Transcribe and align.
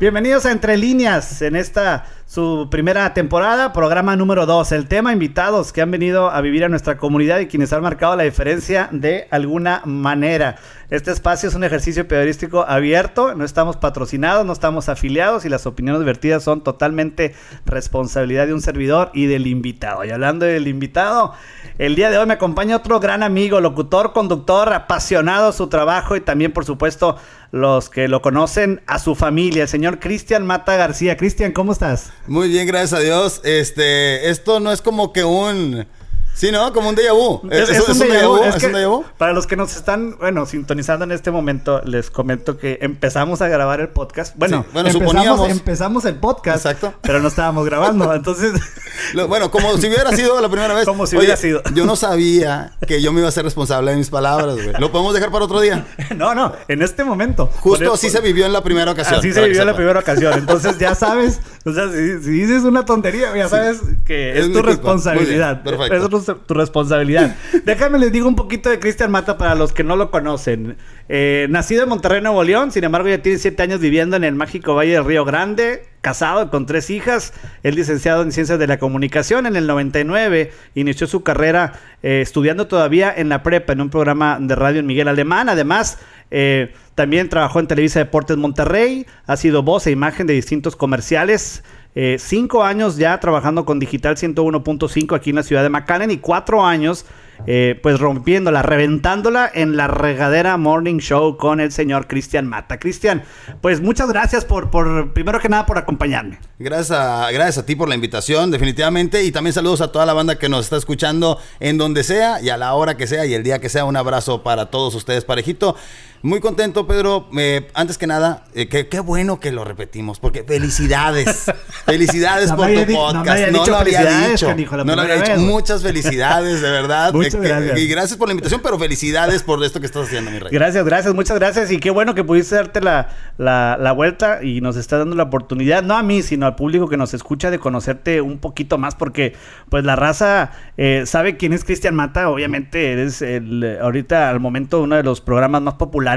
Bienvenidos 0.00 0.46
a 0.46 0.52
Entre 0.52 0.78
Líneas 0.78 1.42
en 1.42 1.54
esta 1.54 2.06
su 2.30 2.68
primera 2.70 3.12
temporada, 3.12 3.72
programa 3.72 4.14
número 4.14 4.46
2. 4.46 4.70
El 4.70 4.86
tema 4.86 5.12
invitados 5.12 5.72
que 5.72 5.82
han 5.82 5.90
venido 5.90 6.30
a 6.30 6.40
vivir 6.40 6.64
a 6.64 6.68
nuestra 6.68 6.96
comunidad 6.96 7.40
y 7.40 7.48
quienes 7.48 7.72
han 7.72 7.82
marcado 7.82 8.14
la 8.14 8.22
diferencia 8.22 8.88
de 8.92 9.26
alguna 9.32 9.82
manera. 9.84 10.56
Este 10.90 11.10
espacio 11.10 11.48
es 11.48 11.56
un 11.56 11.64
ejercicio 11.64 12.06
periodístico 12.06 12.64
abierto, 12.66 13.34
no 13.34 13.44
estamos 13.44 13.76
patrocinados, 13.76 14.46
no 14.46 14.52
estamos 14.52 14.88
afiliados 14.88 15.44
y 15.44 15.48
las 15.48 15.66
opiniones 15.66 16.04
vertidas 16.04 16.44
son 16.44 16.62
totalmente 16.62 17.34
responsabilidad 17.66 18.46
de 18.46 18.54
un 18.54 18.62
servidor 18.62 19.10
y 19.12 19.26
del 19.26 19.48
invitado. 19.48 20.04
Y 20.04 20.10
hablando 20.10 20.46
del 20.46 20.68
invitado, 20.68 21.34
el 21.78 21.96
día 21.96 22.10
de 22.10 22.18
hoy 22.18 22.26
me 22.26 22.34
acompaña 22.34 22.76
otro 22.76 23.00
gran 23.00 23.24
amigo, 23.24 23.60
locutor, 23.60 24.12
conductor, 24.12 24.72
apasionado 24.72 25.52
su 25.52 25.66
trabajo 25.66 26.14
y 26.14 26.20
también, 26.20 26.52
por 26.52 26.64
supuesto, 26.64 27.16
los 27.52 27.90
que 27.90 28.08
lo 28.08 28.22
conocen, 28.22 28.80
a 28.86 28.98
su 28.98 29.14
familia, 29.14 29.62
el 29.62 29.68
señor 29.68 29.98
Cristian 29.98 30.46
Mata 30.46 30.76
García. 30.76 31.16
Cristian, 31.16 31.52
¿cómo 31.52 31.72
estás? 31.72 32.12
Muy 32.26 32.48
bien, 32.48 32.66
gracias 32.66 33.00
a 33.00 33.02
Dios. 33.02 33.40
Este, 33.44 34.30
esto 34.30 34.60
no 34.60 34.72
es 34.72 34.82
como 34.82 35.12
que 35.12 35.24
un 35.24 35.86
Sí, 36.34 36.50
¿no? 36.50 36.72
Como 36.72 36.88
un 36.88 36.96
déjà 36.96 37.12
vu. 37.12 37.42
Es, 37.50 37.68
un, 37.68 37.98
déjà 37.98 38.26
vu. 38.26 38.42
Es, 38.44 38.62
un 38.62 38.72
déjà 38.72 38.88
vu. 38.88 39.04
Para 39.18 39.32
los 39.32 39.46
que 39.46 39.56
nos 39.56 39.76
están, 39.76 40.16
bueno, 40.18 40.46
sintonizando 40.46 41.04
en 41.04 41.12
este 41.12 41.30
momento, 41.30 41.82
les 41.84 42.10
comento 42.10 42.56
que 42.56 42.78
empezamos 42.80 43.42
a 43.42 43.48
grabar 43.48 43.80
el 43.80 43.88
podcast. 43.88 44.34
Bueno, 44.36 44.64
bueno 44.72 44.88
empezamos, 44.88 45.12
suponíamos. 45.12 45.50
empezamos 45.50 46.04
el 46.04 46.14
podcast. 46.14 46.64
Exacto. 46.64 46.94
Pero 47.02 47.20
no 47.20 47.28
estábamos 47.28 47.66
grabando, 47.66 48.14
entonces... 48.14 48.52
bueno, 49.28 49.50
como 49.50 49.76
si 49.76 49.88
hubiera 49.88 50.10
sido 50.12 50.40
la 50.40 50.48
primera 50.48 50.74
vez. 50.74 50.86
Como 50.86 51.06
si 51.06 51.16
hubiera 51.16 51.36
sido. 51.36 51.62
Yo 51.74 51.84
no 51.84 51.96
sabía 51.96 52.72
que 52.86 53.02
yo 53.02 53.12
me 53.12 53.20
iba 53.20 53.28
a 53.28 53.32
ser 53.32 53.44
responsable 53.44 53.90
de 53.90 53.96
mis 53.98 54.10
palabras, 54.10 54.54
güey. 54.54 54.72
¿Lo 54.78 54.90
podemos 54.90 55.14
dejar 55.14 55.30
para 55.30 55.44
otro 55.44 55.60
día? 55.60 55.86
no, 56.16 56.34
no, 56.34 56.52
en 56.68 56.82
este 56.82 57.04
momento. 57.04 57.50
Justo 57.60 57.92
así 57.92 58.10
se 58.10 58.20
vivió 58.20 58.46
en 58.46 58.52
la 58.52 58.62
primera 58.62 58.92
ocasión. 58.92 59.18
Así 59.18 59.32
se 59.32 59.44
vivió 59.44 59.60
en 59.60 59.66
la 59.66 59.76
primera 59.76 60.00
ocasión. 60.00 60.34
Entonces 60.34 60.78
ya 60.78 60.94
sabes, 60.94 61.40
o 61.64 61.72
sea, 61.72 61.88
si, 61.90 62.30
dices 62.30 62.64
una 62.64 62.84
tontería, 62.84 63.36
ya 63.36 63.48
sabes 63.48 63.80
que 64.06 64.38
es, 64.38 64.52
tu 64.52 64.62
responsabilidad. 64.62 65.62
perfecto 65.62 66.19
tu 66.24 66.54
responsabilidad. 66.54 67.36
Déjame 67.64 67.98
les 67.98 68.12
digo 68.12 68.28
un 68.28 68.36
poquito 68.36 68.70
de 68.70 68.78
Cristian 68.78 69.10
Mata 69.10 69.38
para 69.38 69.54
los 69.54 69.72
que 69.72 69.84
no 69.84 69.96
lo 69.96 70.10
conocen. 70.10 70.76
Eh, 71.08 71.46
nacido 71.50 71.82
en 71.82 71.88
Monterrey, 71.88 72.20
Nuevo 72.20 72.42
León, 72.44 72.72
sin 72.72 72.84
embargo 72.84 73.08
ya 73.08 73.22
tiene 73.22 73.38
siete 73.38 73.62
años 73.62 73.80
viviendo 73.80 74.16
en 74.16 74.24
el 74.24 74.34
mágico 74.34 74.74
Valle 74.74 74.92
del 74.92 75.04
Río 75.04 75.24
Grande, 75.24 75.84
casado 76.00 76.50
con 76.50 76.66
tres 76.66 76.90
hijas, 76.90 77.32
es 77.62 77.74
licenciado 77.74 78.22
en 78.22 78.32
Ciencias 78.32 78.58
de 78.58 78.66
la 78.66 78.78
Comunicación. 78.78 79.46
En 79.46 79.56
el 79.56 79.66
99 79.66 80.52
inició 80.74 81.06
su 81.06 81.22
carrera 81.22 81.72
eh, 82.02 82.20
estudiando 82.20 82.66
todavía 82.66 83.12
en 83.14 83.28
la 83.28 83.42
prepa 83.42 83.72
en 83.72 83.80
un 83.80 83.90
programa 83.90 84.38
de 84.40 84.54
radio 84.54 84.80
en 84.80 84.86
Miguel 84.86 85.08
Alemán. 85.08 85.48
Además, 85.48 85.98
eh, 86.30 86.72
también 86.94 87.28
trabajó 87.28 87.60
en 87.60 87.66
Televisa 87.66 87.98
Deportes 87.98 88.36
Monterrey, 88.36 89.06
ha 89.26 89.36
sido 89.36 89.62
voz 89.62 89.86
e 89.86 89.90
imagen 89.90 90.26
de 90.26 90.34
distintos 90.34 90.76
comerciales. 90.76 91.62
Eh, 91.94 92.16
cinco 92.18 92.62
años 92.62 92.96
ya 92.96 93.18
trabajando 93.18 93.64
con 93.64 93.78
Digital 93.78 94.16
101.5 94.16 95.16
aquí 95.16 95.30
en 95.30 95.36
la 95.36 95.42
ciudad 95.42 95.62
de 95.62 95.70
McAllen 95.70 96.10
y 96.10 96.18
cuatro 96.18 96.64
años 96.64 97.04
eh, 97.46 97.78
pues 97.82 97.98
rompiéndola, 97.98 98.62
reventándola 98.62 99.50
en 99.52 99.76
la 99.76 99.86
regadera 99.86 100.56
Morning 100.56 100.98
Show 100.98 101.36
con 101.36 101.60
el 101.60 101.72
señor 101.72 102.06
Cristian 102.06 102.46
Mata. 102.46 102.78
Cristian, 102.78 103.22
pues 103.60 103.80
muchas 103.80 104.08
gracias 104.08 104.44
por, 104.44 104.70
por, 104.70 105.12
primero 105.12 105.40
que 105.40 105.48
nada, 105.48 105.66
por 105.66 105.78
acompañarme. 105.78 106.38
Gracias 106.58 106.90
a, 106.90 107.30
gracias 107.32 107.58
a 107.58 107.66
ti 107.66 107.76
por 107.76 107.88
la 107.88 107.94
invitación, 107.94 108.50
definitivamente, 108.50 109.24
y 109.24 109.32
también 109.32 109.54
saludos 109.54 109.80
a 109.80 109.90
toda 109.90 110.06
la 110.06 110.12
banda 110.12 110.38
que 110.38 110.48
nos 110.48 110.66
está 110.66 110.76
escuchando 110.76 111.38
en 111.60 111.78
donde 111.78 112.04
sea 112.04 112.40
y 112.42 112.50
a 112.50 112.56
la 112.56 112.74
hora 112.74 112.96
que 112.96 113.06
sea 113.06 113.24
y 113.26 113.34
el 113.34 113.42
día 113.42 113.58
que 113.58 113.68
sea. 113.68 113.84
Un 113.84 113.96
abrazo 113.96 114.42
para 114.42 114.66
todos 114.66 114.94
ustedes, 114.94 115.24
parejito. 115.24 115.76
Muy 116.22 116.40
contento, 116.40 116.86
Pedro. 116.86 117.28
antes 117.72 117.96
que 117.96 118.06
nada, 118.06 118.44
eh, 118.54 118.68
qué 118.68 119.00
bueno 119.00 119.40
que 119.40 119.52
lo 119.52 119.64
repetimos, 119.64 120.20
porque 120.20 120.44
felicidades. 120.44 121.50
felicidades 121.86 122.52
por 122.52 122.66
tu 122.66 122.92
podcast. 122.92 123.50
No, 123.50 123.66
lo 123.66 123.76
había 123.76 124.28
dicho. 124.28 124.54
no 124.84 124.96
lo 124.96 125.00
había 125.00 125.14
dicho. 125.16 125.36
Muchas 125.38 125.82
felicidades, 125.82 126.60
de 126.60 126.70
verdad. 126.70 127.12
Muchas 127.14 127.40
gracias. 127.40 127.78
Y 127.78 127.86
gracias 127.88 128.18
por 128.18 128.28
la 128.28 128.32
invitación, 128.32 128.60
pero 128.62 128.78
felicidades 128.78 129.42
por 129.42 129.64
esto 129.64 129.80
que 129.80 129.86
estás 129.86 130.08
haciendo, 130.08 130.30
mi 130.30 130.38
rey. 130.38 130.50
Gracias, 130.52 130.84
gracias, 130.84 131.14
muchas 131.14 131.38
gracias. 131.38 131.72
Y 131.72 131.78
qué 131.78 131.88
bueno 131.88 132.14
que 132.14 132.22
pudiste 132.22 132.54
darte 132.54 132.82
la, 132.82 133.08
la, 133.38 133.92
vuelta 133.92 134.44
y 134.44 134.60
nos 134.60 134.76
está 134.76 134.98
dando 134.98 135.16
la 135.16 135.22
oportunidad, 135.22 135.82
no 135.82 135.96
a 135.96 136.02
mí, 136.02 136.22
sino 136.22 136.44
al 136.44 136.54
público 136.54 136.86
que 136.86 136.98
nos 136.98 137.14
escucha, 137.14 137.50
de 137.50 137.58
conocerte 137.58 138.20
un 138.20 138.38
poquito 138.38 138.76
más, 138.76 138.94
porque 138.94 139.34
pues 139.70 139.84
la 139.84 139.96
raza 139.96 140.52
eh, 140.76 141.04
sabe 141.06 141.38
quién 141.38 141.54
es 141.54 141.64
Cristian 141.64 141.94
Mata. 141.94 142.28
Obviamente 142.28 142.92
eres 142.92 143.22
el, 143.22 143.78
ahorita 143.80 144.28
al 144.28 144.38
momento 144.38 144.82
uno 144.82 144.96
de 144.96 145.02
los 145.02 145.22
programas 145.22 145.62
más 145.62 145.74
populares 145.74 146.09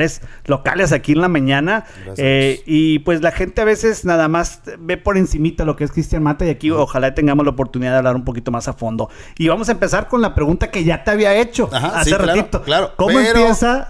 locales 0.46 0.92
aquí 0.92 1.14
en 1.14 1.22
la 1.22 1.28
mañana. 1.28 1.86
Eh, 2.18 2.62
y 2.66 3.00
pues 3.00 3.22
la 3.22 3.32
gente 3.32 3.62
a 3.62 3.66
veces 3.66 4.06
nada 4.06 4.28
más 4.28 4.62
ve 4.80 4.98
por 4.98 5.18
encimita 5.18 5.66
lo 5.66 5.76
que 5.76 5.84
es 5.84 5.92
Cristian 5.92 6.24
Mata 6.24 6.46
y 6.46 6.50
aquí 6.50 6.72
ojalá 6.72 7.14
tengamos 7.14 7.46
la 7.46 7.52
oportunidad 7.52 7.92
de 7.92 7.98
hablar 7.98 8.16
un 8.16 8.26
poquito 8.26 8.52
más 8.52 8.68
a 8.68 8.74
fondo. 8.74 9.10
Y 9.38 9.48
vamos 9.48 9.70
a 9.70 9.74
empezar 9.74 10.08
con 10.08 10.22
la 10.22 10.36
pregunta 10.36 10.72
que 10.72 10.84
ya 10.84 11.04
te 11.04 11.12
había 11.12 11.36
hecho 11.36 11.70
hace 11.72 12.18
ratito. 12.18 12.62
Claro, 12.64 12.94
¿Cómo 12.96 13.20
empieza? 13.20 13.88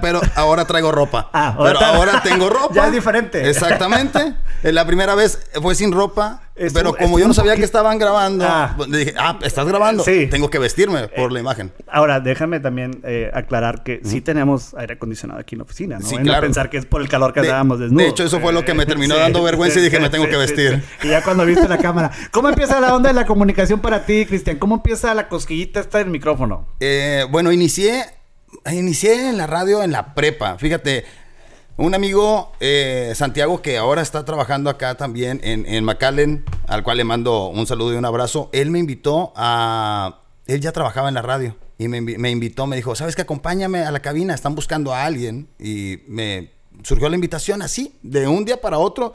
Pero 0.00 0.20
ahora 0.34 0.64
traigo 0.64 0.92
ropa. 0.92 1.30
Ah, 1.32 1.56
pero 1.58 1.80
ahora 1.80 2.22
tengo 2.22 2.48
ropa. 2.50 2.74
Ya 2.74 2.86
es 2.86 2.92
diferente. 2.92 3.48
Exactamente. 3.48 4.34
La 4.62 4.84
primera 4.86 5.14
vez 5.14 5.38
fue 5.62 5.74
sin 5.74 5.92
ropa 5.92 6.42
pero 6.72 6.94
como 6.94 7.18
yo 7.18 7.28
no 7.28 7.34
sabía 7.34 7.56
que 7.56 7.64
estaban 7.64 7.98
grabando, 7.98 8.44
ah. 8.46 8.74
Pues, 8.76 8.90
dije, 8.90 9.14
ah, 9.18 9.38
estás 9.42 9.66
grabando. 9.66 10.04
Sí. 10.04 10.26
Tengo 10.30 10.50
que 10.50 10.58
vestirme 10.58 11.08
por 11.08 11.32
la 11.32 11.40
imagen. 11.40 11.72
Ahora, 11.86 12.20
déjame 12.20 12.60
también 12.60 13.00
eh, 13.04 13.30
aclarar 13.32 13.82
que 13.82 14.00
sí 14.04 14.20
tenemos 14.20 14.74
aire 14.74 14.94
acondicionado 14.94 15.40
aquí 15.40 15.54
en 15.54 15.58
la 15.58 15.64
oficina, 15.64 15.98
¿no? 15.98 16.06
Sí, 16.06 16.16
claro. 16.16 16.42
pensar 16.42 16.70
que 16.70 16.78
es 16.78 16.86
por 16.86 17.00
el 17.00 17.08
calor 17.08 17.32
que 17.32 17.40
estábamos 17.40 17.78
desnudos. 17.78 18.04
De 18.04 18.10
hecho, 18.10 18.24
eso 18.24 18.40
fue 18.40 18.52
lo 18.52 18.64
que 18.64 18.74
me 18.74 18.86
terminó 18.86 19.16
dando 19.16 19.42
vergüenza 19.42 19.78
y 19.80 19.82
dije, 19.82 20.00
me 20.00 20.10
tengo 20.10 20.28
que 20.28 20.36
vestir. 20.36 20.82
Y 21.02 21.08
ya 21.08 21.22
cuando 21.22 21.44
viste 21.44 21.68
la 21.68 21.78
cámara. 21.78 22.10
¿Cómo 22.30 22.48
empieza 22.48 22.80
la 22.80 22.94
onda 22.94 23.08
de 23.08 23.14
la 23.14 23.26
comunicación 23.26 23.80
para 23.80 24.04
ti, 24.04 24.26
Cristian? 24.26 24.58
¿Cómo 24.58 24.76
empieza 24.76 25.14
la 25.14 25.28
cosquillita 25.28 25.80
esta 25.80 25.98
del 25.98 26.08
micrófono? 26.08 26.66
Eh, 26.80 27.24
bueno, 27.30 27.52
inicié, 27.52 28.04
inicié 28.70 29.28
en 29.28 29.38
la 29.38 29.46
radio 29.46 29.82
en 29.82 29.92
la 29.92 30.14
prepa. 30.14 30.56
Fíjate, 30.58 31.04
un 31.78 31.94
amigo, 31.94 32.52
eh, 32.60 33.12
Santiago, 33.14 33.62
que 33.62 33.78
ahora 33.78 34.02
está 34.02 34.24
trabajando 34.24 34.68
acá 34.68 34.96
también 34.96 35.40
en, 35.44 35.64
en 35.64 35.84
McAllen, 35.84 36.44
al 36.66 36.82
cual 36.82 36.96
le 36.96 37.04
mando 37.04 37.46
un 37.46 37.66
saludo 37.66 37.94
y 37.94 37.96
un 37.96 38.04
abrazo, 38.04 38.50
él 38.52 38.70
me 38.70 38.80
invitó 38.80 39.32
a... 39.36 40.22
Él 40.46 40.60
ya 40.60 40.72
trabajaba 40.72 41.08
en 41.08 41.14
la 41.14 41.22
radio 41.22 41.56
y 41.78 41.88
me, 41.88 42.00
me 42.00 42.30
invitó, 42.30 42.66
me 42.66 42.76
dijo, 42.76 42.94
¿sabes 42.96 43.14
qué? 43.14 43.22
Acompáñame 43.22 43.80
a 43.80 43.92
la 43.92 44.00
cabina, 44.00 44.34
están 44.34 44.54
buscando 44.54 44.92
a 44.92 45.04
alguien. 45.04 45.48
Y 45.58 46.00
me 46.08 46.50
surgió 46.82 47.08
la 47.08 47.14
invitación 47.14 47.62
así, 47.62 47.96
de 48.02 48.26
un 48.26 48.44
día 48.44 48.60
para 48.60 48.78
otro. 48.78 49.12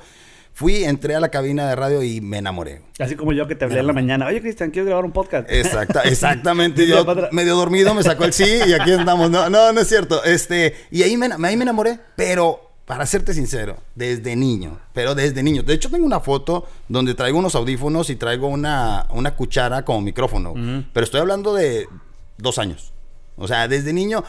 Fui, 0.54 0.84
entré 0.84 1.16
a 1.16 1.20
la 1.20 1.30
cabina 1.30 1.68
de 1.68 1.76
radio 1.76 2.04
y 2.04 2.22
me 2.22 2.38
enamoré. 2.38 2.84
Así 3.00 3.16
como 3.16 3.34
yo 3.34 3.48
que 3.48 3.56
te 3.56 3.66
hablé 3.66 3.80
en 3.80 3.88
la 3.88 3.94
mañana. 3.94 4.28
Oye, 4.28 4.40
Cristian, 4.40 4.70
quiero 4.70 4.86
grabar 4.86 5.04
un 5.04 5.12
podcast. 5.12 5.52
Exacta, 5.52 6.02
exactamente. 6.06 6.86
yo 6.86 7.04
medio 7.32 7.56
dormido 7.56 7.96
me 7.96 8.04
sacó 8.04 8.26
el 8.26 8.34
sí 8.34 8.60
y 8.68 8.74
aquí 8.74 8.92
andamos. 8.92 9.32
No, 9.32 9.50
no, 9.50 9.74
no 9.74 9.82
es 9.82 9.88
cierto. 9.88 10.24
Este, 10.24 10.76
y 10.92 11.02
ahí 11.02 11.18
me, 11.18 11.26
ahí 11.26 11.58
me 11.58 11.64
enamoré. 11.64 11.98
Pero, 12.16 12.70
para 12.86 13.08
serte 13.08 13.34
sincero, 13.34 13.78
desde 13.96 14.36
niño. 14.36 14.80
Pero 14.94 15.16
desde 15.16 15.42
niño. 15.42 15.64
De 15.64 15.74
hecho, 15.74 15.90
tengo 15.90 16.06
una 16.06 16.20
foto 16.20 16.68
donde 16.88 17.16
traigo 17.16 17.40
unos 17.40 17.56
audífonos 17.56 18.12
y 18.12 18.16
traigo 18.16 18.48
una, 18.48 19.08
una 19.10 19.36
cuchara 19.36 19.84
como 19.84 20.02
micrófono. 20.02 20.54
Pero 20.94 21.04
estoy 21.04 21.20
hablando 21.20 21.56
de 21.56 21.88
dos 22.38 22.60
años. 22.60 22.94
O 23.38 23.48
sea, 23.48 23.68
desde 23.68 23.92
niño 23.92 24.24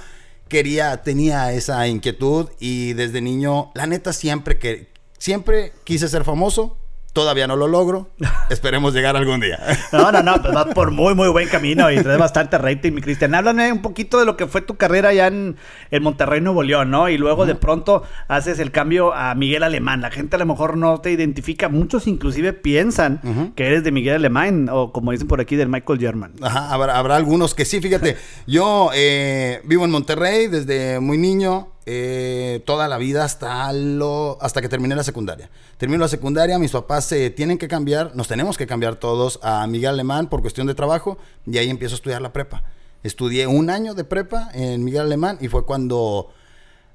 quería, 0.49 1.03
tenía 1.03 1.53
esa 1.53 1.87
inquietud 1.87 2.49
y 2.61 2.95
desde 2.95 3.21
niño, 3.21 3.73
la 3.75 3.87
neta 3.87 4.15
siempre 4.15 4.59
que 4.59 4.94
Siempre 5.25 5.73
quise 5.85 6.07
ser 6.09 6.23
famoso, 6.23 6.77
Todavía 7.15 7.47
no 7.47 7.55
lo 7.55 7.69
logro. 7.69 8.11
Esperemos 8.51 8.93
llegar 8.93 9.17
algún 9.17 9.39
día. 9.39 9.61
No, 9.93 10.11
no, 10.11 10.21
no, 10.21 10.43
pues 10.43 10.53
vas 10.53 10.67
por 10.75 10.91
muy, 10.91 11.15
muy 11.15 11.29
buen 11.29 11.49
camino 11.49 11.89
y 11.89 12.03
traes 12.03 12.19
bastante 12.19 12.59
rating, 12.59 12.91
mi 12.91 13.01
Cristian. 13.01 13.37
Háblame 13.37 13.71
un 13.71 13.83
poquito 13.83 14.19
de 14.19 14.25
lo 14.25 14.37
que 14.37 14.49
fue 14.49 14.63
tu 14.63 14.75
carrera 14.75 15.11
allá 15.11 15.29
en, 15.29 15.57
en 15.93 16.03
Monterrey, 16.03 16.41
Nuevo 16.41 16.65
León, 16.65 16.91
¿no? 16.91 17.09
Y 17.09 17.17
luego 17.17 17.47
de 17.47 17.55
pronto 17.55 18.03
haces 18.27 18.59
el 18.59 18.73
cambio 18.73 19.15
a 19.15 19.33
Miguel 19.37 19.63
Alemán. 19.63 20.01
La 20.01 20.11
gente 20.11 20.35
a 20.35 20.41
lo 20.41 20.47
mejor 20.47 20.77
no 20.77 21.01
te 21.01 21.13
identifica. 21.13 21.69
Muchos 21.69 22.09
inclusive 22.09 22.53
piensan 22.53 23.53
que 23.55 23.69
eres 23.69 23.85
de 23.85 23.93
Miguel 23.93 24.17
Alemán 24.17 24.69
o 24.69 24.91
como 24.91 25.13
dicen 25.13 25.29
por 25.29 25.41
aquí, 25.41 25.55
del 25.55 25.69
Michael 25.69 26.01
German. 26.01 26.33
Ajá, 26.43 26.73
habrá, 26.73 27.15
algunos 27.15 27.55
que 27.55 27.65
sí. 27.65 27.81
Fíjate, 27.81 28.17
yo 28.49 28.91
eh, 28.93 29.61
vivo 29.63 29.85
en 29.85 29.93
Monterrey 29.93 30.49
desde 30.49 30.99
muy 30.99 31.17
niño. 31.17 31.74
Eh, 31.87 32.63
toda 32.65 32.89
la 32.89 32.97
vida 32.97 33.25
hasta, 33.25 33.71
lo, 33.73 34.39
hasta 34.41 34.63
que 34.63 34.69
terminé 34.69 34.97
la 34.97 35.05
secundaria. 35.05 35.51
Termino 35.77 36.01
la 36.01 36.09
secundaria, 36.09 36.59
mis 36.59 36.71
papás 36.71 37.05
se 37.05 37.31
tienen 37.31 37.59
que 37.59 37.69
cambiar, 37.69 38.17
nos 38.17 38.29
tenemos 38.29 38.57
que 38.57 38.67
cambiar 38.67 38.97
todos 38.97 39.39
a 39.43 39.67
Miguel 39.67 39.91
Alemán 39.91 40.29
por 40.29 40.41
cuestión 40.41 40.67
de 40.67 40.75
trabajo 40.75 41.19
y 41.47 41.59
ahí 41.59 41.69
empiezo 41.69 41.95
a 41.95 41.97
estudiar 41.97 42.23
la 42.23 42.33
prepa. 42.33 42.63
Estudié 43.03 43.47
un 43.47 43.69
año 43.69 43.95
de 43.95 44.05
prepa 44.05 44.49
en 44.55 44.83
Miguel 44.83 45.03
Alemán 45.03 45.37
y 45.41 45.49
fue 45.49 45.67
cuando 45.67 46.33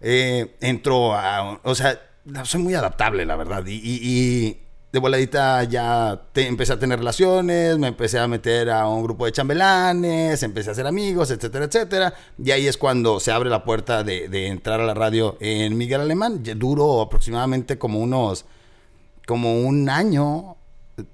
eh, 0.02 0.56
entró 0.60 1.14
a... 1.14 1.60
O 1.64 1.76
sea, 1.76 2.02
soy 2.44 2.62
muy 2.62 2.74
adaptable, 2.74 3.26
la 3.26 3.36
verdad. 3.36 3.64
y 3.68 4.58
de 4.92 5.00
voladita 5.00 5.64
ya 5.66 6.20
empecé 6.34 6.74
a 6.74 6.80
tener 6.80 7.00
relaciones, 7.00 7.78
me 7.78 7.88
empecé 7.88 8.18
a 8.18 8.28
meter 8.28 8.72
a 8.72 8.88
un 8.88 9.04
grupo 9.04 9.26
de 9.26 9.32
chambelanes, 9.32 10.42
empecé 10.42 10.70
a 10.70 10.72
hacer 10.72 10.88
amigos, 10.88 11.30
etcétera, 11.30 11.66
etcétera. 11.66 12.14
Y 12.44 12.52
ahí 12.52 12.68
es 12.68 12.78
cuando 12.78 13.20
se 13.20 13.32
abre 13.32 13.50
la 13.50 13.64
puerta 13.64 14.04
de, 14.04 14.48
entrar 14.48 14.80
a 14.80 14.86
la 14.86 14.94
radio 14.94 15.38
en 15.40 15.78
Miguel 15.78 16.02
Alemán. 16.02 16.42
Duro 16.58 17.02
aproximadamente 17.02 17.78
como 17.78 18.00
unos 18.00 18.46
como 19.28 19.62
un 19.62 19.90
año, 19.90 20.56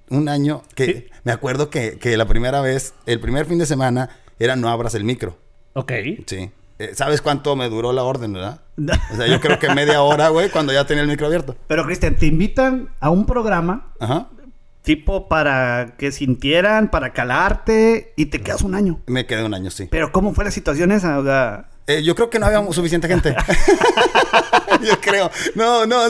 un 0.10 0.30
año, 0.30 0.62
que 0.74 1.10
me 1.26 1.34
acuerdo 1.34 1.70
que, 1.70 2.00
que 2.00 2.16
la 2.16 2.26
primera 2.26 2.62
vez, 2.62 2.94
el 3.06 3.20
primer 3.20 3.46
fin 3.46 3.60
de 3.60 3.66
semana, 3.66 4.10
era 4.40 4.56
no 4.56 4.70
abras 4.70 4.96
el 4.96 5.04
micro. 5.04 5.38
Ok. 5.74 5.92
Sí. 6.26 6.50
Eh, 6.78 6.92
¿Sabes 6.94 7.22
cuánto 7.22 7.56
me 7.56 7.70
duró 7.70 7.94
la 7.94 8.04
orden, 8.04 8.34
verdad? 8.34 8.62
O 9.12 9.16
sea, 9.16 9.28
yo 9.28 9.40
creo 9.40 9.60
que 9.60 9.74
media 9.74 10.02
hora, 10.02 10.28
güey, 10.30 10.50
cuando 10.50 10.74
ya 10.74 10.86
tenía 10.86 11.04
el 11.04 11.10
micro 11.10 11.28
abierto. 11.28 11.56
Pero, 11.68 11.86
Cristian, 11.86 12.16
te 12.16 12.26
invitan 12.26 12.90
a 13.00 13.10
un 13.10 13.26
programa. 13.26 13.94
Ajá. 14.00 14.28
Tipo 14.82 15.28
para 15.28 15.96
que 15.98 16.12
sintieran, 16.12 16.92
para 16.92 17.12
calarte 17.14 18.14
y 18.18 18.28
te 18.28 18.42
quedas 18.42 18.62
un 18.62 18.76
año. 18.76 19.02
Me 19.08 19.26
quedé 19.26 19.44
un 19.44 19.54
año, 19.54 19.72
sí. 19.72 19.88
Pero 19.90 20.12
¿cómo 20.12 20.34
fue 20.34 20.44
la 20.44 20.52
situación 20.52 20.92
esa? 20.92 21.18
O 21.18 21.24
sea... 21.24 21.70
Eh, 21.88 22.04
yo 22.04 22.14
creo 22.14 22.30
que 22.30 22.40
no 22.40 22.46
había 22.46 22.64
suficiente 22.72 23.08
gente. 23.08 23.36
yo 24.84 25.00
creo. 25.02 25.32
No, 25.56 25.86
no, 25.86 26.02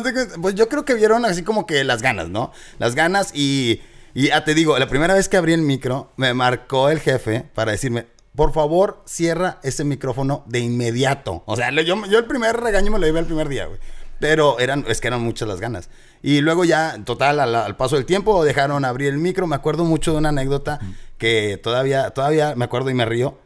pues 0.42 0.56
yo 0.56 0.68
creo 0.68 0.84
que 0.84 0.94
vieron 0.94 1.26
así 1.26 1.44
como 1.44 1.66
que 1.66 1.84
las 1.84 2.02
ganas, 2.02 2.30
¿no? 2.30 2.52
Las 2.80 2.96
ganas 2.96 3.32
y... 3.34 3.82
Y 4.14 4.28
ya 4.30 4.46
te 4.46 4.54
digo, 4.54 4.80
la 4.80 4.88
primera 4.88 5.14
vez 5.14 5.28
que 5.28 5.36
abrí 5.36 5.52
el 5.52 5.62
micro, 5.62 6.14
me 6.16 6.34
marcó 6.34 6.90
el 6.90 7.02
jefe 7.02 7.46
para 7.54 7.74
decirme, 7.74 8.08
por 8.36 8.52
favor, 8.54 9.02
cierra 9.06 9.60
ese 9.64 9.84
micrófono 9.84 10.44
de 10.48 10.60
inmediato. 10.60 11.44
O 11.46 11.56
sea, 11.56 11.72
yo, 11.72 12.06
yo 12.06 12.20
el 12.20 12.26
primer 12.26 12.58
regaño 12.58 12.92
me 12.92 13.00
lo 13.00 13.08
iba 13.08 13.20
el 13.20 13.26
primer 13.26 13.50
día, 13.50 13.66
güey. 13.66 13.80
Pero 14.20 14.60
eran, 14.60 14.86
es 14.88 15.02
que 15.02 15.08
eran 15.08 15.22
muchas 15.22 15.48
las 15.48 15.60
ganas. 15.60 15.90
Y 16.22 16.42
luego 16.42 16.66
ya, 16.66 16.98
total, 17.04 17.40
al, 17.40 17.76
paso 17.78 17.96
del 17.96 18.06
tiempo, 18.06 18.44
dejaron 18.44 18.86
abrir 18.86 19.10
el 19.10 19.20
micro. 19.20 19.48
Me 19.48 19.56
acuerdo 19.56 19.84
mucho 19.84 20.12
de 20.12 20.18
una 20.18 20.30
anécdota 20.30 20.80
que 21.18 21.60
todavía, 21.62 22.12
todavía 22.12 22.56
me 22.56 22.66
acuerdo 22.66 22.90
y 22.90 22.94
me 22.94 23.06
río. 23.06 23.38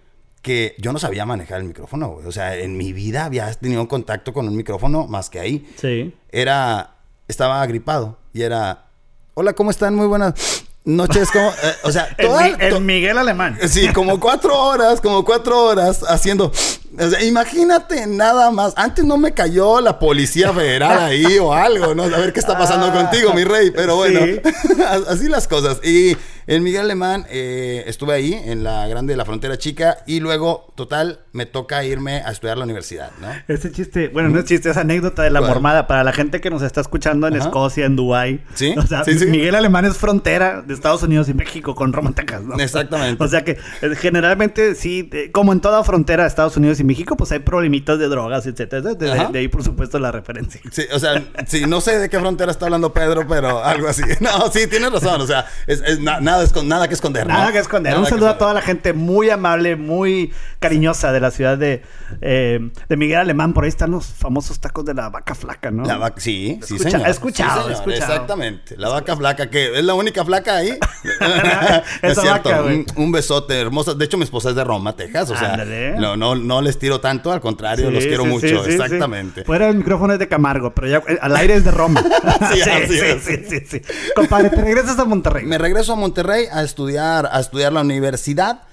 Que 0.41 0.75
yo 0.77 0.93
no 0.93 0.99
sabía 0.99 1.25
manejar 1.25 1.59
el 1.59 1.67
micrófono, 1.67 2.09
güey. 2.09 2.25
O 2.25 2.31
sea, 2.31 2.55
en 2.55 2.77
mi 2.77 2.93
vida 2.93 3.25
había 3.25 3.51
tenido 3.55 3.81
un 3.81 3.87
contacto 3.87 4.31
con 4.31 4.47
un 4.47 4.55
micrófono 4.55 5.05
más 5.05 5.29
que 5.29 5.39
ahí. 5.39 5.69
Sí. 5.75 6.15
Era, 6.31 6.95
estaba 7.27 7.61
agripado 7.61 8.17
y 8.31 8.43
era, 8.43 8.85
hola, 9.33 9.51
¿cómo 9.53 9.69
están? 9.69 9.95
Muy 9.95 10.07
buenas 10.07 10.68
noches 10.89 11.29
como, 11.31 11.49
eh, 11.49 11.75
o 11.83 11.91
sea, 11.91 12.09
el, 12.17 12.81
Miguel 12.81 13.17
Alemán. 13.17 13.57
Sí, 13.67 13.87
como 13.89 14.19
cuatro 14.19 14.57
horas, 14.57 15.01
como 15.01 15.23
cuatro 15.23 15.65
horas 15.65 16.01
haciendo. 16.07 16.51
O 16.99 17.09
sea, 17.09 17.23
imagínate 17.23 18.07
nada 18.07 18.51
más. 18.51 18.73
Antes 18.75 19.05
no 19.05 19.17
me 19.17 19.33
cayó 19.33 19.79
la 19.79 19.99
policía 19.99 20.51
federal 20.51 20.99
ahí 20.99 21.37
o 21.37 21.53
algo, 21.53 21.95
¿no? 21.95 22.03
A 22.03 22.07
ver 22.07 22.33
qué 22.33 22.39
está 22.39 22.57
pasando 22.57 22.87
ah, 22.87 22.93
contigo, 22.93 23.33
mi 23.33 23.43
rey. 23.43 23.71
Pero 23.71 23.95
bueno, 23.95 24.19
así 25.07 25.29
las 25.29 25.47
cosas. 25.47 25.77
Y 25.85 26.17
en 26.49 26.63
Miguel 26.63 26.81
Alemán 26.81 27.25
eh, 27.29 27.83
estuve 27.87 28.13
ahí, 28.13 28.33
en 28.33 28.63
la 28.63 28.87
grande 28.87 29.13
de 29.13 29.17
la 29.17 29.25
frontera 29.25 29.57
chica, 29.57 29.99
y 30.05 30.19
luego, 30.19 30.73
total, 30.75 31.19
me 31.31 31.45
toca 31.45 31.83
irme 31.85 32.21
a 32.25 32.31
estudiar 32.31 32.57
la 32.57 32.65
universidad, 32.65 33.11
¿no? 33.21 33.27
Ese 33.47 33.71
chiste, 33.71 34.09
bueno, 34.09 34.29
no 34.29 34.39
es 34.39 34.45
chiste, 34.45 34.69
es 34.69 34.77
anécdota 34.77 35.23
de 35.23 35.29
la 35.29 35.39
mormada 35.39 35.87
para 35.87 36.03
la 36.03 36.11
gente 36.11 36.41
que 36.41 36.49
nos 36.49 36.61
está 36.61 36.81
escuchando 36.81 37.27
en 37.27 37.35
Escocia, 37.35 37.85
en 37.85 37.95
Dubái. 37.95 38.41
Sí. 38.55 38.75
O 38.77 38.85
sea, 38.85 39.03
Miguel 39.27 39.55
Alemán 39.55 39.85
es 39.85 39.97
frontera 39.97 40.61
de 40.61 40.73
Estados 40.73 41.03
Unidos 41.03 41.29
y 41.29 41.33
México 41.33 41.75
con 41.75 41.93
Roma, 41.93 42.09
¿no? 42.43 42.59
Exactamente. 42.59 43.23
O 43.23 43.27
sea 43.27 43.43
que 43.43 43.51
eh, 43.81 43.95
generalmente, 43.95 44.73
sí, 44.75 45.09
como 45.31 45.53
en 45.53 45.61
toda 45.61 45.83
frontera 45.83 46.23
de 46.23 46.29
Estados 46.29 46.57
Unidos 46.57 46.79
y 46.79 46.83
México, 46.83 47.15
pues 47.15 47.31
hay 47.31 47.39
problemitas 47.39 47.99
de 47.99 48.07
drogas, 48.07 48.45
etcétera. 48.47 48.81
De, 48.81 48.95
de, 48.95 49.39
ahí, 49.39 49.47
por 49.47 49.63
supuesto, 49.63 49.99
la 49.99 50.11
referencia. 50.11 50.61
Sí, 50.71 50.83
o 50.91 50.97
sea, 50.97 51.23
sí, 51.45 51.65
no 51.67 51.81
sé 51.81 51.99
de 51.99 52.09
qué 52.09 52.19
frontera 52.19 52.51
está 52.51 52.65
hablando 52.65 52.93
Pedro, 52.93 53.27
pero 53.27 53.63
algo 53.63 53.87
así. 53.87 54.01
No, 54.19 54.51
sí, 54.51 54.67
tienes 54.67 54.91
razón. 54.91 55.21
O 55.21 55.27
sea, 55.27 55.45
es, 55.67 55.99
nada 55.99 56.38
nada, 56.63 56.87
que 56.87 56.93
esconder. 56.93 57.27
Nada 57.27 57.51
que 57.51 57.59
esconder. 57.59 57.97
Un 57.97 58.05
saludo 58.05 58.29
a 58.29 58.37
toda 58.37 58.53
la 58.53 58.61
gente 58.61 58.93
muy 58.93 59.29
amable, 59.29 59.75
muy 59.75 60.33
cariñosa 60.59 61.11
de 61.11 61.19
la 61.19 61.31
ciudad 61.31 61.57
de, 61.57 61.83
eh, 62.21 62.69
de 62.87 62.97
Miguel 62.97 63.19
Alemán. 63.19 63.53
Por 63.53 63.63
ahí 63.63 63.69
están 63.69 63.91
los 63.91 64.07
famosos 64.07 64.59
tacos 64.59 64.85
de 64.85 64.93
la 64.93 65.09
vaca 65.09 65.35
flaca, 65.35 65.71
¿no? 65.71 65.83
La 65.85 65.97
vaca, 65.97 66.19
sí, 66.19 66.59
sí, 66.63 66.77
señor. 66.79 67.07
He 67.07 67.11
escuchado, 67.11 67.69
Exactamente. 67.69 68.75
La 68.77 68.89
vaca 68.89 69.15
flaca, 69.15 69.49
que 69.49 69.77
es 69.77 69.83
la 69.83 69.93
única 69.93 70.25
flaca 70.25 70.57
ahí. 70.57 70.77
es 72.01 72.19
cierto. 72.19 72.49
un, 72.95 73.11
besote 73.11 73.59
hermoso. 73.59 73.95
De 73.95 74.05
hecho, 74.05 74.17
mi 74.17 74.23
esposa 74.23 74.49
es 74.49 74.55
de 74.55 74.63
Roma, 74.63 74.95
Texas. 74.95 75.29
O 75.31 75.37
sea, 75.37 75.57
no, 75.97 76.15
no, 76.15 76.35
no 76.35 76.61
les 76.61 76.77
tiro 76.77 76.99
tanto, 76.99 77.31
al 77.31 77.41
contrario, 77.41 77.91
los 77.91 78.05
quiero 78.05 78.25
mucho. 78.25 78.65
exactamente. 78.65 79.43
Fuera 79.43 79.69
el 79.69 79.77
micrófono 79.77 80.13
es 80.13 80.19
de 80.19 80.27
Camargo, 80.27 80.73
pero 80.73 80.87
ya 80.87 80.97
eh, 81.07 81.17
al 81.21 81.35
aire 81.35 81.55
es 81.55 81.63
de 81.63 81.71
Roma. 81.71 82.03
sí, 82.53 82.61
sí, 83.21 83.45
sí, 83.47 83.59
sí, 83.65 83.81
Compadre, 84.15 84.49
te 84.49 84.61
regresas 84.61 84.97
a 84.99 85.05
Monterrey. 85.05 85.45
Me 85.45 85.57
regreso 85.57 85.93
a 85.93 85.95
Monterrey 85.95 86.28
a 86.29 86.63
estudiar, 86.63 87.29
a 87.31 87.39
estudiar 87.39 87.73
la 87.73 87.81
universidad. 87.81 88.63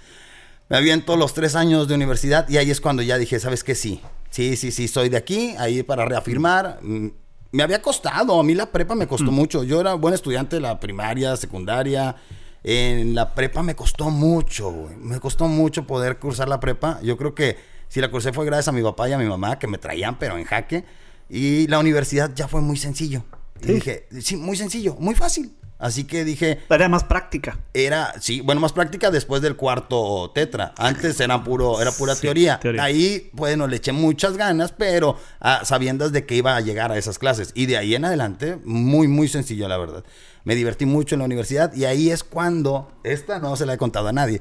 Me 0.68 0.76
aviento 0.76 1.16
los 1.16 1.32
tres 1.32 1.54
años 1.54 1.88
de 1.88 1.94
universidad 1.94 2.48
y 2.48 2.56
ahí 2.56 2.70
es 2.70 2.80
cuando 2.80 3.02
ya 3.02 3.18
dije, 3.18 3.38
¿sabes 3.38 3.62
qué? 3.62 3.74
Sí, 3.74 4.00
sí, 4.30 4.56
sí, 4.56 4.72
sí, 4.72 4.88
soy 4.88 5.08
de 5.08 5.16
aquí, 5.16 5.54
ahí 5.58 5.82
para 5.82 6.04
reafirmar. 6.04 6.78
Mm, 6.82 7.08
me 7.52 7.62
había 7.62 7.80
costado, 7.80 8.38
a 8.38 8.42
mí 8.42 8.54
la 8.54 8.66
prepa 8.66 8.94
me 8.94 9.06
costó 9.06 9.30
mm. 9.30 9.34
mucho. 9.34 9.64
Yo 9.64 9.80
era 9.80 9.94
buen 9.94 10.14
estudiante 10.14 10.56
de 10.56 10.62
la 10.62 10.78
primaria, 10.80 11.36
secundaria. 11.36 12.16
En 12.64 13.14
la 13.14 13.32
prepa 13.32 13.62
me 13.62 13.76
costó 13.76 14.10
mucho, 14.10 14.90
Me 14.98 15.20
costó 15.20 15.46
mucho 15.46 15.86
poder 15.86 16.18
cursar 16.18 16.48
la 16.48 16.58
prepa. 16.58 16.98
Yo 17.02 17.16
creo 17.16 17.34
que 17.34 17.56
si 17.88 18.00
la 18.00 18.10
cursé 18.10 18.32
fue 18.32 18.44
gracias 18.44 18.68
a 18.68 18.72
mi 18.72 18.82
papá 18.82 19.08
y 19.08 19.12
a 19.12 19.18
mi 19.18 19.26
mamá, 19.26 19.58
que 19.58 19.68
me 19.68 19.78
traían, 19.78 20.18
pero 20.18 20.36
en 20.36 20.44
jaque. 20.44 20.84
Y 21.30 21.68
la 21.68 21.78
universidad 21.78 22.32
ya 22.34 22.48
fue 22.48 22.60
muy 22.60 22.76
sencillo. 22.76 23.24
Y 23.62 23.72
dije, 23.72 24.08
sí, 24.20 24.36
muy 24.36 24.56
sencillo, 24.56 24.96
muy 24.98 25.14
fácil. 25.14 25.56
Así 25.78 26.04
que 26.04 26.24
dije. 26.24 26.60
Era 26.70 26.88
más 26.88 27.04
práctica. 27.04 27.58
Era, 27.74 28.14
sí, 28.20 28.40
bueno, 28.40 28.60
más 28.60 28.72
práctica 28.72 29.10
después 29.10 29.42
del 29.42 29.56
cuarto 29.56 30.30
tetra. 30.34 30.72
Antes 30.78 31.20
era 31.20 31.44
puro, 31.44 31.80
era 31.80 31.92
pura 31.92 32.14
teoría. 32.16 32.58
Ahí, 32.80 33.30
bueno, 33.32 33.66
le 33.66 33.76
eché 33.76 33.92
muchas 33.92 34.36
ganas, 34.36 34.72
pero 34.72 35.18
ah, 35.40 35.60
sabiendo 35.64 36.08
de 36.08 36.24
que 36.24 36.34
iba 36.34 36.56
a 36.56 36.60
llegar 36.60 36.92
a 36.92 36.98
esas 36.98 37.18
clases. 37.18 37.52
Y 37.54 37.66
de 37.66 37.76
ahí 37.76 37.94
en 37.94 38.06
adelante, 38.06 38.58
muy, 38.64 39.06
muy 39.06 39.28
sencillo, 39.28 39.68
la 39.68 39.76
verdad. 39.76 40.04
Me 40.44 40.54
divertí 40.54 40.86
mucho 40.86 41.16
en 41.16 41.18
la 41.18 41.24
universidad 41.24 41.74
y 41.74 41.86
ahí 41.86 42.10
es 42.10 42.22
cuando, 42.22 42.92
esta 43.02 43.40
no 43.40 43.56
se 43.56 43.66
la 43.66 43.74
he 43.74 43.78
contado 43.78 44.06
a 44.06 44.12
nadie, 44.12 44.40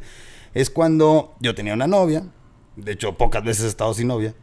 es 0.54 0.70
cuando 0.70 1.34
yo 1.40 1.56
tenía 1.56 1.74
una 1.74 1.88
novia, 1.88 2.24
de 2.76 2.92
hecho 2.92 3.18
pocas 3.18 3.44
veces 3.44 3.66
he 3.66 3.68
estado 3.70 3.92
sin 3.96 4.10
novia, 4.10 4.36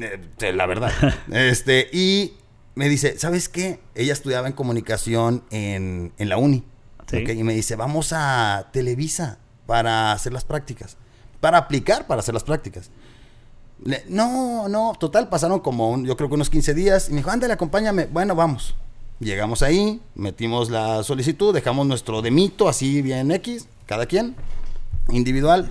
eh, 0.00 0.52
la 0.52 0.66
verdad. 0.66 0.92
este, 1.32 1.90
y 1.92 2.34
me 2.78 2.88
dice, 2.88 3.18
¿sabes 3.18 3.48
qué? 3.48 3.80
Ella 3.96 4.12
estudiaba 4.12 4.46
en 4.46 4.52
comunicación 4.52 5.42
en, 5.50 6.12
la 6.16 6.36
uni. 6.36 6.62
y 7.12 7.42
me 7.42 7.52
dice, 7.52 7.74
vamos 7.74 8.12
a 8.12 8.68
Televisa 8.72 9.38
para 9.66 10.12
hacer 10.12 10.32
las 10.32 10.44
prácticas. 10.44 10.96
Para 11.40 11.58
aplicar 11.58 12.06
para 12.06 12.20
hacer 12.20 12.34
las 12.34 12.44
prácticas. 12.44 12.92
no, 14.08 14.68
no, 14.68 14.92
total, 14.96 15.28
pasaron 15.28 15.58
como 15.58 16.04
yo 16.04 16.16
creo 16.16 16.28
que 16.28 16.36
unos 16.36 16.50
15 16.50 16.72
días. 16.74 17.08
Y 17.08 17.14
me 17.14 17.16
dijo, 17.16 17.30
ándale, 17.30 17.52
acompáñame. 17.52 18.06
Bueno, 18.06 18.36
vamos. 18.36 18.76
Llegamos 19.18 19.64
ahí, 19.64 20.00
metimos 20.14 20.70
la 20.70 21.02
solicitud, 21.02 21.52
dejamos 21.52 21.84
nuestro 21.84 22.22
demito 22.22 22.68
así 22.68 23.02
bien 23.02 23.32
X, 23.32 23.66
cada 23.86 24.06
quien 24.06 24.36
individual. 25.10 25.70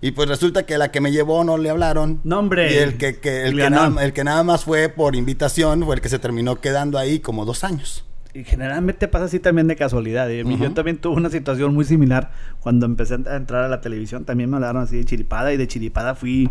Y 0.00 0.12
pues 0.12 0.28
resulta 0.28 0.64
que 0.64 0.78
la 0.78 0.90
que 0.90 1.00
me 1.00 1.12
llevó 1.12 1.44
no 1.44 1.58
le 1.58 1.70
hablaron. 1.70 2.20
nombre 2.24 2.72
Y 2.72 2.76
el 2.78 2.96
que, 2.96 3.08
el, 3.08 3.56
que 3.56 3.70
nada, 3.70 4.04
el 4.04 4.12
que 4.12 4.24
nada 4.24 4.42
más 4.42 4.64
fue 4.64 4.88
por 4.88 5.14
invitación 5.16 5.84
fue 5.84 5.96
el 5.96 6.00
que 6.00 6.08
se 6.08 6.18
terminó 6.18 6.60
quedando 6.60 6.98
ahí 6.98 7.20
como 7.20 7.44
dos 7.44 7.64
años 7.64 8.04
y 8.36 8.44
generalmente 8.44 9.08
pasa 9.08 9.24
así 9.24 9.40
también 9.40 9.66
de 9.66 9.76
casualidad. 9.76 10.30
¿eh? 10.30 10.44
Yo 10.60 10.72
también 10.72 10.98
tuve 10.98 11.16
una 11.16 11.30
situación 11.30 11.72
muy 11.72 11.86
similar 11.86 12.30
cuando 12.60 12.84
empecé 12.84 13.14
a 13.14 13.36
entrar 13.36 13.64
a 13.64 13.68
la 13.68 13.80
televisión. 13.80 14.26
También 14.26 14.50
me 14.50 14.56
hablaron 14.56 14.82
así 14.82 14.96
de 14.96 15.04
chiripada 15.04 15.54
y 15.54 15.56
de 15.56 15.66
chiripada 15.66 16.14
fui, 16.14 16.50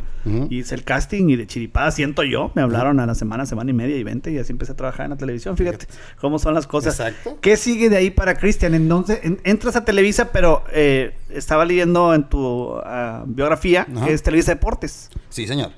hice 0.50 0.74
el 0.74 0.84
casting 0.84 1.30
y 1.30 1.36
de 1.36 1.46
chiripada 1.46 1.92
siento 1.92 2.24
yo. 2.24 2.52
Me 2.56 2.64
hablaron 2.64 3.00
a 3.00 3.06
la 3.06 3.14
semana, 3.14 3.46
semana 3.46 3.70
y 3.70 3.74
media 3.74 3.98
y 3.98 4.04
veinte 4.04 4.32
y 4.32 4.40
así 4.40 4.52
empecé 4.52 4.72
a 4.72 4.76
trabajar 4.76 5.06
en 5.06 5.12
la 5.12 5.18
televisión. 5.18 5.58
Fíjate 5.58 5.86
cómo 6.20 6.40
son 6.40 6.56
las 6.56 6.66
cosas. 6.66 7.00
Exacto. 7.00 7.38
¿Qué 7.40 7.56
sigue 7.56 7.90
de 7.90 7.98
ahí 7.98 8.10
para 8.10 8.36
Cristian? 8.36 8.74
Entonces, 8.74 9.20
entras 9.44 9.76
a 9.76 9.86
Televisa, 9.86 10.32
pero 10.32 10.64
eh, 10.74 11.14
estaba 11.30 11.66
leyendo 11.66 12.16
en 12.16 12.24
tu 12.28 12.78
ah, 12.84 13.24
biografía 13.28 13.86
que 14.06 14.12
es 14.12 14.24
Televisa 14.24 14.54
Deportes. 14.54 15.12
Sí, 15.30 15.46
señor. 15.46 15.72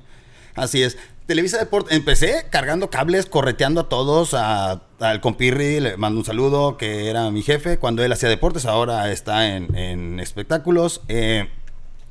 Así 0.56 0.82
es. 0.82 0.98
Televisa 1.28 1.58
Deportes, 1.58 1.94
empecé 1.94 2.46
cargando 2.50 2.90
cables, 2.90 3.26
correteando 3.26 3.82
a 3.82 3.90
todos, 3.90 4.34
al 4.34 5.22
compirri, 5.22 5.82
le 5.82 5.98
mando 5.98 6.20
un 6.20 6.26
saludo, 6.26 6.78
que 6.78 7.10
era 7.10 7.30
mi 7.32 7.44
jefe 7.44 7.80
cuando 7.80 8.02
él 8.02 8.14
hacía 8.14 8.30
deportes, 8.30 8.66
ahora 8.66 9.12
está 9.12 9.56
en, 9.58 10.22
espectáculos. 10.22 11.02
Eh, 11.10 11.50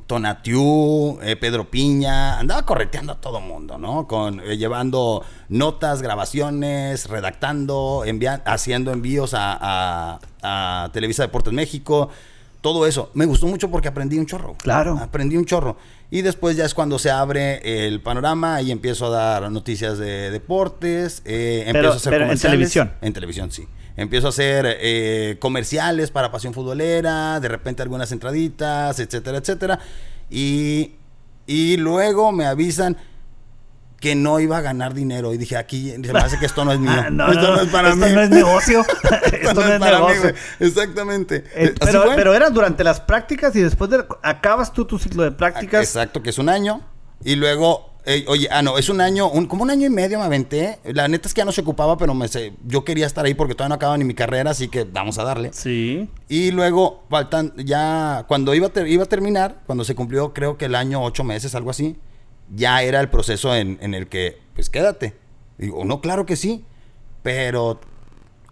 Tonatiu, 0.07 1.19
eh, 1.23 1.35
Pedro 1.35 1.71
Piña, 1.71 2.39
andaba 2.39 2.67
correteando 2.67 3.15
a 3.15 3.21
todo 3.21 3.41
mundo, 3.41 3.79
¿no? 3.79 4.07
Con, 4.07 4.39
eh, 4.41 4.59
llevando 4.59 5.25
notas, 5.49 6.03
grabaciones, 6.03 7.09
redactando, 7.09 8.05
haciendo 8.45 8.93
envíos 8.93 9.33
a, 9.35 10.21
a 10.43 10.91
Televisa 10.93 11.23
Deportes 11.23 11.55
México 11.55 12.11
todo 12.67 12.85
eso. 12.85 13.11
Me 13.15 13.27
gustó 13.27 13.47
mucho 13.47 13.71
porque 13.71 13.87
aprendí 13.87 14.19
un 14.19 14.27
chorro. 14.27 14.57
Claro. 14.59 14.99
Aprendí 15.01 15.37
un 15.37 15.45
chorro. 15.45 15.77
Y 16.11 16.23
después 16.23 16.57
ya 16.57 16.65
es 16.65 16.75
cuando 16.75 16.99
se 16.99 17.11
abre 17.11 17.87
el 17.87 18.01
panorama 18.01 18.63
y 18.63 18.71
empiezo 18.71 19.07
a 19.07 19.11
dar 19.11 19.51
noticias 19.51 19.99
de 19.99 20.31
deportes. 20.31 21.23
Eh, 21.25 21.65
empiezo 21.67 21.93
a 21.93 21.97
hacer 21.97 22.13
pero 22.13 22.31
en 22.31 22.39
televisión. 22.39 22.93
En 23.01 23.13
televisión, 23.13 23.51
sí. 23.51 23.67
Empiezo 23.97 24.27
a 24.27 24.31
hacer 24.31 24.77
eh, 24.81 25.37
comerciales 25.41 26.11
para 26.11 26.31
Pasión 26.31 26.53
Futbolera, 26.55 27.41
de 27.41 27.49
repente 27.49 27.83
algunas 27.83 28.13
entraditas, 28.13 29.01
etcétera, 29.01 29.39
etcétera. 29.39 29.81
Y, 30.31 30.93
y 31.47 31.77
luego 31.79 32.31
me 32.31 32.45
avisan, 32.45 32.97
que 34.07 34.15
no 34.15 34.39
iba 34.39 34.59
a 34.59 34.61
ganar 34.61 34.95
dinero. 34.95 35.35
Y 35.35 35.37
dije, 35.37 35.57
aquí 35.57 35.91
se 35.91 36.13
me 36.13 36.19
hace 36.21 36.39
que 36.39 36.47
esto 36.47 36.65
no 36.65 36.71
es 36.71 36.79
mío. 36.87 37.11
no, 37.11 37.29
esto 37.29 37.57
no, 37.57 37.61
es 37.61 37.69
para 37.71 37.93
mí. 37.97 38.07
No 38.15 38.23
es 38.23 38.31
negocio. 38.31 38.85
esto, 39.33 39.55
no, 39.55 39.63
es, 39.63 39.81
negocio. 39.81 40.33
Exactamente. 40.61 41.43
Eh, 41.57 41.75
pero, 41.81 42.05
pero 42.15 42.33
era 42.33 42.49
durante 42.51 42.85
las 42.85 43.01
prácticas 43.01 43.57
y 43.57 43.63
después 43.63 43.91
de, 43.91 44.05
acabas 44.23 44.73
tú 44.73 44.85
tu 44.85 44.97
ciclo 45.01 45.25
de 45.25 45.33
prácticas. 45.33 45.83
Exacto, 45.83 46.23
que 46.23 46.31
es 46.31 46.39
un 46.39 46.49
año. 46.49 46.83
Y 47.25 47.35
luego 47.35 47.97
oye, 48.29 48.47
ah, 48.53 48.63
no, 48.63 48.79
es 48.79 48.89
un 48.89 49.01
año, 49.01 49.29
un, 49.29 49.47
como 49.47 49.65
un 49.65 49.71
año 49.71 49.89
y 49.89 49.91
medio 49.91 50.21
me 50.21 50.25
aventé. 50.25 50.79
La 50.85 51.09
neta 51.09 51.27
es 51.27 51.35
que 51.35 51.41
ya 51.41 51.45
no 51.45 51.51
se 51.51 51.63
ocupaba, 51.63 51.99
pero 51.99 52.15
me, 52.15 52.29
yo 52.65 52.85
quería 52.85 53.07
estar 53.07 53.25
ahí 53.25 53.35
porque 53.35 53.57
todavía 53.57 53.71
no 53.71 53.75
acaba 53.75 53.99
ni 53.99 54.05
mi 54.05 54.15
carrera, 54.15 54.53
así 54.53 54.69
que 54.69 54.85
vamos 54.85 55.19
a 55.19 55.25
darle. 55.25 55.53
Sí. 55.53 56.09
Y 56.29 56.53
luego, 56.53 57.03
faltan, 57.11 57.55
ya, 57.57 58.25
cuando 58.29 58.55
iba, 58.55 58.71
iba 58.87 59.03
a 59.03 59.09
terminar, 59.09 59.63
cuando 59.67 59.83
se 59.83 59.97
cumplió, 59.97 60.33
creo 60.33 60.57
que 60.57 60.67
el 60.67 60.77
año, 60.77 61.03
ocho 61.03 61.25
meses, 61.25 61.57
algo 61.57 61.71
así, 61.71 61.97
ya 62.55 62.83
era 62.83 63.01
el 63.01 63.09
proceso 63.09 63.55
en, 63.55 63.79
en 63.81 63.95
el 63.95 64.09
que, 64.09 64.39
pues 64.55 64.71
quédate. 64.71 65.17
Digo, 65.59 65.85
no, 65.85 66.01
claro 66.01 66.27
que 66.27 66.37
sí, 66.37 66.65
pero 67.23 67.81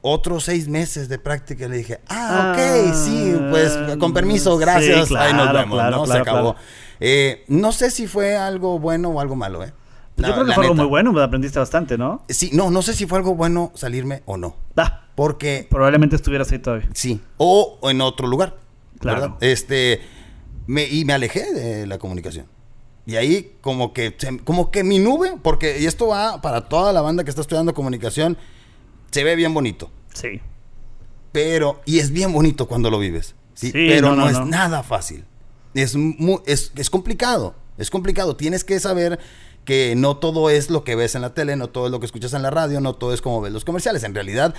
otros 0.01 0.45
seis 0.45 0.69
meses 0.69 1.09
de 1.09 1.19
práctica. 1.19 1.67
Le 1.67 1.79
dije, 1.79 2.01
ah, 2.09 2.55
ok, 2.55 2.95
sí, 2.95 3.35
pues 3.51 3.77
con 3.99 4.13
permiso, 4.13 4.57
gracias, 4.59 5.11
ahí 5.13 5.33
nos 5.33 5.53
vemos, 5.53 5.91
¿no? 5.91 6.07
Se 6.07 6.19
acabó. 6.19 6.57
Eh, 7.01 7.45
no 7.49 7.73
sé 7.73 7.91
si 7.91 8.07
fue 8.07 8.37
algo 8.37 8.79
bueno 8.79 9.09
o 9.09 9.21
algo 9.21 9.35
malo, 9.35 9.65
¿eh? 9.65 9.73
Yo 10.17 10.33
creo 10.33 10.45
que 10.45 10.53
fue 10.53 10.65
algo 10.65 10.77
muy 10.77 10.87
bueno, 10.87 11.13
me 11.13 11.23
aprendiste 11.23 11.59
bastante, 11.59 11.99
¿no? 11.99 12.25
Sí, 12.29 12.51
no, 12.53 12.71
no 12.71 12.83
sé 12.83 12.95
si 12.95 13.07
fue 13.07 13.19
algo 13.19 13.35
bueno 13.35 13.73
salirme 13.75 14.23
o 14.27 14.37
no. 14.37 14.57
Ah, 14.77 15.09
porque... 15.17 15.67
Probablemente 15.69 16.15
estuvieras 16.15 16.53
ahí 16.53 16.61
todavía. 16.61 16.89
Sí, 16.93 17.21
o, 17.37 17.81
en 17.83 18.01
otro 18.01 18.29
lugar. 18.29 18.57
Claro. 19.01 19.39
Este, 19.41 20.01
me, 20.67 20.85
y 20.85 21.05
me 21.05 21.15
alejé 21.15 21.53
de 21.53 21.87
la 21.87 21.99
comunicación. 21.99 22.47
Y 23.07 23.17
ahí 23.17 23.57
como 23.61 23.93
que, 23.93 24.17
como 24.45 24.71
que 24.71 24.83
mi 24.83 24.99
nube, 24.99 25.35
porque, 25.43 25.79
y 25.81 25.87
esto 25.87 26.09
va 26.09 26.41
para 26.41 26.69
toda 26.69 26.93
la 26.93 27.03
banda 27.03 27.23
que 27.23 27.31
está 27.31 27.43
estudiando 27.43 27.75
comunicación, 27.75 28.39
se 29.11 29.25
ve 29.25 29.37
bien 29.37 29.53
bonito. 29.53 29.91
Sí. 30.15 30.41
Pero, 31.33 31.83
y 31.85 31.99
es 31.99 32.11
bien 32.11 32.33
bonito 32.33 32.67
cuando 32.67 32.91
lo 32.91 32.99
vives. 32.99 33.35
Sí, 33.55 33.71
pero 33.73 34.17
no, 34.17 34.29
es 34.29 34.41
nada 34.47 34.83
fácil. 34.83 35.25
Es, 35.75 35.97
es, 36.47 36.91
complicado. 36.91 37.55
Es 37.77 37.91
complicado. 37.91 38.37
Tienes 38.37 38.65
que 38.65 38.81
saber 38.81 39.19
que 39.65 39.95
no 39.97 40.17
todo 40.17 40.49
es 40.51 40.71
lo 40.71 40.85
que 40.85 40.95
ves 40.95 41.15
en 41.15 41.23
la 41.23 41.35
tele, 41.35 41.57
no 41.57 41.69
todo 41.69 41.87
es 41.87 41.93
lo 41.93 42.01
que 42.01 42.07
escuchas 42.07 42.33
en 42.35 42.43
la 42.43 42.51
radio, 42.51 42.81
no 42.81 42.95
todo 42.95 43.13
es 43.13 43.21
como 43.21 43.41
ves 43.41 43.53
los 43.53 43.65
comerciales. 43.65 44.05
En 44.05 44.15
realidad, 44.15 44.55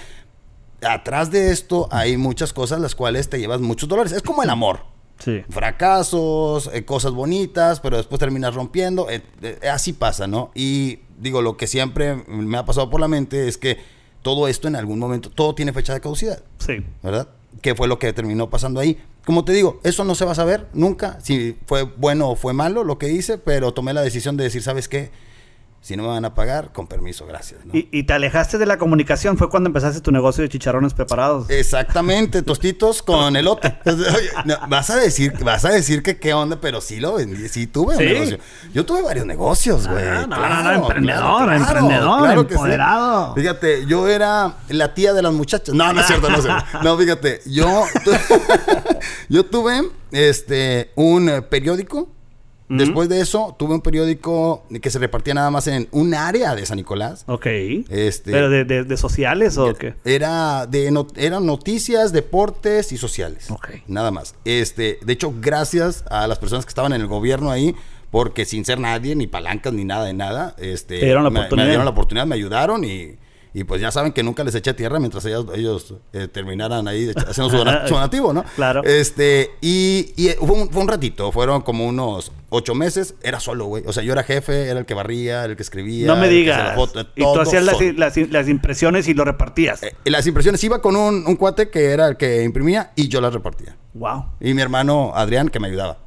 atrás 0.81 1.31
de 1.31 1.51
esto 1.51 1.87
hay 1.91 2.17
muchas 2.17 2.53
cosas 2.53 2.79
las 2.79 2.95
cuales 2.95 3.29
te 3.29 3.39
llevas 3.39 3.61
muchos 3.61 3.89
dolores. 3.89 4.11
Es 4.11 4.21
como 4.21 4.43
el 4.43 4.49
amor. 4.49 4.94
Sí. 5.19 5.43
Fracasos, 5.49 6.69
eh, 6.73 6.85
cosas 6.85 7.13
bonitas, 7.13 7.79
pero 7.79 7.97
después 7.97 8.19
terminas 8.19 8.53
rompiendo. 8.53 9.09
Eh, 9.09 9.21
eh, 9.41 9.69
así 9.69 9.93
pasa, 9.93 10.27
¿no? 10.27 10.51
Y 10.53 10.99
digo, 11.17 11.41
lo 11.41 11.57
que 11.57 11.67
siempre 11.67 12.15
me 12.27 12.57
ha 12.57 12.65
pasado 12.65 12.89
por 12.89 12.99
la 12.99 13.07
mente 13.07 13.47
es 13.47 13.57
que 13.57 13.77
todo 14.21 14.47
esto 14.47 14.67
en 14.67 14.75
algún 14.75 14.99
momento, 14.99 15.29
todo 15.29 15.55
tiene 15.55 15.73
fecha 15.73 15.93
de 15.93 16.01
caducidad. 16.01 16.43
Sí. 16.57 16.83
¿Verdad? 17.03 17.29
¿Qué 17.61 17.75
fue 17.75 17.87
lo 17.87 17.99
que 17.99 18.11
terminó 18.11 18.49
pasando 18.49 18.79
ahí? 18.79 18.97
Como 19.25 19.45
te 19.45 19.53
digo, 19.53 19.79
eso 19.83 20.03
no 20.03 20.15
se 20.15 20.25
va 20.25 20.33
a 20.33 20.35
saber 20.35 20.67
nunca 20.73 21.19
si 21.21 21.57
fue 21.65 21.83
bueno 21.83 22.29
o 22.29 22.35
fue 22.35 22.53
malo 22.53 22.83
lo 22.83 22.97
que 22.97 23.09
hice, 23.09 23.37
pero 23.37 23.73
tomé 23.73 23.93
la 23.93 24.01
decisión 24.01 24.37
de 24.37 24.43
decir, 24.43 24.61
¿sabes 24.61 24.87
qué? 24.87 25.11
Si 25.85 25.95
no 25.95 26.01
me 26.01 26.09
van 26.09 26.25
a 26.25 26.33
pagar, 26.33 26.73
con 26.73 26.87
permiso, 26.87 27.27
gracias. 27.27 27.61
¿Y, 27.71 28.01
te 28.05 28.13
alejaste 28.13 28.57
de 28.57 28.65
la 28.65 28.79
comunicación, 28.79 29.37
fue 29.37 29.51
cuando 29.51 29.69
empezaste 29.69 30.01
tu 30.01 30.11
negocio 30.11 30.41
de 30.41 30.49
chicharrones 30.49 30.95
preparados. 30.95 31.47
Exactamente, 31.51 32.41
tostitos 32.41 33.03
con 33.03 33.35
elote. 33.35 33.77
vas 34.67 34.89
a 34.89 34.95
decir, 34.95 35.33
vas 35.43 35.63
a 35.63 35.69
decir 35.69 36.01
que 36.01 36.17
qué 36.17 36.33
onda, 36.33 36.59
pero 36.59 36.81
sí 36.81 36.99
lo 36.99 37.13
vendí, 37.13 37.47
sí 37.49 37.67
tuve 37.67 37.97
un 37.97 38.03
negocio. 38.03 38.39
Yo 38.73 38.83
tuve 38.83 39.03
varios 39.03 39.27
negocios, 39.27 39.87
güey. 39.87 40.03
Ah, 40.07 40.25
no, 40.27 40.37
no, 40.37 40.63
no, 40.63 40.71
emprendedor, 40.71 41.53
emprendedor, 41.53 42.39
empoderado. 42.39 43.35
Fíjate, 43.35 43.85
yo 43.85 44.07
era 44.07 44.55
la 44.69 44.91
tía 44.95 45.13
de 45.13 45.21
las 45.21 45.33
muchachas. 45.33 45.75
No, 45.75 45.93
no 45.93 46.01
es 46.01 46.07
cierto, 46.07 46.31
no 46.31 46.37
es 46.37 46.45
cierto. 46.45 46.65
No, 46.81 46.97
fíjate, 46.97 47.41
yo, 47.45 47.83
yo 49.29 49.45
tuve 49.45 49.83
este 50.11 50.89
un 50.95 51.45
periódico 51.47 52.14
Después 52.67 53.09
de 53.09 53.21
eso, 53.21 53.55
tuve 53.57 53.75
un 53.75 53.81
periódico 53.81 54.63
que 54.81 54.89
se 54.89 54.97
repartía 54.97 55.33
nada 55.33 55.51
más 55.51 55.67
en 55.67 55.87
un 55.91 56.13
área 56.13 56.55
de 56.55 56.65
San 56.65 56.77
Nicolás. 56.77 57.23
Ok. 57.27 57.45
Este, 57.45 58.31
¿Pero 58.31 58.49
de, 58.49 58.97
sociales 58.97 59.57
o 59.57 59.73
qué? 59.75 59.93
Era 60.03 60.65
de 60.65 60.91
eran 61.15 61.45
noticias, 61.45 62.11
deportes 62.11 62.91
y 62.91 62.97
sociales. 62.97 63.51
Ok. 63.51 63.69
Nada 63.87 64.11
más. 64.11 64.35
Este, 64.45 64.99
de 65.05 65.13
hecho, 65.13 65.33
gracias 65.39 66.03
a 66.09 66.27
las 66.27 66.39
personas 66.39 66.65
que 66.65 66.69
estaban 66.69 66.93
en 66.93 67.01
el 67.01 67.07
gobierno 67.07 67.51
ahí, 67.51 67.75
porque 68.09 68.45
sin 68.45 68.65
ser 68.65 68.79
nadie, 68.79 69.15
ni 69.15 69.27
palancas, 69.27 69.73
ni 69.73 69.83
nada 69.83 70.05
de 70.05 70.13
nada, 70.13 70.55
este, 70.57 70.95
dieron 70.99 71.23
la 71.23 71.29
oportunidad. 71.29 71.65
me 71.65 71.69
dieron 71.69 71.85
la 71.85 71.91
oportunidad, 71.91 72.25
me 72.25 72.35
ayudaron 72.35 72.83
y 72.83 73.17
y 73.55 73.63
pues 73.63 73.79
ya 73.79 73.89
saben 73.89 74.11
que 74.11 74.21
nunca 74.21 74.43
les 74.43 74.53
eché 74.53 74.73
tierra 74.73 74.99
mientras 74.99 75.23
ellos, 75.23 75.45
ellos 75.55 75.93
eh, 76.11 76.27
terminaran 76.27 76.89
ahí 76.89 77.09
haciendo 77.15 77.49
su, 77.57 77.93
donativo, 77.93 78.33
¿no? 78.33 78.43
Claro. 78.57 78.83
Este, 78.83 79.51
y, 79.61 80.13
y 80.17 80.27
eh, 80.27 80.37
fue, 80.37 80.81
un, 80.81 80.87
ratito, 80.89 81.31
fueron 81.31 81.61
como 81.61 81.87
unos 81.87 82.33
ocho 82.49 82.75
meses, 82.75 83.15
era 83.23 83.39
solo, 83.39 83.67
güey. 83.67 83.85
O 83.87 83.93
sea, 83.93 84.03
yo 84.03 84.11
era 84.11 84.23
jefe, 84.23 84.67
era 84.67 84.81
el 84.81 84.85
que 84.85 84.93
barría, 84.93 85.45
el 85.45 85.55
que 85.55 85.63
escribía. 85.63 86.05
No 86.05 86.17
me 86.17 86.27
digas. 86.27 86.77
y 87.15 87.23
tú 87.23 87.39
hacías 87.39 87.63
las, 87.63 88.47
impresiones 88.49 89.07
y 89.07 89.13
lo 89.13 89.23
repartías. 89.23 89.83
Eh, 89.83 89.95
las 90.03 90.27
impresiones 90.27 90.61
iba 90.65 90.81
con 90.81 90.97
un, 90.97 91.23
cuate 91.37 91.69
que 91.69 91.91
era 91.91 92.09
el 92.09 92.17
que 92.17 92.43
imprimía 92.43 92.91
y 92.97 93.07
yo 93.07 93.21
las 93.21 93.33
repartía. 93.33 93.77
Wow. 93.93 94.25
Y 94.41 94.53
mi 94.53 94.61
hermano 94.61 95.13
Adrián 95.15 95.47
que 95.47 95.61
me 95.61 95.69
ayudaba. 95.69 95.99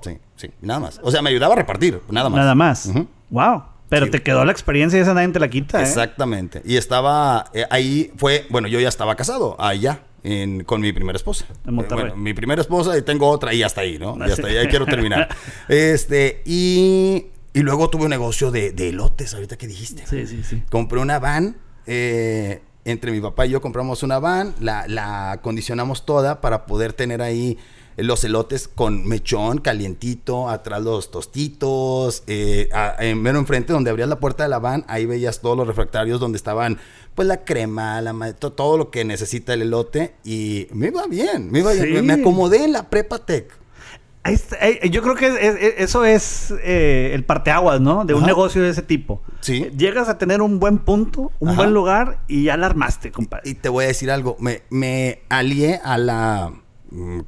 Sí, 0.00 0.16
sí, 0.36 0.48
nada 0.62 0.80
más. 0.80 1.00
O 1.02 1.10
sea, 1.10 1.20
me 1.20 1.28
ayudaba 1.28 1.52
a 1.52 1.58
repartir, 1.58 2.00
nada 2.08 2.30
más. 2.30 2.38
Nada 2.38 2.54
más. 2.54 2.90
Wow. 3.28 3.62
Pero 3.88 4.10
te 4.10 4.22
quedó 4.22 4.44
la 4.44 4.52
experiencia 4.52 4.98
y 4.98 5.02
esa 5.02 5.14
nadie 5.14 5.28
te 5.28 5.40
la 5.40 5.48
quita, 5.48 5.80
¿eh? 5.80 5.82
Exactamente. 5.82 6.62
Y 6.64 6.76
estaba 6.76 7.50
eh, 7.54 7.64
ahí, 7.70 8.12
fue, 8.16 8.46
bueno, 8.50 8.68
yo 8.68 8.80
ya 8.80 8.88
estaba 8.88 9.16
casado, 9.16 9.56
allá, 9.58 10.00
en, 10.22 10.64
con 10.64 10.80
mi 10.80 10.92
primera 10.92 11.16
esposa. 11.16 11.46
En 11.66 11.74
Monterrey. 11.74 12.04
bueno, 12.06 12.16
mi 12.16 12.34
primera 12.34 12.60
esposa 12.60 12.96
y 12.98 13.02
tengo 13.02 13.28
otra 13.28 13.54
y 13.54 13.62
hasta 13.62 13.80
ahí, 13.80 13.98
¿no? 13.98 14.16
Y 14.18 14.30
hasta 14.30 14.46
ahí, 14.48 14.56
ahí 14.56 14.68
quiero 14.68 14.86
terminar. 14.86 15.28
este, 15.68 16.42
y, 16.44 17.26
y 17.52 17.60
luego 17.60 17.88
tuve 17.88 18.04
un 18.04 18.10
negocio 18.10 18.50
de, 18.50 18.72
de 18.72 18.90
elotes, 18.90 19.34
ahorita 19.34 19.56
que 19.56 19.66
dijiste. 19.66 20.04
Sí, 20.06 20.26
sí, 20.26 20.42
sí. 20.44 20.62
Compré 20.70 21.00
una 21.00 21.18
van, 21.18 21.56
eh, 21.86 22.60
entre 22.84 23.10
mi 23.10 23.20
papá 23.20 23.46
y 23.46 23.50
yo 23.50 23.60
compramos 23.60 24.02
una 24.02 24.18
van, 24.18 24.54
la, 24.60 24.86
la 24.88 25.32
acondicionamos 25.32 26.04
toda 26.04 26.40
para 26.40 26.66
poder 26.66 26.92
tener 26.92 27.22
ahí 27.22 27.58
los 27.98 28.22
elotes 28.24 28.68
con 28.68 29.06
mechón 29.06 29.58
calientito, 29.58 30.48
atrás 30.48 30.82
los 30.82 31.10
tostitos, 31.10 32.22
eh, 32.26 32.68
en 33.00 33.20
mero 33.20 33.38
enfrente 33.38 33.72
donde 33.72 33.90
abrías 33.90 34.08
la 34.08 34.20
puerta 34.20 34.44
de 34.44 34.48
la 34.48 34.58
van, 34.58 34.84
ahí 34.88 35.04
veías 35.04 35.40
todos 35.40 35.56
los 35.56 35.66
refractarios 35.66 36.20
donde 36.20 36.36
estaban 36.36 36.78
pues 37.14 37.26
la 37.26 37.44
crema, 37.44 38.00
la 38.00 38.32
todo 38.34 38.78
lo 38.78 38.90
que 38.90 39.04
necesita 39.04 39.52
el 39.52 39.62
elote 39.62 40.14
y 40.24 40.68
me 40.70 40.86
iba 40.86 41.06
bien, 41.08 41.50
me 41.50 41.58
iba 41.58 41.72
bien, 41.72 42.06
me 42.06 42.12
acomodé 42.12 42.64
en 42.64 42.72
la 42.72 42.88
prepa 42.88 43.18
tech. 43.18 43.58
Yo 44.90 45.02
creo 45.02 45.14
que 45.14 45.74
eso 45.78 46.04
es 46.04 46.52
eh, 46.62 47.12
el 47.14 47.24
parteaguas, 47.24 47.80
¿no? 47.80 48.04
De 48.04 48.14
un 48.14 48.24
negocio 48.24 48.62
de 48.62 48.70
ese 48.70 48.82
tipo. 48.82 49.22
Sí. 49.40 49.70
Llegas 49.76 50.08
a 50.08 50.18
tener 50.18 50.42
un 50.42 50.60
buen 50.60 50.78
punto, 50.78 51.32
un 51.38 51.56
buen 51.56 51.72
lugar 51.72 52.20
y 52.28 52.44
ya 52.44 52.56
la 52.56 52.66
armaste, 52.66 53.10
compadre. 53.10 53.50
Y, 53.50 53.54
te 53.54 53.68
voy 53.68 53.84
a 53.84 53.88
decir 53.88 54.10
algo, 54.10 54.36
me, 54.38 54.62
me 54.70 55.22
alié 55.28 55.80
a 55.82 55.98
la 55.98 56.52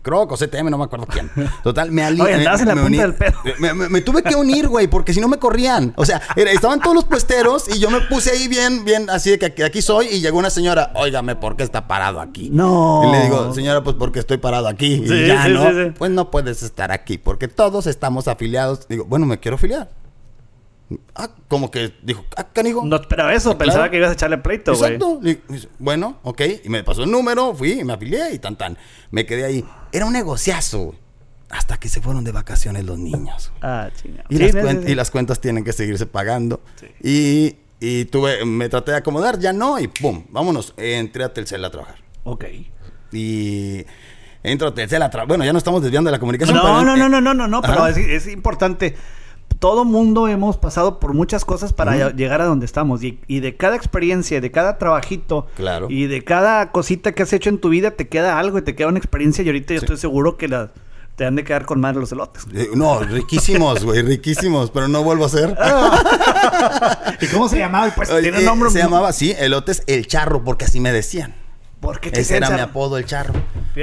Croc 0.02 0.32
o 0.32 0.36
CTM, 0.36 0.70
no 0.70 0.78
me 0.78 0.84
acuerdo 0.84 1.06
quién. 1.06 1.30
Total, 1.62 1.90
me 1.90 2.02
alié. 2.02 2.32
en 2.32 2.44
la 2.44 2.56
punta 2.56 3.02
del 3.02 3.14
pedo. 3.14 3.38
Me, 3.58 4.00
tuve 4.00 4.22
que 4.22 4.34
unir, 4.34 4.68
güey, 4.68 4.86
porque 4.86 5.12
si 5.12 5.20
no 5.20 5.28
me 5.28 5.38
corrían. 5.38 5.92
O 5.96 6.04
sea, 6.06 6.22
estaban 6.36 6.80
todos 6.80 6.94
los 6.94 7.04
puesteros 7.04 7.68
y 7.68 7.78
yo 7.78 7.90
me 7.90 8.00
puse 8.02 8.30
ahí 8.30 8.48
bien, 8.48 8.84
bien, 8.84 9.10
así 9.10 9.30
de 9.30 9.38
que 9.38 9.64
aquí 9.64 9.82
soy. 9.82 10.06
Y 10.08 10.20
llegó 10.20 10.38
una 10.38 10.50
señora, 10.50 10.92
óigame, 10.94 11.36
¿por 11.36 11.56
qué 11.56 11.62
está 11.62 11.86
parado 11.86 12.20
aquí? 12.20 12.50
No. 12.50 13.02
Y 13.04 13.12
le 13.12 13.24
digo, 13.24 13.52
señora, 13.52 13.82
pues 13.82 13.96
porque 13.96 14.18
estoy 14.20 14.38
parado 14.38 14.68
aquí. 14.68 15.02
y 15.04 15.26
ya, 15.26 15.48
¿no? 15.48 15.94
Pues 15.94 16.10
no 16.10 16.30
puedes 16.30 16.62
estar 16.62 16.90
aquí, 16.90 17.18
porque 17.18 17.48
todos 17.48 17.86
estamos 17.86 18.28
afiliados. 18.28 18.88
Digo, 18.88 19.04
bueno, 19.04 19.26
me 19.26 19.38
quiero 19.38 19.56
afiliar. 19.56 19.99
Ah, 21.14 21.30
como 21.48 21.70
que 21.70 21.94
dijo, 22.02 22.24
ah, 22.36 22.48
canijo. 22.52 22.84
No 22.84 22.96
esperaba 22.96 23.32
eso, 23.32 23.56
pensaba 23.56 23.90
que 23.90 23.98
ibas 23.98 24.10
a 24.10 24.14
echarle 24.14 24.38
pleito, 24.38 24.74
güey. 24.74 24.94
Exacto. 24.94 25.20
Bueno, 25.78 26.18
ok. 26.22 26.42
Y 26.64 26.68
me 26.68 26.82
pasó 26.82 27.04
el 27.04 27.10
número, 27.10 27.54
fui 27.54 27.80
y 27.80 27.84
me 27.84 27.92
afilié 27.92 28.34
y 28.34 28.38
tan 28.38 28.56
tan. 28.56 28.76
Me 29.10 29.24
quedé 29.24 29.44
ahí. 29.44 29.64
Era 29.92 30.06
un 30.06 30.12
negociazo, 30.12 30.94
Hasta 31.48 31.78
que 31.78 31.88
se 31.88 32.00
fueron 32.00 32.24
de 32.24 32.32
vacaciones 32.32 32.84
los 32.84 32.98
niños. 32.98 33.52
Ah, 33.62 33.90
chingada. 33.94 34.24
Y, 34.28 34.94
las 34.94 35.10
cuentas 35.10 35.40
tienen 35.40 35.62
que 35.64 35.72
seguirse 35.72 36.06
pagando. 36.06 36.60
Y, 37.02 37.56
y 37.78 38.06
tuve, 38.06 38.44
me 38.44 38.68
traté 38.68 38.90
de 38.92 38.98
acomodar, 38.98 39.38
ya 39.38 39.52
no, 39.52 39.78
y 39.78 39.86
pum, 39.86 40.24
vámonos. 40.30 40.74
Entré 40.76 41.22
a 41.22 41.32
Telcel 41.32 41.64
a 41.64 41.70
trabajar. 41.70 41.96
Ok. 42.24 42.46
Y 43.12 43.84
entro 44.42 44.68
a 44.68 44.74
Telcel 44.74 45.02
a 45.02 45.10
trabajar. 45.10 45.28
Bueno, 45.28 45.44
ya 45.44 45.52
no 45.52 45.58
estamos 45.58 45.82
desviando 45.82 46.08
de 46.08 46.12
la 46.12 46.20
comunicación. 46.20 46.56
No, 46.56 46.82
no, 46.84 46.96
no, 46.96 47.08
no, 47.08 47.20
no, 47.20 47.34
no, 47.34 47.46
no, 47.46 47.62
pero 47.62 47.86
es, 47.86 47.96
es 47.96 48.26
importante 48.26 48.96
todo 49.60 49.84
mundo 49.84 50.26
hemos 50.26 50.56
pasado 50.56 50.98
por 50.98 51.12
muchas 51.12 51.44
cosas 51.44 51.72
para 51.74 52.10
llegar 52.12 52.40
a 52.40 52.46
donde 52.46 52.66
estamos. 52.66 53.02
Y, 53.04 53.40
de 53.40 53.56
cada 53.56 53.76
experiencia, 53.76 54.40
de 54.40 54.50
cada 54.50 54.78
trabajito, 54.78 55.46
claro. 55.54 55.86
y 55.90 56.06
de 56.06 56.24
cada 56.24 56.72
cosita 56.72 57.12
que 57.12 57.22
has 57.22 57.32
hecho 57.32 57.50
en 57.50 57.58
tu 57.58 57.68
vida, 57.68 57.92
te 57.92 58.08
queda 58.08 58.38
algo 58.38 58.58
y 58.58 58.62
te 58.62 58.74
queda 58.74 58.88
una 58.88 58.98
experiencia. 58.98 59.44
Y 59.44 59.48
ahorita 59.48 59.74
yo 59.74 59.80
estoy 59.80 59.98
seguro 59.98 60.38
que 60.38 60.48
la, 60.48 60.70
te 61.14 61.26
han 61.26 61.36
de 61.36 61.44
quedar 61.44 61.66
con 61.66 61.78
madre 61.78 62.00
los 62.00 62.10
elotes. 62.10 62.46
Eh, 62.54 62.70
no, 62.74 63.00
riquísimos, 63.00 63.84
güey, 63.84 64.00
riquísimos, 64.00 64.70
pero 64.70 64.88
no 64.88 65.02
vuelvo 65.04 65.24
a 65.24 65.26
hacer. 65.26 65.54
¿Y 67.20 67.26
cómo 67.26 67.46
se 67.46 67.58
llamaba 67.58 67.84
el 67.84 67.92
puesto? 67.92 68.18
¿Tiene 68.18 68.40
nombre? 68.40 68.70
Se 68.70 68.78
llamaba, 68.78 69.12
sí, 69.12 69.34
elotes 69.38 69.82
El 69.86 70.06
Charro, 70.06 70.42
porque 70.42 70.64
así 70.64 70.80
me 70.80 70.90
decían. 70.90 71.34
¿Por 71.80 71.98
qué 71.98 72.10
Ese 72.12 72.36
era 72.36 72.50
mi 72.50 72.60
apodo, 72.60 72.98
el 72.98 73.06
charro. 73.06 73.32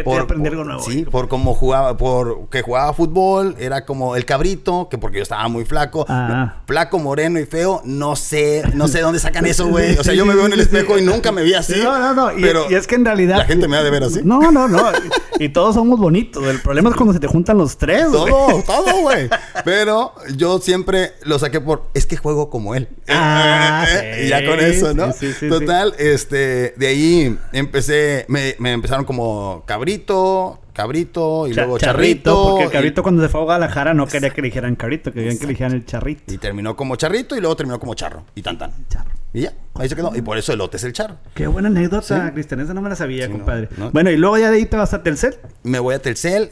por, 0.03 0.21
aprender 0.21 0.51
algo 0.51 0.63
nuevo. 0.63 0.83
Sí, 0.83 1.03
por 1.03 1.27
cómo 1.27 1.55
jugaba, 1.55 1.97
por 1.97 2.47
que 2.49 2.61
jugaba 2.61 2.93
fútbol, 2.93 3.55
era 3.57 3.85
como 3.85 4.15
el 4.15 4.23
cabrito, 4.23 4.87
que 4.87 4.99
porque 4.99 5.17
yo 5.17 5.23
estaba 5.23 5.47
muy 5.47 5.65
flaco, 5.65 6.05
ah. 6.07 6.61
flaco, 6.67 6.99
moreno 6.99 7.39
y 7.39 7.45
feo, 7.45 7.81
no 7.85 8.15
sé, 8.15 8.61
no 8.75 8.87
sé 8.87 9.01
dónde 9.01 9.19
sacan 9.19 9.47
eso, 9.47 9.67
güey. 9.69 9.97
O 9.97 10.03
sea, 10.03 10.13
yo 10.13 10.27
me 10.27 10.35
veo 10.35 10.45
en 10.45 10.53
el 10.53 10.59
espejo 10.59 10.99
y 10.99 11.01
nunca 11.01 11.31
me 11.31 11.41
vi 11.41 11.55
así. 11.55 11.73
No, 11.81 11.97
no, 11.97 12.13
no. 12.13 12.37
Y, 12.37 12.41
pero 12.41 12.69
y 12.69 12.75
es 12.75 12.85
que 12.85 12.95
en 12.95 13.05
realidad. 13.05 13.37
La 13.37 13.45
gente 13.45 13.67
me 13.67 13.77
ha 13.77 13.83
de 13.83 13.89
ver 13.89 14.03
así. 14.03 14.21
No, 14.23 14.51
no, 14.51 14.67
no. 14.67 14.91
y 15.39 15.49
todos 15.49 15.73
somos 15.73 15.99
bonitos. 15.99 16.45
El 16.45 16.59
problema 16.61 16.91
es 16.91 16.95
cuando 16.95 17.13
se 17.13 17.19
te 17.19 17.27
juntan 17.27 17.57
los 17.57 17.77
tres. 17.77 18.03
Todo, 18.11 18.61
todo, 18.61 19.01
güey. 19.01 19.27
Pero 19.65 20.13
yo 20.35 20.59
siempre 20.59 21.13
lo 21.23 21.39
saqué 21.39 21.61
por, 21.61 21.89
es 21.95 22.05
que 22.05 22.15
juego 22.15 22.51
como 22.51 22.75
él. 22.75 22.89
Ah, 23.07 23.87
y 24.23 24.27
ya 24.27 24.45
con 24.45 24.59
eso, 24.59 24.93
¿no? 24.93 25.11
Total, 25.49 25.95
este, 25.97 26.75
de 26.77 26.87
ahí 26.87 27.37
empecé 27.53 27.86
me, 28.27 28.55
me 28.59 28.71
empezaron 28.71 29.05
como 29.05 29.63
cabrito, 29.65 30.59
cabrito 30.77 31.47
y 31.47 31.53
luego 31.55 31.79
charrito. 31.79 32.51
porque 32.51 32.69
cabrito 32.69 33.01
cuando 33.01 33.23
se 33.23 33.29
fue 33.29 33.41
a 33.41 33.43
Guadalajara 33.45 33.95
no 33.95 34.05
quería 34.05 34.29
que 34.29 34.43
le 34.43 34.49
dijeran 34.49 34.75
cabrito, 34.75 35.11
querían 35.11 35.39
que 35.39 35.47
le 35.47 35.53
dijeran 35.53 35.73
el 35.73 35.85
charrito. 35.85 36.31
Y 36.31 36.37
terminó 36.37 36.75
como 36.75 36.95
charrito 36.95 37.35
y 37.35 37.39
luego 37.39 37.55
terminó 37.55 37.79
como 37.79 37.95
charro. 37.95 38.25
Y 38.35 38.43
tan 38.43 38.59
tan. 38.59 38.71
Charro. 38.87 39.09
Y 39.33 39.41
ya, 39.41 39.53
ahí 39.73 39.89
se 39.89 39.95
quedó. 39.95 40.15
Y 40.15 40.21
por 40.21 40.37
eso 40.37 40.53
elote 40.53 40.77
es 40.77 40.83
el 40.83 40.93
charro. 40.93 41.17
Qué 41.33 41.47
buena 41.47 41.67
anécdota, 41.67 42.31
Cristian. 42.31 42.59
Esa 42.59 42.75
no 42.75 42.81
me 42.81 42.89
la 42.89 42.95
sabía, 42.95 43.29
compadre. 43.29 43.69
bueno, 43.91 44.11
y 44.11 44.17
luego 44.17 44.37
ya 44.37 44.51
de 44.51 44.57
ahí 44.57 44.65
te 44.67 44.77
vas 44.77 44.93
a 44.93 45.01
Telcel. 45.01 45.35
Me 45.63 45.79
voy 45.79 45.95
a 45.95 45.99
Telcel. 45.99 46.49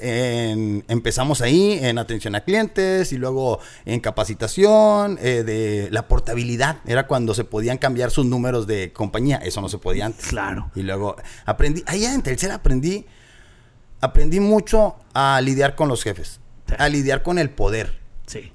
empezamos 0.88 1.41
ahí 1.41 1.79
en 1.82 2.00
atención 2.00 2.36
a 2.36 2.41
clientes 2.41 3.13
y 3.13 3.17
luego 3.17 3.60
en 3.86 4.00
capacitación 4.00 5.20
eh, 5.22 5.44
de 5.44 5.88
la 5.91 6.08
portabilidad. 6.08 6.77
Era 6.86 7.05
cuando 7.05 7.36
se 7.36 7.44
podían 7.44 7.77
cambiar 7.77 8.10
sus 8.10 8.25
números 8.25 8.65
de 8.65 8.91
compañía. 8.91 9.38
Eso 9.38 9.62
no 9.62 9.70
se 9.70 9.77
podía 9.77 10.08
antes. 10.08 10.25
Claro. 10.27 10.72
Y 10.75 10.82
luego 10.82 11.15
aprendí, 11.46 11.84
allá 11.86 12.13
en 12.13 12.24
Telcel 12.24 12.51
aprendí 12.51 13.05
aprendí 14.05 14.39
mucho 14.39 14.95
a 15.13 15.39
lidiar 15.41 15.75
con 15.75 15.89
los 15.89 16.03
jefes, 16.03 16.39
a 16.77 16.89
lidiar 16.89 17.24
con 17.24 17.39
el 17.39 17.50
poder 17.50 18.00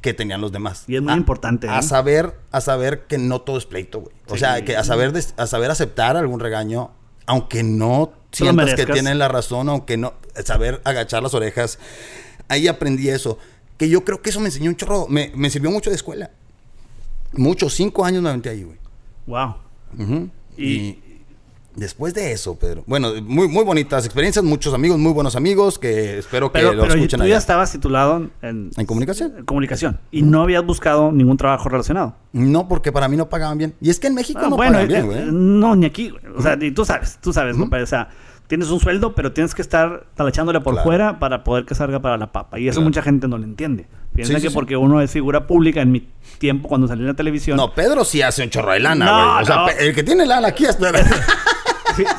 que 0.01 0.15
tenían 0.15 0.41
los 0.41 0.53
demás. 0.53 0.85
Y 0.89 0.97
es 0.97 1.03
muy 1.03 1.15
importante. 1.15 1.69
A 1.69 1.83
saber, 1.83 2.35
a 2.51 2.61
saber 2.61 3.07
que 3.07 3.19
no 3.19 3.41
todo 3.41 3.59
es 3.59 3.67
pleito, 3.67 4.01
güey. 4.01 4.15
O 4.29 4.37
sea, 4.37 4.65
que 4.65 4.77
a 4.77 4.85
saber, 4.85 5.13
a 5.37 5.47
saber 5.47 5.71
aceptar 5.71 6.17
algún 6.17 6.41
regaño, 6.41 6.91
aunque 7.27 7.63
no 7.63 8.13
sientas 8.33 8.75
que 8.75 8.87
tienen 8.87 9.19
la 9.19 9.29
razón, 9.29 9.69
aunque 9.69 9.97
no, 9.97 10.15
saber 10.45 10.81
agachar 10.85 11.23
las 11.23 11.35
orejas. 11.35 11.79
Ahí 12.49 12.69
aprendí 12.69 13.09
eso. 13.09 13.39
Que 13.77 13.89
yo 13.89 14.05
creo 14.05 14.21
que 14.21 14.31
eso 14.31 14.41
me 14.41 14.47
enseñó 14.47 14.71
un 14.71 14.77
chorro, 14.77 15.07
me, 15.09 15.33
me 15.35 15.49
sirvió 15.51 15.71
mucho 15.71 15.91
de 15.91 15.97
escuela. 15.97 16.31
Muchos, 17.33 17.75
cinco 17.75 18.05
años 18.05 18.23
me 18.23 18.29
aventé 18.29 18.51
ahí, 18.51 18.65
güey. 18.65 18.79
Wow. 19.27 19.55
y 20.57 20.99
Después 21.81 22.13
de 22.13 22.33
eso, 22.33 22.59
Pedro. 22.59 22.85
Bueno, 22.87 23.11
muy, 23.23 23.49
muy 23.49 23.65
bonitas 23.65 24.05
experiencias, 24.05 24.45
muchos 24.45 24.75
amigos, 24.75 24.99
muy 24.99 25.13
buenos 25.13 25.35
amigos 25.35 25.79
que 25.79 26.19
espero 26.19 26.53
que 26.53 26.61
lo 26.61 26.85
escuchen 26.85 27.19
tú 27.19 27.27
ya 27.27 27.39
estabas 27.39 27.73
titulado 27.73 28.29
en, 28.43 28.71
en 28.77 28.85
comunicación. 28.85 29.33
En 29.39 29.47
comunicación. 29.47 29.99
Y 30.11 30.21
no 30.21 30.43
habías 30.43 30.63
buscado 30.63 31.11
ningún 31.11 31.39
trabajo 31.39 31.71
relacionado. 31.71 32.17
No, 32.33 32.69
porque 32.69 32.93
para 32.93 33.09
mí 33.09 33.17
no 33.17 33.31
pagaban 33.31 33.57
bien. 33.57 33.75
Y 33.81 33.89
es 33.89 33.99
que 33.99 34.09
en 34.09 34.15
México 34.15 34.41
ah, 34.43 34.51
no 34.51 34.59
pagan 34.59 34.87
bien, 34.89 35.07
güey. 35.07 35.33
No, 35.33 35.75
ni 35.75 35.87
aquí. 35.87 36.13
O 36.37 36.43
sea, 36.43 36.59
y 36.61 36.71
tú 36.71 36.85
sabes, 36.85 37.17
tú 37.23 37.33
sabes, 37.33 37.57
O 37.57 37.87
sea, 37.87 38.11
tienes 38.47 38.69
un 38.69 38.79
sueldo, 38.79 39.15
pero 39.15 39.33
tienes 39.33 39.55
que 39.55 39.63
estar 39.63 40.05
talachándole 40.15 40.61
por 40.61 40.83
fuera 40.83 41.19
para 41.19 41.45
poder 41.45 41.65
que 41.65 41.75
salga 41.75 42.03
para 42.03 42.19
la 42.19 42.31
papa. 42.31 42.61
Y 42.61 42.69
eso 42.69 42.83
mucha 42.83 43.01
gente 43.01 43.27
no 43.27 43.39
lo 43.39 43.45
entiende. 43.45 43.87
Piensa 44.15 44.39
que 44.39 44.51
porque 44.51 44.77
uno 44.77 45.01
es 45.01 45.11
figura 45.11 45.47
pública 45.47 45.81
en 45.81 45.93
mi 45.93 46.07
tiempo 46.37 46.69
cuando 46.69 46.89
salí 46.89 47.01
en 47.01 47.07
la 47.07 47.15
televisión. 47.15 47.57
No, 47.57 47.73
Pedro 47.73 48.05
sí 48.05 48.21
hace 48.21 48.43
un 48.43 48.51
chorro 48.51 48.73
de 48.73 48.81
lana, 48.81 49.11
güey. 49.11 49.43
o 49.43 49.47
sea, 49.47 49.67
el 49.79 49.95
que 49.95 50.03
tiene 50.03 50.27
lana 50.27 50.49
aquí 50.49 50.67
es 50.67 50.77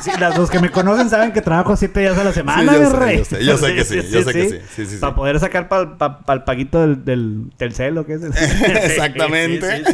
Sí, 0.00 0.10
los 0.36 0.50
que 0.50 0.58
me 0.58 0.70
conocen 0.70 1.08
saben 1.10 1.32
que 1.32 1.40
trabajo 1.40 1.76
siete 1.76 2.00
días 2.00 2.16
a 2.18 2.24
la 2.24 2.32
semana, 2.32 2.72
yo, 2.76 2.90
sé, 2.90 3.18
yo, 3.18 3.24
sé, 3.24 3.44
yo 3.44 3.58
sé, 3.58 3.74
que 3.74 3.84
sí, 3.84 4.02
yo 4.10 4.22
sé 4.22 4.32
que 4.32 4.62
sí. 4.86 4.96
Para 4.98 5.14
poder 5.14 5.40
sacar 5.40 5.68
para 5.68 6.18
el 6.28 6.44
paguito 6.44 6.80
del, 6.80 7.04
del 7.04 7.52
Telcel, 7.56 7.98
¿o 7.98 8.06
qué 8.06 8.14
es? 8.14 8.22
Exactamente. 8.22 9.84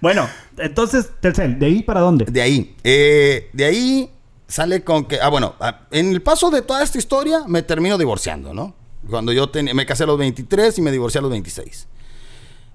Bueno, 0.00 0.28
entonces, 0.58 1.10
Telcel, 1.20 1.58
¿de 1.58 1.66
ahí 1.66 1.82
para 1.82 2.00
dónde? 2.00 2.24
De 2.26 2.42
ahí. 2.42 2.74
Eh, 2.84 3.50
de 3.52 3.64
ahí 3.64 4.10
sale 4.48 4.84
con 4.84 5.06
que... 5.06 5.20
Ah, 5.20 5.28
bueno, 5.28 5.54
ah, 5.60 5.82
en 5.90 6.10
el 6.10 6.22
paso 6.22 6.50
de 6.50 6.62
toda 6.62 6.82
esta 6.82 6.98
historia 6.98 7.44
me 7.46 7.62
termino 7.62 7.96
divorciando, 7.96 8.52
¿no? 8.52 8.74
Cuando 9.08 9.32
yo 9.32 9.50
me 9.74 9.86
casé 9.86 10.04
a 10.04 10.06
los 10.06 10.18
23 10.18 10.78
y 10.78 10.82
me 10.82 10.92
divorcié 10.92 11.18
a 11.18 11.22
los 11.22 11.30
26. 11.30 11.88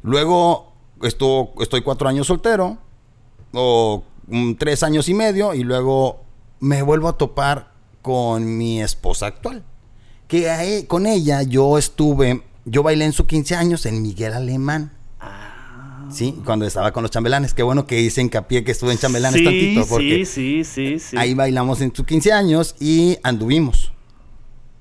Luego 0.04 0.74
estuvo, 1.02 1.54
estoy 1.62 1.82
cuatro 1.82 2.08
años 2.10 2.28
soltero, 2.28 2.78
o 3.54 4.04
tres 4.58 4.84
años 4.84 5.10
y 5.10 5.13
medio 5.13 5.54
y 5.54 5.63
luego 5.63 6.22
me 6.60 6.82
vuelvo 6.82 7.08
a 7.08 7.18
topar 7.18 7.72
con 8.02 8.58
mi 8.58 8.82
esposa 8.82 9.28
actual. 9.28 9.63
Que 10.28 10.86
con 10.88 11.06
ella 11.06 11.42
yo 11.44 11.78
estuve, 11.78 12.44
yo 12.66 12.84
bailé 12.84 13.06
en 13.06 13.13
sus 13.13 13.28
15 13.28 13.56
años 13.56 13.86
en 13.86 14.02
Miguel 14.02 14.34
Alemán. 14.34 14.92
Ah. 15.20 16.08
Sí, 16.12 16.36
cuando 16.46 16.66
estaba 16.66 16.92
con 16.92 17.04
los 17.04 17.12
chambelanes. 17.12 17.54
Qué 17.54 17.63
bueno 17.63 17.88
que 17.88 18.02
hice 18.02 18.22
hincapié 18.22 18.63
que 18.63 18.72
estuve 18.72 18.92
en 18.92 18.98
chambelanes 18.98 19.44
tantito. 19.44 19.86
Porque 19.88 20.26
sí, 20.26 20.63
sí, 20.63 21.00
sí, 21.00 21.18
Ahí 21.18 21.34
bailamos 21.34 21.82
en 21.82 21.96
sus 21.96 22.06
15 22.06 22.34
años 22.34 22.76
y 22.80 23.18
anduvimos. 23.24 23.92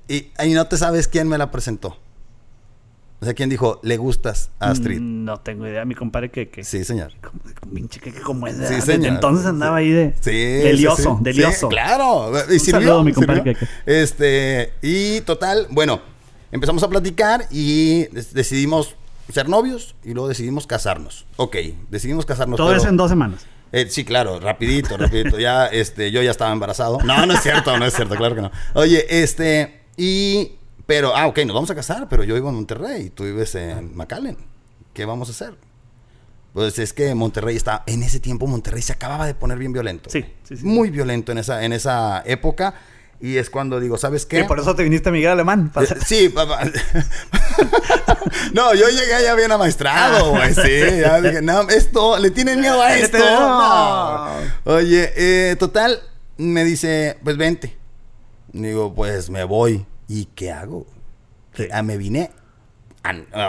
Y 0.09 0.27
ahí 0.37 0.53
no 0.53 0.67
te 0.67 0.77
sabes 0.77 1.07
quién 1.07 1.27
me 1.27 1.37
la 1.37 1.51
presentó. 1.51 1.97
O 3.19 3.25
sea, 3.25 3.33
¿quién 3.33 3.49
dijo, 3.49 3.79
le 3.81 3.97
gustas 3.97 4.51
a 4.59 4.69
Astrid? 4.69 4.99
Mm, 4.99 5.25
no 5.25 5.39
tengo 5.39 5.65
idea. 5.65 5.85
Mi 5.85 5.95
compadre 5.95 6.29
que... 6.29 6.49
que 6.49 6.63
sí, 6.63 6.83
señor. 6.83 7.13
Pinche 7.73 7.99
que, 7.99 8.13
como 8.13 8.45
es. 8.45 8.55
Sí, 8.67 8.79
señor. 8.81 9.13
Entonces 9.13 9.45
andaba 9.47 9.77
ahí 9.77 9.89
de... 9.89 10.13
Sí, 10.21 10.31
delioso, 10.31 11.17
delioso. 11.21 11.67
claro. 11.67 12.31
Y 12.49 12.53
Un 12.53 12.59
saludo, 12.59 13.03
mi 13.03 13.13
compadre 13.13 13.43
que, 13.43 13.57
Este... 13.87 14.73
Y 14.83 15.21
total, 15.21 15.67
bueno, 15.71 15.99
empezamos 16.51 16.83
a 16.83 16.89
platicar 16.89 17.47
y 17.49 18.05
decidimos 18.33 18.95
ser 19.33 19.49
novios 19.49 19.95
y 20.03 20.13
luego 20.13 20.27
decidimos 20.29 20.67
casarnos. 20.67 21.25
Ok, 21.37 21.57
decidimos 21.89 22.25
casarnos. 22.25 22.57
Todo 22.57 22.75
eso 22.75 22.87
en 22.87 22.97
dos 22.97 23.09
semanas. 23.09 23.45
Eh, 23.71 23.87
sí, 23.89 24.05
claro, 24.05 24.39
rapidito, 24.39 24.95
rapidito. 24.95 25.39
ya, 25.39 25.65
este, 25.65 26.11
yo 26.11 26.21
ya 26.21 26.31
estaba 26.31 26.51
embarazado. 26.51 26.99
No, 27.03 27.25
no 27.25 27.33
es 27.33 27.41
cierto, 27.41 27.77
no 27.77 27.85
es 27.85 27.93
cierto, 27.93 28.15
claro 28.15 28.35
que 28.35 28.41
no. 28.41 28.51
Oye, 28.73 29.05
este, 29.09 29.81
y 29.97 30.51
pero, 30.87 31.15
ah, 31.15 31.27
ok, 31.27 31.39
nos 31.45 31.53
vamos 31.53 31.69
a 31.69 31.75
casar, 31.75 32.07
pero 32.09 32.23
yo 32.23 32.33
vivo 32.33 32.49
en 32.49 32.55
Monterrey 32.55 33.03
y 33.03 33.09
tú 33.09 33.25
vives 33.25 33.53
en 33.55 33.95
McAllen. 33.95 34.37
¿Qué 34.93 35.05
vamos 35.05 35.27
a 35.27 35.31
hacer? 35.31 35.55
Pues 36.53 36.79
es 36.79 36.93
que 36.93 37.13
Monterrey 37.13 37.55
está, 37.55 37.83
en 37.85 38.01
ese 38.01 38.19
tiempo 38.19 38.47
Monterrey 38.47 38.81
se 38.81 38.93
acababa 38.93 39.27
de 39.27 39.35
poner 39.35 39.59
bien 39.59 39.73
violento. 39.73 40.09
Sí, 40.09 40.25
sí, 40.43 40.57
sí. 40.57 40.65
Muy 40.65 40.89
violento 40.89 41.31
en 41.31 41.37
esa, 41.37 41.63
en 41.63 41.73
esa 41.73 42.23
época. 42.25 42.73
Y 43.19 43.37
es 43.37 43.49
cuando 43.49 43.79
digo, 43.79 43.97
¿sabes 43.97 44.25
qué? 44.25 44.39
Y 44.39 44.43
por 44.43 44.59
eso 44.59 44.75
te 44.75 44.83
viniste 44.83 45.09
a 45.09 45.11
Miguel 45.11 45.31
Alemán. 45.31 45.71
Eh, 45.75 45.87
sí, 46.05 46.29
papá. 46.29 46.61
no, 48.53 48.73
yo 48.75 48.87
llegué 48.89 49.23
ya 49.23 49.35
bien 49.35 49.51
amaestrado, 49.51 50.31
güey. 50.31 50.53
Sí, 50.53 51.01
ya 51.01 51.19
dije, 51.19 51.41
no, 51.41 51.61
esto, 51.69 52.17
le 52.17 52.31
tienen 52.31 52.61
miedo 52.61 52.81
a 52.81 52.95
esto. 52.97 53.17
Oye, 54.65 55.11
eh, 55.15 55.55
total, 55.57 55.99
me 56.37 56.63
dice, 56.63 57.17
pues 57.23 57.37
vente. 57.37 57.75
Digo, 58.53 58.93
pues 58.93 59.29
me 59.29 59.43
voy. 59.43 59.85
¿Y 60.07 60.25
qué 60.25 60.51
hago? 60.51 60.85
Ah, 61.71 61.81
me 61.81 61.97
vine, 61.97 62.31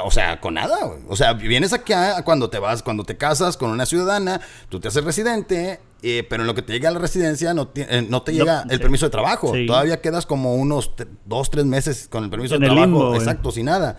o 0.05 0.11
sea, 0.11 0.41
con 0.41 0.55
nada. 0.55 0.79
O 1.09 1.17
sea, 1.17 1.35
vienes 1.35 1.73
aquí 1.73 1.93
cuando 2.25 2.51
te 2.51 2.59
vas, 2.59 2.83
cuando 2.83 3.05
te 3.05 3.17
casas 3.17 3.57
con 3.57 3.71
una 3.71 3.87
ciudadana, 3.87 4.41
tú 4.69 4.81
te 4.81 4.89
haces 4.89 5.05
residente, 5.05 5.81
eh, 6.03 6.27
pero 6.29 6.43
en 6.43 6.47
lo 6.47 6.55
que 6.55 6.63
te 6.63 6.73
llega 6.73 6.89
a 6.89 6.93
la 6.93 6.99
residencia 6.99 7.55
no, 7.55 7.71
eh, 7.75 8.07
no 8.09 8.23
te 8.23 8.33
llega 8.33 8.65
el 8.69 8.81
permiso 8.81 9.07
de 9.07 9.11
trabajo. 9.11 9.53
Todavía 9.67 10.01
quedas 10.01 10.27
como 10.27 10.55
unos 10.55 10.93
dos, 11.25 11.51
tres 11.51 11.65
meses 11.65 12.09
con 12.09 12.25
el 12.25 12.31
permiso 12.31 12.59
de 12.59 12.67
trabajo. 12.67 13.15
Exacto, 13.15 13.51
sin 13.51 13.67
nada. 13.67 13.97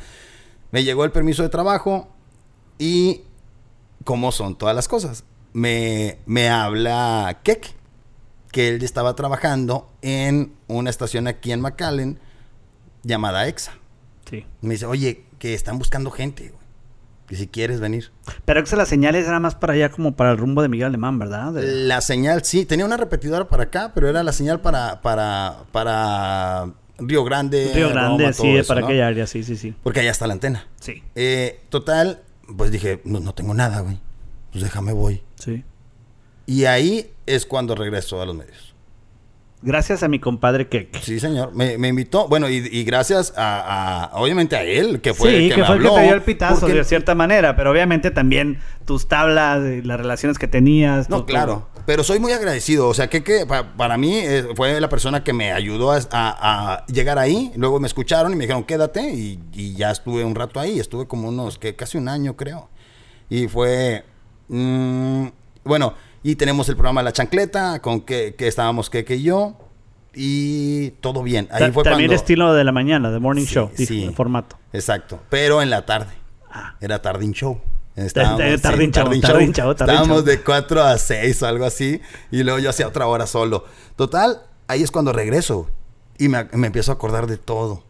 Me 0.72 0.84
llegó 0.84 1.04
el 1.04 1.12
permiso 1.12 1.44
de 1.44 1.50
trabajo 1.50 2.10
y 2.78 3.22
¿cómo 4.04 4.32
son 4.32 4.58
todas 4.58 4.76
las 4.76 4.88
cosas? 4.88 5.24
Me, 5.52 6.20
me 6.26 6.50
habla 6.50 7.40
Kek, 7.44 7.74
que 8.52 8.70
él 8.70 8.84
estaba 8.84 9.16
trabajando 9.16 9.90
en 10.02 10.54
una 10.68 10.90
estación 10.90 11.28
aquí 11.28 11.52
en 11.52 11.62
McAllen 11.62 12.20
llamada 13.04 13.48
EXA. 13.48 13.74
Sí. 14.30 14.46
Me 14.62 14.74
dice, 14.74 14.86
oye, 14.86 15.26
que 15.40 15.54
están 15.54 15.78
buscando 15.80 16.12
gente, 16.12 16.50
güey. 16.50 16.60
Que 17.28 17.36
si 17.36 17.48
quieres 17.48 17.80
venir. 17.80 18.12
Pero 18.46 18.60
EXA 18.60 18.76
las 18.76 18.90
señales 18.90 19.28
era 19.28 19.40
más 19.40 19.56
para 19.56 19.74
allá 19.74 19.90
como 19.90 20.16
para 20.16 20.32
el 20.32 20.38
rumbo 20.38 20.62
de 20.62 20.70
Miguel 20.70 20.88
Alemán, 20.88 21.20
¿verdad? 21.20 21.54
La 21.56 22.02
señal, 22.02 22.44
sí. 22.44 22.66
Tenía 22.66 22.86
una 22.86 22.98
repetidora 22.98 23.48
para 23.48 23.64
acá, 23.64 23.92
pero 23.94 24.10
era 24.10 24.24
la 24.24 24.34
señal 24.34 24.62
para, 24.62 25.02
para, 25.02 25.66
para 25.72 26.74
Río 26.98 27.24
Grande. 27.24 27.72
Río 27.74 27.90
Grande, 27.90 28.34
sí, 28.34 28.58
para 28.68 28.82
aquella 28.84 29.08
área, 29.08 29.28
sí, 29.28 29.44
sí, 29.44 29.56
sí. 29.56 29.76
Porque 29.84 30.00
allá 30.00 30.12
está 30.12 30.26
la 30.28 30.34
antena. 30.34 30.68
Sí. 30.80 31.04
Eh, 31.16 31.62
total, 31.70 32.24
pues 32.58 32.72
dije, 32.72 33.02
no, 33.04 33.20
no 33.20 33.34
tengo 33.34 33.54
nada, 33.54 33.82
güey. 33.82 34.00
Pues 34.52 34.64
déjame 34.64 34.94
voy. 34.94 35.22
Sí. 35.36 35.64
Y 36.48 36.66
ahí 36.66 37.12
es 37.28 37.46
cuando 37.46 37.76
regreso 37.76 38.22
a 38.22 38.26
los 38.26 38.36
medios. 38.36 38.69
Gracias 39.62 40.04
a 40.04 40.08
mi 40.08 40.20
compadre 40.20 40.70
que... 40.70 40.90
Sí, 41.02 41.20
señor. 41.20 41.54
Me, 41.54 41.76
invitó. 41.76 42.30
Bueno, 42.30 42.48
y, 42.48 42.84
gracias 42.86 43.34
a, 43.36 44.10
obviamente 44.14 44.56
a 44.56 44.64
él, 44.64 45.02
que 45.02 45.14
fue 45.14 45.36
el 45.36 45.54
que, 45.54 45.66
fue 45.66 45.76
el 45.76 45.82
que 45.82 45.90
te 45.90 46.02
dio 46.04 46.14
el 46.14 46.22
pitazo 46.22 46.68
de 46.68 46.82
cierta 46.86 47.14
manera. 47.14 47.58
Pero 47.58 47.72
obviamente 47.72 48.10
también 48.10 48.60
tus 48.86 49.10
tablas, 49.10 49.60
las 49.84 50.00
relaciones 50.00 50.40
que 50.40 50.48
tenías. 50.48 51.10
No, 51.10 51.26
claro. 51.26 51.68
Pero 51.86 52.06
soy 52.06 52.20
muy 52.20 52.32
agradecido. 52.32 52.88
O 52.88 52.94
sea, 52.94 53.10
que, 53.10 53.22
que 53.22 53.46
para, 53.46 53.98
mí 53.98 54.16
eh, 54.16 54.48
fue 54.56 54.80
la 54.80 54.88
persona 54.88 55.26
que 55.26 55.34
me 55.34 55.52
ayudó 55.52 55.92
a, 55.92 56.86
llegar 56.88 57.20
ahí. 57.20 57.52
Luego 57.58 57.82
me 57.82 57.88
escucharon 57.88 58.32
y 58.32 58.36
me 58.38 58.46
dijeron, 58.46 58.64
quédate. 58.64 59.12
Y, 59.12 59.74
ya 59.76 59.92
estuve 59.92 60.24
un 60.24 60.36
rato 60.36 60.62
ahí. 60.62 60.80
Estuve 60.80 61.06
como 61.06 61.28
unos, 61.28 61.60
que 61.60 61.76
casi 61.76 61.98
un 61.98 62.08
año, 62.08 62.38
creo. 62.38 62.70
Y 63.30 63.50
fue... 63.50 64.06
Mm, 64.48 65.28
bueno 65.66 65.94
y 66.24 66.36
tenemos 66.36 66.68
el 66.70 66.76
programa 66.76 67.04
La 67.04 67.14
Chancleta, 67.14 67.82
con 67.82 68.02
que, 68.02 68.36
que 68.36 68.48
estábamos 68.48 68.90
que 68.90 69.06
y 69.08 69.24
yo. 69.24 69.56
Y 70.14 70.92
todo 71.02 71.24
bien. 71.24 71.48
Ahí 71.52 71.72
fue 71.72 71.84
También 71.84 72.12
estilo 72.12 72.54
de 72.54 72.64
la 72.64 72.72
mañana, 72.72 73.12
de 73.12 73.20
morning 73.20 73.46
show, 73.46 73.70
sí, 73.76 74.04
el 74.04 74.14
formato. 74.14 74.58
Exacto. 74.74 75.20
Pero 75.30 75.62
en 75.62 75.70
la 75.70 75.86
tarde. 75.86 76.14
Ah. 76.50 76.76
Era 76.82 77.02
tardín 77.02 77.32
show. 77.32 77.62
Estábamos, 77.96 78.62
tardín. 78.62 78.92
Estábamos 79.52 80.26
de 80.26 80.42
4 80.42 80.84
a 80.84 80.98
6 80.98 81.44
o 81.44 81.48
algo 81.48 81.66
así. 81.66 82.02
Y 82.32 82.44
luego 82.44 82.60
yo 82.60 82.70
hacía 82.70 82.88
otra 82.88 83.08
hora 83.08 83.28
solo. 83.28 83.66
Total, 83.96 84.42
ahí 84.68 84.82
es 84.84 84.90
cuando 84.90 85.14
regreso. 85.14 85.70
Y 86.18 86.28
me, 86.28 86.46
me 86.54 86.68
empiezo 86.68 86.92
a 86.92 86.96
acordar 86.96 87.28
de 87.28 87.38
todo. 87.38 87.84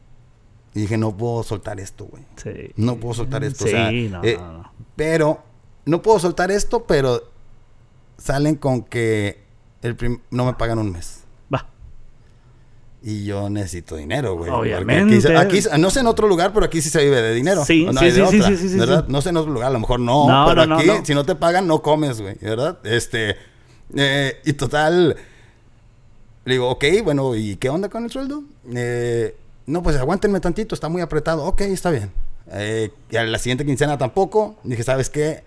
Y 0.73 0.81
dije, 0.81 0.97
no 0.97 1.15
puedo 1.15 1.43
soltar 1.43 1.79
esto, 1.79 2.05
güey. 2.05 2.23
Sí. 2.35 2.71
No 2.75 2.97
puedo 2.97 3.13
soltar 3.15 3.43
esto. 3.43 3.65
Sí, 3.65 4.09
no, 4.09 4.23
eh, 4.23 4.37
no, 4.37 4.53
no. 4.53 4.71
Pero, 4.95 5.43
no 5.85 6.01
puedo 6.01 6.19
soltar 6.19 6.51
esto, 6.51 6.85
pero 6.85 7.23
salen 8.19 8.55
con 8.55 8.83
que 8.83 9.43
el 9.81 9.95
no 10.29 10.45
me 10.45 10.53
pagan 10.53 10.79
un 10.79 10.91
mes. 10.91 11.23
Va. 11.53 11.67
Y 13.01 13.25
yo 13.25 13.49
necesito 13.49 13.95
dinero, 13.95 14.35
güey. 14.35 14.51
Obviamente. 14.51 15.37
Aquí, 15.37 15.61
no 15.79 15.89
sé 15.89 16.01
en 16.01 16.07
otro 16.07 16.27
lugar, 16.27 16.51
pero 16.53 16.65
aquí 16.65 16.81
sí 16.81 16.89
se 16.89 17.03
vive 17.03 17.21
de 17.21 17.33
dinero. 17.33 17.63
Sí, 17.65 17.85
no 17.85 17.93
sí, 17.93 18.11
sí, 18.11 18.21
sí, 18.57 18.69
sí, 18.69 18.77
¿verdad? 18.77 19.07
No 19.07 19.21
sé 19.21 19.29
en 19.29 19.37
otro 19.37 19.51
lugar, 19.51 19.69
a 19.69 19.73
lo 19.73 19.79
mejor 19.79 19.99
no, 19.99 20.45
pero 20.47 20.75
aquí 20.75 20.89
si 21.03 21.13
no 21.13 21.23
te 21.25 21.35
pagan 21.35 21.67
no 21.67 21.81
comes, 21.81 22.21
güey, 22.21 22.35
¿verdad? 22.41 22.77
Este 22.83 23.37
eh, 23.95 24.39
y 24.45 24.53
total 24.53 25.15
le 26.45 26.53
digo, 26.53 26.69
ok, 26.69 26.85
bueno, 27.03 27.35
¿y 27.35 27.55
qué 27.55 27.69
onda 27.69 27.89
con 27.89 28.03
el 28.03 28.11
sueldo? 28.11 28.43
Eh, 28.73 29.35
no, 29.65 29.83
pues 29.83 29.97
aguántenme 29.97 30.39
tantito, 30.39 30.75
está 30.75 30.89
muy 30.89 31.01
apretado. 31.01 31.45
Ok, 31.45 31.61
está 31.61 31.91
bien. 31.91 32.11
Eh, 32.51 32.91
y 33.11 33.17
a 33.17 33.23
la 33.23 33.37
siguiente 33.37 33.65
quincena 33.65 33.97
tampoco. 33.97 34.55
Dije, 34.63 34.83
¿sabes 34.83 35.09
qué? 35.09 35.43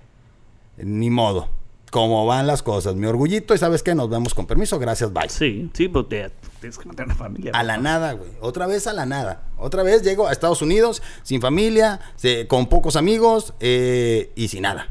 Ni 0.76 1.10
modo 1.10 1.48
cómo 1.92 2.24
van 2.24 2.46
las 2.46 2.62
cosas. 2.62 2.94
Mi 2.94 3.06
orgullito 3.06 3.54
y 3.54 3.58
sabes 3.58 3.82
qué, 3.82 3.94
nos 3.94 4.08
vemos 4.08 4.32
con 4.32 4.46
permiso, 4.46 4.78
gracias, 4.78 5.12
bye. 5.12 5.28
Sí, 5.28 5.70
sí, 5.74 5.88
pues 5.88 6.06
tienes 6.08 6.78
que 6.78 6.86
mantener 6.86 7.08
una 7.08 7.14
familia. 7.14 7.52
A 7.54 7.62
la 7.62 7.76
nada, 7.76 8.14
güey. 8.14 8.30
Otra 8.40 8.66
vez 8.66 8.86
a 8.86 8.94
la 8.94 9.04
nada. 9.04 9.42
Otra 9.58 9.82
vez 9.82 10.02
llego 10.02 10.26
a 10.26 10.32
Estados 10.32 10.62
Unidos 10.62 11.02
sin 11.22 11.42
familia, 11.42 12.00
con 12.48 12.66
pocos 12.66 12.96
amigos 12.96 13.52
eh, 13.60 14.32
y 14.34 14.48
sin 14.48 14.62
nada. 14.62 14.88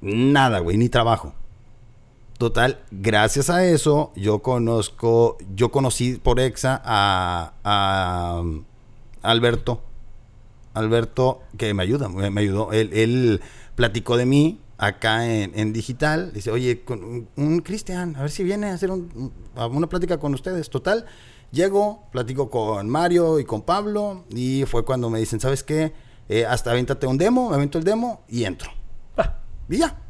Nada, 0.00 0.60
güey, 0.60 0.76
ni 0.76 0.88
trabajo. 0.88 1.34
Total, 2.38 2.78
gracias 2.92 3.50
a 3.50 3.66
eso, 3.66 4.12
yo 4.14 4.42
conozco, 4.42 5.38
yo 5.56 5.72
conocí 5.72 6.20
por 6.22 6.38
Exa 6.38 6.80
a, 6.84 7.52
a 7.64 8.40
um, 8.40 8.62
Alberto. 9.22 9.82
Alberto, 10.72 11.42
que 11.58 11.74
me 11.74 11.82
ayuda, 11.82 12.08
me, 12.08 12.40
ayudó. 12.40 12.72
Él, 12.72 12.90
él 12.92 13.40
platicó 13.74 14.16
de 14.16 14.24
mí 14.26 14.60
acá 14.82 15.28
en, 15.28 15.72
digital. 15.72 16.32
Dice, 16.32 16.50
oye, 16.50 16.82
con 16.82 17.28
un, 17.36 17.60
Cristian, 17.60 18.16
a 18.16 18.22
ver 18.22 18.30
si 18.32 18.42
viene 18.42 18.66
a 18.66 18.74
hacer 18.74 18.90
una 18.90 19.88
plática 19.88 20.18
con 20.18 20.34
ustedes. 20.34 20.70
Total, 20.70 21.06
llego, 21.52 22.08
platico 22.10 22.50
con 22.50 22.90
Mario 22.90 23.38
y 23.38 23.44
con 23.44 23.62
Pablo 23.62 24.24
y 24.30 24.64
fue 24.66 24.84
cuando 24.84 25.08
me 25.08 25.20
dicen, 25.20 25.38
¿sabes 25.38 25.62
qué? 25.62 25.92
Eh, 26.28 26.44
hasta 26.46 26.72
avéntate 26.72 27.06
un 27.06 27.16
demo, 27.16 27.50
me 27.50 27.56
avento 27.56 27.78
el 27.78 27.84
demo 27.84 28.24
y 28.28 28.42
entro. 28.42 28.72
Ah, 29.16 29.38
y 29.68 29.78
ya. 29.78 30.00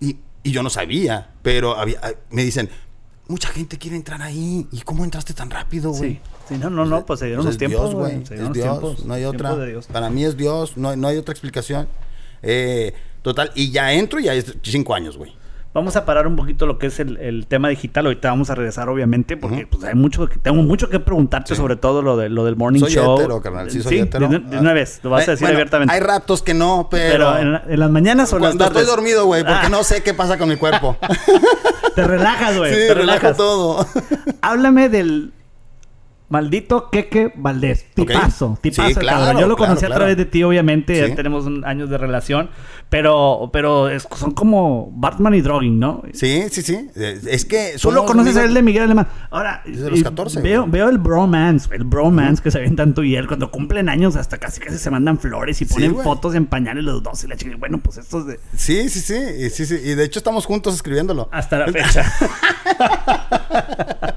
Y, 0.00 0.16
yo 0.44 0.62
no 0.62 0.70
sabía, 0.70 1.34
pero 1.42 1.76
había, 1.76 2.00
ah, 2.02 2.12
me 2.30 2.42
dicen, 2.42 2.70
mucha 3.26 3.50
gente 3.50 3.76
quiere 3.76 3.96
entrar 3.96 4.22
ahí. 4.22 4.66
¿Y 4.72 4.80
cómo 4.80 5.04
entraste 5.04 5.34
tan 5.34 5.50
rápido, 5.50 5.90
güey? 5.90 6.22
Sí. 6.48 6.56
no, 6.56 6.70
no, 6.70 6.86
no, 6.86 7.04
pues 7.04 7.20
se 7.20 7.26
dieron 7.26 7.44
los 7.44 7.58
tiempos, 7.58 7.94
güey. 7.94 8.22
Es 8.30 8.52
Dios, 8.54 9.04
no 9.04 9.12
hay 9.12 9.24
otra. 9.24 9.54
Para 9.92 10.08
mí 10.08 10.24
es 10.24 10.38
Dios, 10.38 10.78
no, 10.78 10.96
no 10.96 11.08
hay 11.08 11.18
otra 11.18 11.32
explicación. 11.32 11.86
Eh, 12.42 12.94
Total, 13.22 13.50
y 13.54 13.70
ya 13.70 13.92
entro 13.92 14.20
y 14.20 14.24
ya 14.24 14.34
es 14.34 14.54
cinco 14.62 14.94
años, 14.94 15.16
güey. 15.16 15.36
Vamos 15.74 15.96
a 15.96 16.06
parar 16.06 16.26
un 16.26 16.34
poquito 16.34 16.64
lo 16.66 16.78
que 16.78 16.86
es 16.86 16.98
el, 16.98 17.46
tema 17.46 17.68
digital. 17.68 18.06
Ahorita 18.06 18.30
vamos 18.30 18.48
a 18.48 18.54
regresar, 18.54 18.88
obviamente, 18.88 19.36
porque 19.36 19.66
pues, 19.66 19.84
hay 19.84 19.94
mucho 19.94 20.26
tengo 20.26 20.62
mucho 20.62 20.88
que 20.88 20.98
preguntarte 20.98 21.54
sobre 21.54 21.76
todo 21.76 22.00
lo, 22.00 22.16
de, 22.16 22.30
lo 22.30 22.44
del 22.44 22.56
morning 22.56 22.80
show. 22.80 23.18
Soy 23.18 23.40
carnal. 23.42 23.70
Sí, 23.70 23.82
soy 23.82 24.02
De, 24.02 24.58
una 24.58 24.72
vez, 24.72 25.00
lo 25.02 25.10
vas 25.10 25.28
a 25.28 25.32
decir 25.32 25.46
abiertamente. 25.46 25.92
Hay 25.92 26.00
ratos 26.00 26.42
que 26.42 26.54
no, 26.54 26.88
pero. 26.90 27.34
Pero 27.36 27.60
en, 27.68 27.78
las 27.78 27.90
mañanas 27.90 28.32
o 28.32 28.38
Cuando 28.38 28.64
estoy 28.64 28.86
dormido, 28.86 29.26
güey, 29.26 29.42
porque 29.42 29.66
ah. 29.66 29.68
no 29.68 29.84
sé 29.84 30.02
qué 30.02 30.14
pasa 30.14 30.38
con 30.38 30.48
mi 30.48 30.56
cuerpo. 30.56 30.96
te 31.94 32.04
relajas, 32.04 32.56
güey. 32.56 32.72
Sí, 32.78 32.80
te 32.88 32.94
relajas 32.94 33.36
todo. 33.36 33.86
Háblame 34.40 34.88
del 34.88 35.32
Maldito 36.28 36.90
Keke 36.90 37.32
Valdés. 37.36 37.86
Tipazo. 37.94 38.58
Tipazo, 38.60 39.00
Yo 39.38 39.46
lo 39.46 39.56
conocí 39.56 39.84
a 39.86 39.88
través 39.88 40.16
de 40.16 40.26
ti, 40.26 40.42
obviamente. 40.42 41.08
Ya 41.08 41.14
tenemos 41.14 41.46
años 41.64 41.88
de 41.88 41.98
relación. 41.98 42.50
Pero, 42.90 43.50
pero 43.52 43.88
son 44.16 44.32
como 44.32 44.90
Batman 44.94 45.34
y 45.34 45.42
Drogging, 45.42 45.78
¿no? 45.78 46.02
Sí, 46.12 46.44
sí, 46.50 46.62
sí. 46.62 46.88
Es 46.94 47.44
que. 47.44 47.76
Tú 47.80 47.90
lo 47.90 48.04
conoces 48.04 48.36
a 48.36 48.44
él 48.44 48.54
de 48.54 48.62
Miguel 48.62 48.84
Alemán. 48.84 49.08
Ahora. 49.30 49.62
Desde 49.66 49.90
los 49.90 50.02
14. 50.02 50.40
Veo, 50.40 50.66
veo 50.66 50.88
el 50.88 50.98
bromance, 50.98 51.74
el 51.74 51.84
bromance 51.84 52.42
que 52.42 52.50
se 52.50 52.60
ven 52.60 52.76
tanto 52.76 53.02
y 53.02 53.16
él. 53.16 53.26
Cuando 53.26 53.50
cumplen 53.50 53.88
años, 53.88 54.16
hasta 54.16 54.38
casi 54.38 54.60
casi 54.60 54.78
se 54.78 54.90
mandan 54.90 55.18
flores 55.18 55.60
y 55.60 55.64
ponen 55.64 55.96
fotos 55.96 56.34
en 56.34 56.46
pañales 56.46 56.84
los 56.84 57.02
dos. 57.02 57.24
Y 57.24 57.28
la 57.28 57.36
chica, 57.36 57.56
bueno, 57.58 57.78
pues 57.78 57.98
esto 57.98 58.20
es 58.20 58.26
de. 58.26 58.40
Sí, 58.56 58.88
sí, 58.88 59.00
sí. 59.00 59.50
sí, 59.50 59.66
sí. 59.66 59.74
Y 59.82 59.94
de 59.94 60.04
hecho, 60.04 60.18
estamos 60.18 60.46
juntos 60.46 60.74
escribiéndolo. 60.74 61.28
Hasta 61.32 61.58
la 61.58 61.72
fecha. 61.72 62.10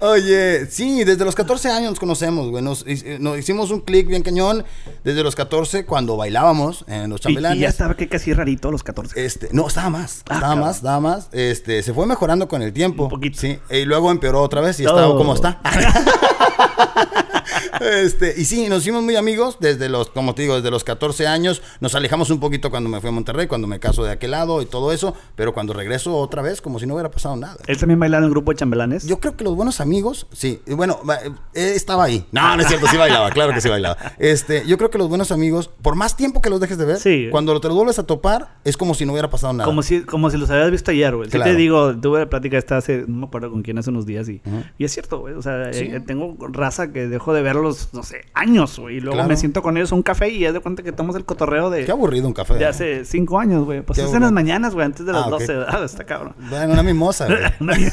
Oye, 0.00 0.66
sí, 0.66 1.04
desde 1.04 1.24
los 1.24 1.31
14 1.34 1.70
años 1.70 1.90
nos 1.90 2.00
conocemos, 2.00 2.50
güey. 2.50 2.62
Nos, 2.62 2.84
hicimos 2.86 3.70
un 3.70 3.80
clic 3.80 4.06
bien 4.06 4.22
cañón 4.22 4.64
desde 5.04 5.22
los 5.22 5.34
14 5.34 5.84
cuando 5.84 6.16
bailábamos 6.16 6.84
en 6.88 7.10
los 7.10 7.20
chambelanes. 7.20 7.58
Y, 7.58 7.62
ya 7.62 7.68
estaba 7.68 7.94
que 7.94 8.08
casi 8.08 8.32
rarito 8.32 8.70
los 8.70 8.82
14. 8.82 9.24
Este, 9.24 9.48
no, 9.52 9.68
estaba 9.68 9.90
más. 9.90 10.22
Ah, 10.28 10.34
estaba 10.34 10.56
más, 10.56 10.76
estaba 10.76 11.00
más. 11.00 11.28
Este, 11.32 11.82
se 11.82 11.92
fue 11.94 12.06
mejorando 12.06 12.48
con 12.48 12.62
el 12.62 12.72
tiempo. 12.72 13.04
Un 13.04 13.10
poquito. 13.10 13.40
Sí. 13.40 13.58
Y 13.70 13.84
luego 13.84 14.10
empeoró 14.10 14.42
otra 14.42 14.60
vez 14.60 14.80
y 14.80 14.84
estaba 14.84 15.08
como 15.16 15.34
está. 15.34 15.60
este, 17.80 18.34
y 18.36 18.44
sí, 18.44 18.68
nos 18.68 18.82
hicimos 18.82 19.02
muy 19.02 19.16
amigos 19.16 19.56
desde 19.60 19.88
los, 19.88 20.10
como 20.10 20.34
te 20.34 20.42
digo, 20.42 20.56
desde 20.56 20.70
los 20.70 20.84
14 20.84 21.26
años. 21.26 21.62
Nos 21.80 21.94
alejamos 21.94 22.30
un 22.30 22.40
poquito 22.40 22.70
cuando 22.70 22.88
me 22.90 23.00
fui 23.00 23.08
a 23.08 23.12
Monterrey, 23.12 23.46
cuando 23.46 23.66
me 23.66 23.80
caso 23.80 24.04
de 24.04 24.12
aquel 24.12 24.32
lado 24.32 24.62
y 24.62 24.66
todo 24.66 24.92
eso. 24.92 25.14
Pero 25.34 25.52
cuando 25.52 25.72
regreso 25.72 26.16
otra 26.16 26.42
vez, 26.42 26.60
como 26.60 26.78
si 26.78 26.86
no 26.86 26.94
hubiera 26.94 27.10
pasado 27.10 27.36
nada. 27.36 27.56
¿Él 27.66 27.78
también 27.78 27.98
bailaba 27.98 28.20
en 28.20 28.24
el 28.24 28.30
grupo 28.30 28.52
de 28.52 28.58
chambelanes? 28.58 29.06
Yo 29.06 29.20
creo 29.20 29.36
que 29.36 29.44
los 29.44 29.56
buenos 29.56 29.80
amigos, 29.80 30.26
sí. 30.32 30.60
Bueno, 30.66 31.00
eh, 31.54 31.72
estaba 31.74 32.04
ahí. 32.04 32.26
No, 32.32 32.56
no 32.56 32.62
es 32.62 32.68
cierto, 32.68 32.86
sí 32.86 32.96
bailaba, 32.96 33.30
claro 33.30 33.52
que 33.52 33.60
sí 33.60 33.68
bailaba. 33.68 33.96
Este, 34.18 34.64
yo 34.66 34.78
creo 34.78 34.90
que 34.90 34.98
los 34.98 35.08
buenos 35.08 35.32
amigos, 35.32 35.68
por 35.68 35.94
más 35.94 36.16
tiempo 36.16 36.42
que 36.42 36.50
los 36.50 36.60
dejes 36.60 36.78
de 36.78 36.84
ver, 36.84 37.30
cuando 37.30 37.58
te 37.60 37.68
los 37.68 37.76
vuelves 37.76 37.98
a 37.98 38.06
topar, 38.06 38.56
es 38.64 38.76
como 38.76 38.94
si 38.94 39.04
no 39.06 39.12
hubiera 39.12 39.30
pasado 39.30 39.52
nada. 39.52 39.64
Como 39.64 39.82
si, 39.82 40.02
como 40.02 40.30
si 40.30 40.36
los 40.36 40.50
habías 40.50 40.70
visto 40.70 40.90
ayer, 40.90 41.14
güey. 41.14 41.28
te 41.28 41.54
digo, 41.54 41.96
tuve 41.96 42.20
la 42.20 42.28
plática 42.28 42.58
esta 42.58 42.76
hace, 42.76 43.04
no 43.06 43.18
me 43.18 43.26
acuerdo 43.26 43.50
con 43.50 43.62
quién 43.62 43.78
hace 43.78 43.90
unos 43.90 44.06
días 44.06 44.28
y, 44.28 44.42
y 44.78 44.84
es 44.84 44.92
cierto, 44.92 45.20
güey. 45.20 45.34
O 45.34 45.42
sea, 45.42 45.70
eh, 45.70 46.00
tengo 46.06 46.36
raza 46.48 46.92
que 46.92 47.06
dejo 47.06 47.32
de 47.32 47.42
verlos, 47.62 47.88
no 47.92 48.02
sé, 48.02 48.22
años, 48.34 48.78
güey. 48.78 48.96
Y 48.96 49.00
luego 49.00 49.22
me 49.24 49.36
siento 49.36 49.62
con 49.62 49.76
ellos 49.76 49.92
un 49.92 50.02
café 50.02 50.28
y 50.28 50.40
ya 50.40 50.52
de 50.52 50.60
cuenta 50.60 50.82
que 50.82 50.92
tomamos 50.92 51.16
el 51.16 51.24
cotorreo 51.24 51.70
de. 51.70 51.84
Qué 51.84 51.92
aburrido 51.92 52.26
un 52.26 52.34
café. 52.34 52.54
De 52.54 52.66
hace 52.66 53.04
cinco 53.04 53.38
años, 53.38 53.64
güey. 53.64 53.82
Pues 53.82 53.98
es 53.98 54.12
en 54.12 54.22
las 54.22 54.32
mañanas, 54.32 54.74
güey, 54.74 54.86
antes 54.86 55.06
de 55.06 55.12
las 55.12 55.26
ah, 55.26 55.30
12. 55.30 55.52
Ah, 55.68 55.82
está 55.84 56.04
cabrón. 56.04 56.34
Bueno, 56.50 56.72
una 56.72 56.82
mimosa, 56.82 57.26
güey. 57.26 57.90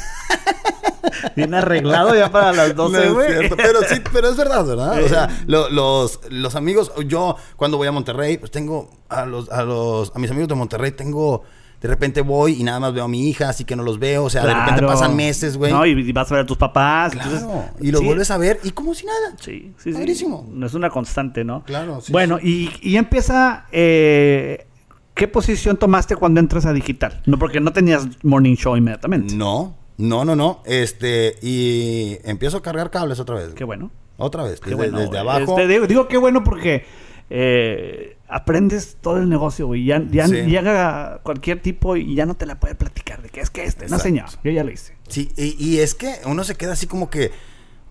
Bien 1.36 1.54
arreglado 1.54 2.14
ya 2.14 2.30
para 2.30 2.52
las 2.52 2.74
12, 2.74 3.10
güey. 3.10 3.48
pero 3.56 3.80
sí, 3.88 4.00
pero 4.12 4.28
es 4.28 4.36
verdad, 4.36 4.64
¿verdad? 4.64 5.02
O 5.02 5.08
sea, 5.08 5.28
los, 5.46 6.20
los 6.30 6.54
amigos, 6.54 6.92
yo 7.06 7.36
cuando 7.56 7.76
voy 7.76 7.88
a 7.88 7.92
Monterrey, 7.92 8.38
pues 8.38 8.50
tengo 8.50 8.90
a 9.08 9.26
los, 9.26 9.50
a 9.50 9.62
los, 9.62 10.12
a 10.14 10.18
mis 10.18 10.30
amigos 10.30 10.48
de 10.48 10.54
Monterrey, 10.54 10.92
tengo 10.92 11.42
de 11.80 11.88
repente 11.88 12.20
voy 12.20 12.60
y 12.60 12.62
nada 12.62 12.78
más 12.78 12.92
veo 12.92 13.04
a 13.04 13.08
mi 13.08 13.28
hija, 13.28 13.48
así 13.48 13.64
que 13.64 13.74
no 13.74 13.82
los 13.82 13.98
veo. 13.98 14.24
O 14.24 14.30
sea, 14.30 14.44
de 14.44 14.52
repente 14.52 14.82
pasan 14.82 15.16
meses, 15.16 15.56
güey. 15.56 15.72
No, 15.72 15.86
y 15.86 16.12
vas 16.12 16.30
a 16.30 16.34
ver 16.34 16.44
a 16.44 16.46
tus 16.46 16.58
papás. 16.58 17.12
Claro. 17.12 17.64
y 17.80 17.90
los 17.90 18.02
vuelves 18.02 18.30
a 18.30 18.38
ver 18.38 18.60
y 18.62 18.70
como 18.70 18.94
si 18.94 19.06
nada. 19.06 19.34
Sí, 19.40 19.72
sí, 19.78 19.92
sí. 19.92 20.26
No 20.50 20.66
es 20.66 20.74
una 20.74 20.90
constante, 20.90 21.44
¿no? 21.44 21.64
Claro, 21.64 22.00
sí. 22.00 22.12
Bueno, 22.12 22.38
Y, 22.42 22.70
y 22.82 22.96
empieza. 22.96 23.66
Eh, 23.72 24.66
¿Qué 25.14 25.28
posición 25.28 25.76
tomaste 25.76 26.16
cuando 26.16 26.40
entras 26.40 26.64
a 26.64 26.72
digital? 26.72 27.20
No, 27.26 27.38
porque 27.38 27.60
no 27.60 27.72
tenías 27.72 28.06
morning 28.22 28.54
show 28.54 28.76
inmediatamente. 28.76 29.34
No, 29.34 29.76
no, 29.98 30.24
no, 30.24 30.34
no. 30.34 30.62
Este, 30.64 31.34
y 31.42 32.16
empiezo 32.24 32.58
a 32.58 32.62
cargar 32.62 32.90
cables 32.90 33.20
otra 33.20 33.34
vez. 33.34 33.52
Qué 33.54 33.64
bueno. 33.64 33.90
Otra 34.16 34.44
vez, 34.44 34.60
desde, 34.60 35.18
abajo. 35.18 35.58
Este, 35.58 35.66
digo, 35.66 35.86
digo 35.86 36.08
qué 36.08 36.18
bueno 36.18 36.44
porque 36.44 36.84
eh, 37.32 38.16
aprendes 38.28 38.96
todo 39.00 39.18
el 39.18 39.28
negocio, 39.28 39.68
güey. 39.68 39.84
Ya, 39.84 40.02
ya 40.10 40.26
llega 40.26 41.20
cualquier 41.22 41.62
tipo 41.62 41.96
y 41.96 42.16
ya 42.16 42.26
no 42.26 42.34
te 42.34 42.44
la 42.44 42.58
puede 42.58 42.74
platicar 42.74 43.22
de 43.22 43.28
que 43.28 43.40
es 43.40 43.50
que 43.50 43.64
este. 43.64 43.88
No, 43.88 43.98
señor, 44.00 44.28
yo 44.42 44.50
ya 44.50 44.64
lo 44.64 44.70
hice. 44.70 44.96
Sí, 45.08 45.30
y, 45.36 45.78
es 45.78 45.94
que 45.94 46.16
uno 46.26 46.44
se 46.44 46.56
queda 46.56 46.72
así 46.72 46.86
como 46.86 47.08
que, 47.08 47.30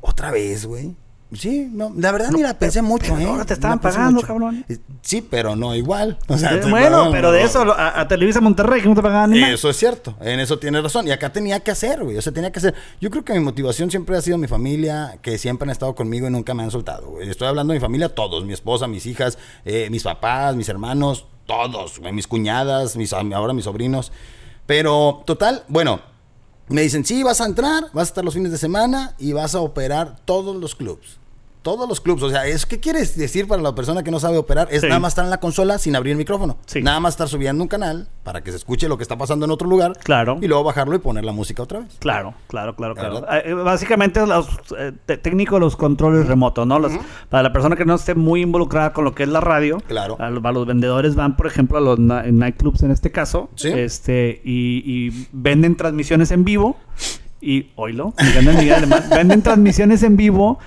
otra 0.02 0.32
vez, 0.32 0.65
güey. 0.65 0.95
Sí, 1.32 1.70
no, 1.72 1.94
la 1.96 2.12
verdad 2.12 2.32
ni 2.32 2.42
la 2.42 2.58
pensé 2.58 2.82
mucho, 2.82 3.15
¿eh? 3.18 3.26
Ahora 3.26 3.46
te 3.46 3.54
estaban 3.54 3.80
pagando, 3.80 4.22
cabrón. 4.22 4.65
Sí, 5.02 5.22
pero 5.22 5.56
no 5.56 5.76
igual. 5.76 6.18
Eh, 6.39 6.62
bueno, 6.70 7.10
pero 7.12 7.32
de 7.32 7.44
eso 7.44 7.62
a, 7.78 8.08
Televisa 8.08 8.39
Monterrey 8.42 8.82
que 8.82 8.88
no 8.88 8.96
te 8.96 9.02
pagaban 9.02 9.32
ni 9.32 9.44
Eso 9.44 9.70
es 9.70 9.78
cierto, 9.78 10.15
en 10.22 10.39
eso 10.39 10.58
tienes 10.58 10.82
razón. 10.82 11.08
Y 11.08 11.12
acá 11.12 11.32
tenía 11.32 11.60
que 11.60 11.72
hacer, 11.72 12.04
güey. 12.04 12.18
O 12.18 12.22
sea, 12.22 12.32
tenía 12.32 12.52
que 12.52 12.60
hacer. 12.60 12.74
Yo 13.00 13.10
creo 13.10 13.24
que 13.24 13.34
mi 13.34 13.39
motivación 13.39 13.92
siempre 13.92 14.18
ha 14.18 14.22
sido 14.22 14.38
mi 14.38 14.48
familia, 14.48 15.20
que 15.22 15.38
siempre 15.38 15.65
han 15.65 15.72
estado 15.72 15.94
conmigo 15.96 16.28
y 16.28 16.32
nunca 16.32 16.54
me 16.54 16.63
han 16.63 16.72
soltado, 16.72 17.12
güey. 17.12 17.30
Estoy 17.30 17.48
hablando 17.48 17.74
de 17.74 17.80
mi 17.80 17.82
familia, 17.82 18.10
todos: 18.10 18.46
mi 18.46 18.54
esposa, 18.54 18.88
mis 18.88 19.06
hijas, 19.06 19.38
eh, 19.65 19.89
mis 19.92 20.04
papás, 20.04 20.56
mis 20.56 20.70
hermanos, 20.70 21.28
todos, 21.46 22.00
mis 22.13 22.28
cuñadas, 22.28 22.96
mis, 22.96 23.13
ahora 23.13 23.54
mis 23.54 23.65
sobrinos. 23.65 24.12
Pero, 24.65 25.24
total, 25.26 25.63
bueno, 25.68 26.00
me 26.69 26.82
dicen, 26.82 27.03
sí, 27.05 27.23
vas 27.23 27.41
a 27.41 27.45
entrar, 27.45 27.86
vas 27.93 28.08
a 28.08 28.12
estar 28.12 28.23
los 28.23 28.34
fines 28.34 28.51
de 28.51 28.58
semana 28.58 29.15
y 29.17 29.34
vas 29.34 29.55
a 29.55 29.60
operar 29.60 30.17
todos 30.25 30.55
los 30.55 30.75
clubs 30.75 31.19
todos 31.62 31.88
los 31.88 32.02
clubs. 32.02 32.24
O 32.24 32.30
sea, 32.30 32.48
es 32.48 32.65
¿qué 32.65 32.80
quieres 32.80 33.17
decir 33.17 33.48
para 33.48 33.62
la 33.62 33.76
persona 33.76 34.04
que 34.04 34.12
no 34.12 34.19
sabe 34.19 34.38
operar? 34.38 34.67
Es 34.72 34.84
nada 34.84 35.00
más 35.00 35.12
estar 35.12 35.26
en 35.26 35.32
la 35.32 35.39
consola 35.39 35.78
sin 35.78 35.95
abrir 35.95 36.12
el 36.12 36.17
micrófono. 36.17 36.58
Nada 36.82 37.00
más 37.00 37.13
estar 37.13 37.28
subiendo 37.28 37.63
un 37.63 37.67
canal 37.67 38.08
para 38.24 38.41
que 38.41 38.52
se 38.52 38.58
escuche 38.58 38.88
lo 38.88 38.98
que 38.98 39.04
está 39.04 39.17
pasando 39.17 39.45
en 39.45 39.52
otro 39.52 39.67
lugar. 39.67 39.93
Claro. 40.04 40.38
Y 40.41 40.48
luego 40.48 40.63
bajarlo 40.63 40.95
y 40.95 41.00
poner 41.00 41.26
la 41.26 41.32
música 41.32 41.63
otra 41.63 41.80
vez. 41.80 41.98
Claro, 42.00 42.34
claro, 42.48 42.76
claro, 42.76 42.95
claro. 42.95 43.26
Eh, 43.32 43.54
básicamente 43.54 44.26
los 44.26 44.48
eh, 44.78 44.91
técnicos 45.17 45.60
los 45.60 45.76
controles 45.76 46.28
remotos, 46.28 46.65
¿no? 46.65 46.80
Los, 46.80 46.93
Para 47.30 47.43
la 47.43 47.54
persona 47.54 47.76
que 47.76 47.86
no 47.86 47.95
esté 47.95 48.15
muy 48.15 48.41
involucrada 48.41 48.93
con 48.93 49.04
lo 49.04 49.13
que 49.13 49.24
es 49.24 49.30
la 49.30 49.41
radio. 49.41 49.82
Claro. 49.88 50.17
A, 50.19 50.30
los 50.30 50.65
vendedores 50.65 51.15
van, 51.15 51.36
por 51.36 51.48
ejemplo, 51.48 51.78
a 51.78 51.82
los 51.82 52.00
nightclubs 52.00 52.84
en 52.84 52.91
este 52.91 53.12
caso. 53.12 53.50
Sí. 53.56 53.69
Este, 53.69 54.41
y, 54.43 54.84
y 54.86 55.28
venden 55.32 55.76
transmisiones 55.76 56.32
en 56.32 56.43
vivo. 56.43 56.78
Y, 57.41 57.72
oílo, 57.76 58.13
venden 59.15 59.41
transmisiones 59.41 60.04
en 60.04 60.17
vivo 60.17 60.60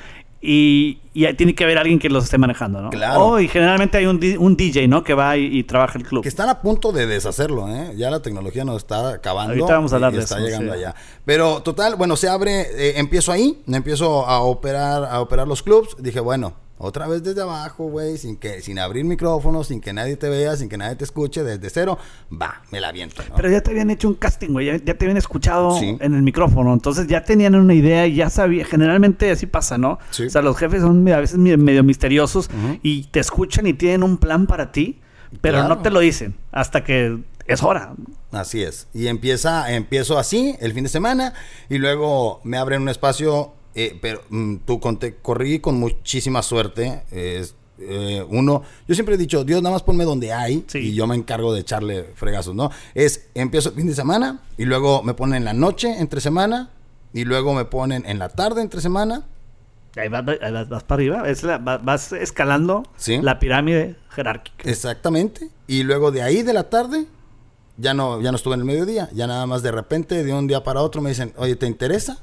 y, 0.45 0.99
tiene 1.37 1.55
que 1.55 1.63
haber 1.63 1.79
alguien 1.79 2.01
que 2.01 2.09
los 2.09 2.25
esté 2.25 2.37
manejando, 2.37 2.83
¿no? 2.83 2.91
Claro. 2.91 3.25
Oh, 3.25 3.41
y 3.41 3.47
generalmente 3.47 3.99
hay 3.99 4.07
un, 4.07 4.21
un 4.39 4.57
DJ, 4.57 4.89
¿no? 4.89 5.05
Que 5.05 5.15
va 5.15 5.37
y, 5.37 5.63
trabaja 5.63 5.99
el 5.99 6.05
club. 6.05 6.23
Que 6.23 6.29
están 6.29 6.49
a 6.49 6.61
punto 6.61 6.91
de 6.91 7.07
deshacerlo, 7.07 7.69
¿eh? 7.69 7.93
Ya 7.97 8.11
la 8.11 8.21
tecnología 8.21 8.65
nos 8.65 8.79
está 8.79 9.11
acabando. 9.11 9.53
Ahorita 9.53 9.75
vamos 9.75 9.93
a 9.93 9.97
hablar 9.97 10.13
de 10.13 10.19
está 10.19 10.37
eso. 10.37 10.45
Está 10.45 10.59
llegando 10.59 10.73
allá. 10.73 10.97
Pero 11.25 11.63
total, 11.63 11.95
bueno, 11.95 12.17
se 12.17 12.29
abre, 12.29 12.63
eh, 12.63 12.95
empiezo 12.97 13.31
ahí, 13.31 13.63
empiezo 13.69 14.27
a 14.27 14.41
operar, 14.41 15.05
a 15.05 15.21
operar 15.21 15.47
los 15.47 15.63
clubs. 15.63 15.97
Dije, 15.99 16.19
bueno, 16.19 16.55
otra 16.79 17.07
vez 17.07 17.23
desde 17.23 17.43
abajo, 17.43 17.85
güey, 17.87 18.19
sin 18.19 18.37
que, 18.37 18.61
sin 18.61 18.79
abrir 18.79 19.05
micrófono, 19.05 19.63
sin 19.63 19.81
que 19.81 19.93
nadie 19.93 20.17
te 20.17 20.29
vea, 20.29 20.57
sin 20.57 20.69
que 20.69 20.77
nadie 20.77 20.97
te 20.97 21.05
escuche, 21.05 21.45
desde 21.45 21.71
cero, 21.71 21.97
va, 22.31 22.63
me 22.73 22.81
la 22.81 22.89
aviento. 22.89 23.23
Pero 23.37 23.51
ya 23.51 23.61
te 23.61 23.71
habían 23.71 23.91
hecho 23.91 24.09
un 24.09 24.15
casting, 24.15 24.51
güey, 24.51 24.67
ya, 24.67 24.79
te 24.79 25.05
habían 25.05 25.17
escuchado 25.17 25.79
en 25.81 26.15
el 26.15 26.23
micrófono, 26.23 26.73
entonces 26.73 27.07
ya 27.07 27.23
tenían 27.25 27.55
una 27.55 27.75
idea 27.75 28.07
y 28.07 28.17
ya 28.17 28.31
sabía, 28.31 28.65
generalmente 28.65 29.31
así 29.31 29.47
pasa, 29.47 29.79
¿no? 29.79 29.99
O 30.11 30.31
sea, 30.31 30.43
los 30.43 30.57
jefes 30.57 30.83
son 30.83 31.09
a 31.09 31.19
veces 31.19 31.39
medio 31.39 31.85
misteriosos 31.85 32.51
y 32.83 33.05
te 33.05 33.21
escuchan 33.21 33.67
y 33.67 33.75
tienen 33.75 34.03
un 34.03 34.19
plan 34.19 34.47
para 34.47 34.73
ti, 34.73 35.01
pero 35.41 35.69
no 35.69 35.79
te 35.83 35.91
lo 35.91 36.01
dicen 36.01 36.35
hasta 36.51 36.83
que 36.83 37.19
es 37.47 37.63
hora. 37.63 37.95
Así 38.33 38.63
es. 38.63 38.89
Y 38.95 39.09
empieza, 39.09 39.73
empiezo 39.73 40.19
así 40.19 40.57
el 40.61 40.73
fin 40.73 40.85
de 40.85 40.91
semana 40.91 41.35
y 41.69 41.79
luego 41.79 42.41
me 42.45 42.57
abren 42.57 42.83
un 42.83 42.89
espacio 42.89 43.53
eh, 43.75 43.99
pero 44.01 44.23
mm, 44.29 44.57
tú 44.65 44.81
corrí 45.23 45.61
con 45.61 45.79
muchísima 45.79 46.43
suerte. 46.43 47.03
Eh, 47.11 48.25
uno, 48.29 48.63
yo 48.87 48.95
siempre 48.95 49.17
he 49.17 49.19
dicho, 49.19 49.45
Dios 49.45 49.63
nada 49.63 49.75
más 49.75 49.83
ponme 49.83 50.05
donde 50.05 50.33
hay 50.33 50.65
y 50.75 50.95
yo 50.95 51.07
me 51.07 51.17
encargo 51.17 51.53
de 51.53 51.61
echarle 51.61 52.05
fregazos, 52.15 52.55
¿no? 52.55 52.71
Es, 52.95 53.29
empiezo 53.35 53.71
el 53.71 53.75
fin 53.75 53.87
de 53.87 53.95
semana 53.95 54.41
y 54.57 54.65
luego 54.65 55.03
me 55.03 55.15
ponen 55.15 55.39
en 55.39 55.45
la 55.45 55.53
noche 55.53 55.99
entre 55.99 56.21
semana 56.21 56.71
y 57.13 57.25
luego 57.25 57.55
me 57.55 57.65
ponen 57.65 58.05
en 58.07 58.19
la 58.19 58.29
tarde 58.29 58.63
entre 58.63 58.81
semana. 58.81 59.25
Ahí 59.97 60.09
vas, 60.09 60.23
para 60.85 60.95
arriba, 60.95 61.29
es 61.29 61.43
vas 61.43 62.13
escalando 62.13 62.85
la 63.07 63.39
pirámide 63.39 63.97
jerárquica. 64.11 64.71
Exactamente. 64.71 65.51
Y 65.67 65.83
luego 65.83 66.11
de 66.11 66.23
ahí 66.23 66.43
de 66.43 66.55
la 66.55 66.71
tarde, 66.71 67.07
ya 67.77 67.93
no, 67.93 68.21
ya 68.21 68.31
no 68.31 68.37
estuve 68.37 68.55
en 68.55 68.61
el 68.61 68.67
mediodía, 68.67 69.11
ya 69.13 69.27
nada 69.27 69.45
más 69.47 69.63
de 69.63 69.71
repente, 69.71 70.25
de 70.25 70.33
un 70.33 70.47
día 70.47 70.63
para 70.63 70.81
otro, 70.81 71.03
me 71.03 71.11
dicen, 71.11 71.35
oye, 71.37 71.57
¿te 71.57 71.67
interesa? 71.67 72.23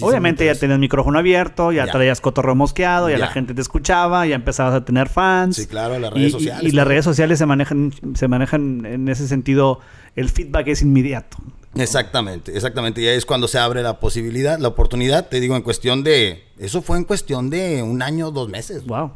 Obviamente 0.00 0.44
ya 0.44 0.54
tenías 0.54 0.78
micrófono 0.78 1.18
abierto, 1.18 1.72
ya, 1.72 1.86
traías 1.86 2.20
cotorreo 2.20 2.54
mosqueado, 2.54 3.08
ya, 3.08 3.16
la 3.16 3.28
gente 3.28 3.54
te 3.54 3.62
escuchaba, 3.62 4.26
ya 4.26 4.34
empezabas 4.34 4.74
a 4.74 4.84
tener 4.84 5.08
fans. 5.08 5.56
Sí, 5.56 5.66
claro, 5.66 5.98
las 5.98 6.12
redes 6.12 6.32
sociales. 6.32 6.70
Y, 6.70 6.76
las 6.76 6.86
redes 6.86 7.04
sociales 7.04 7.38
se 7.38 7.46
manejan, 7.46 7.92
se 8.14 8.28
manejan 8.28 8.84
en 8.84 9.08
ese 9.08 9.26
sentido, 9.26 9.80
el 10.16 10.28
feedback 10.28 10.68
es 10.68 10.82
inmediato. 10.82 11.38
Exactamente, 11.76 12.54
exactamente. 12.54 13.00
Y 13.00 13.08
ahí 13.08 13.16
es 13.16 13.24
cuando 13.24 13.48
se 13.48 13.58
abre 13.58 13.82
la 13.82 14.00
posibilidad, 14.00 14.58
la 14.58 14.68
oportunidad, 14.68 15.28
te 15.28 15.40
digo, 15.40 15.56
en 15.56 15.62
cuestión 15.62 16.04
de. 16.04 16.44
Eso 16.58 16.82
fue 16.82 16.98
en 16.98 17.04
cuestión 17.04 17.48
de 17.48 17.82
un 17.82 18.02
año, 18.02 18.30
dos 18.30 18.50
meses. 18.50 18.84
Wow. 18.84 19.12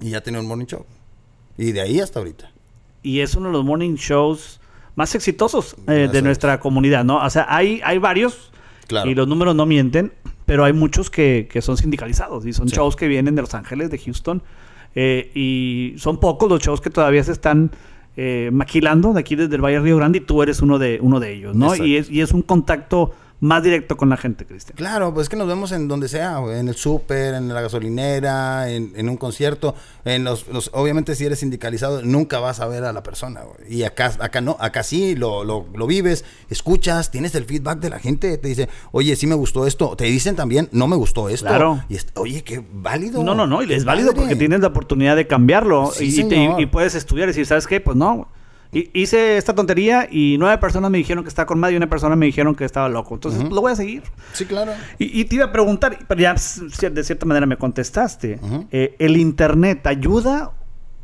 Y 0.00 0.10
ya 0.10 0.20
tenía 0.20 0.40
un 0.40 0.46
morning 0.46 0.66
show. 0.66 0.84
Y 1.56 1.72
de 1.72 1.80
ahí 1.80 2.00
hasta 2.00 2.18
ahorita. 2.20 2.52
Y 3.02 3.20
es 3.20 3.34
uno 3.34 3.48
de 3.48 3.54
los 3.54 3.64
morning 3.64 3.94
shows 3.94 4.60
más 4.94 5.14
exitosos 5.14 5.76
eh, 5.86 6.08
de 6.12 6.22
nuestra 6.22 6.60
comunidad, 6.60 7.04
¿no? 7.04 7.24
O 7.24 7.30
sea, 7.30 7.46
hay, 7.48 7.80
hay 7.84 7.98
varios 7.98 8.52
y 9.04 9.14
los 9.14 9.28
números 9.28 9.54
no 9.54 9.66
mienten, 9.66 10.12
pero 10.46 10.64
hay 10.64 10.72
muchos 10.72 11.10
que, 11.10 11.48
son 11.60 11.76
sindicalizados 11.76 12.46
y 12.46 12.52
son 12.52 12.68
shows 12.68 12.96
que 12.96 13.08
vienen 13.08 13.34
de 13.34 13.42
Los 13.42 13.54
Ángeles, 13.54 13.90
de 13.90 13.98
Houston. 13.98 14.42
Eh, 14.94 15.30
y 15.34 15.94
son 15.98 16.18
pocos 16.18 16.48
los 16.48 16.60
shows 16.60 16.80
que 16.80 16.90
todavía 16.90 17.22
se 17.22 17.32
están 17.32 17.70
eh, 18.16 18.50
maquilando 18.52 19.12
de 19.12 19.20
aquí 19.20 19.36
desde 19.36 19.54
el 19.54 19.62
Valle 19.62 19.80
Río 19.80 19.96
Grande 19.96 20.18
y 20.18 20.20
tú 20.22 20.42
eres 20.42 20.60
uno 20.60 20.78
de, 20.78 20.98
uno 21.00 21.20
de 21.20 21.34
ellos, 21.34 21.54
¿no? 21.54 21.76
Y 21.76 21.96
es, 21.96 22.10
y 22.10 22.20
es 22.20 22.32
un 22.32 22.42
contacto 22.42 23.12
más 23.40 23.62
directo 23.62 23.96
con 23.96 24.08
la 24.08 24.16
gente, 24.16 24.44
Cristian. 24.44 24.76
Claro, 24.76 25.14
pues 25.14 25.26
es 25.26 25.28
que 25.28 25.36
nos 25.36 25.46
vemos 25.46 25.70
en 25.72 25.86
donde 25.86 26.08
sea, 26.08 26.40
en 26.50 26.68
el 26.68 26.74
súper, 26.74 27.34
en 27.34 27.48
la 27.48 27.60
gasolinera, 27.60 28.68
en, 28.70 29.08
un 29.08 29.16
concierto. 29.16 29.74
En 30.04 30.24
los, 30.24 30.46
obviamente, 30.72 31.14
si 31.14 31.24
eres 31.24 31.38
sindicalizado, 31.38 32.02
nunca 32.02 32.40
vas 32.40 32.60
a 32.60 32.66
ver 32.66 32.84
a 32.84 32.92
la 32.92 33.02
persona. 33.02 33.42
Y 33.68 33.84
acá, 33.84 34.12
acá 34.18 34.40
no, 34.40 34.56
acá 34.58 34.82
sí 34.82 35.14
lo, 35.14 35.44
lo, 35.44 35.86
vives, 35.86 36.24
escuchas, 36.50 37.10
tienes 37.10 37.34
el 37.34 37.44
feedback 37.44 37.78
de 37.78 37.90
la 37.90 37.98
gente, 37.98 38.36
te 38.38 38.48
dice, 38.48 38.68
oye, 38.90 39.14
sí 39.14 39.26
me 39.26 39.36
gustó 39.36 39.66
esto. 39.66 39.94
Te 39.96 40.04
dicen 40.04 40.34
también, 40.34 40.68
no 40.72 40.88
me 40.88 40.96
gustó 40.96 41.28
esto. 41.28 41.46
Claro. 41.46 41.84
Y 41.88 41.98
oye, 42.16 42.42
qué 42.42 42.64
válido. 42.72 43.22
No, 43.22 43.34
no, 43.34 43.46
no, 43.46 43.62
y 43.62 43.72
es 43.72 43.84
válido 43.84 44.14
porque 44.14 44.34
tienes 44.34 44.60
la 44.60 44.68
oportunidad 44.68 45.14
de 45.14 45.26
cambiarlo 45.26 45.92
y, 46.00 46.20
y, 46.58 46.66
puedes 46.66 46.94
estudiar 46.94 47.28
y 47.28 47.30
decir, 47.30 47.46
¿sabes 47.46 47.66
qué? 47.66 47.80
Pues 47.80 47.96
no 47.96 48.28
hice 48.72 49.36
esta 49.36 49.54
tontería 49.54 50.08
y 50.10 50.36
nueve 50.38 50.58
personas 50.58 50.90
me 50.90 50.98
dijeron 50.98 51.24
que 51.24 51.28
estaba 51.28 51.46
con 51.46 51.58
madre 51.58 51.74
y 51.74 51.76
una 51.76 51.88
persona 51.88 52.16
me 52.16 52.26
dijeron 52.26 52.54
que 52.54 52.64
estaba 52.64 52.88
loco. 52.88 53.14
Entonces, 53.14 53.44
lo 53.44 53.60
voy 53.60 53.72
a 53.72 53.76
seguir. 53.76 54.02
Sí, 54.32 54.44
claro. 54.44 54.72
Y, 54.98 55.24
te 55.24 55.36
iba 55.36 55.46
a 55.46 55.52
preguntar, 55.52 55.98
pero 56.06 56.20
ya 56.20 56.34
de 56.34 57.04
cierta 57.04 57.26
manera 57.26 57.46
me 57.46 57.56
contestaste. 57.56 58.38
Eh, 58.70 58.96
¿El 58.98 59.16
Internet 59.16 59.86
ayuda 59.86 60.52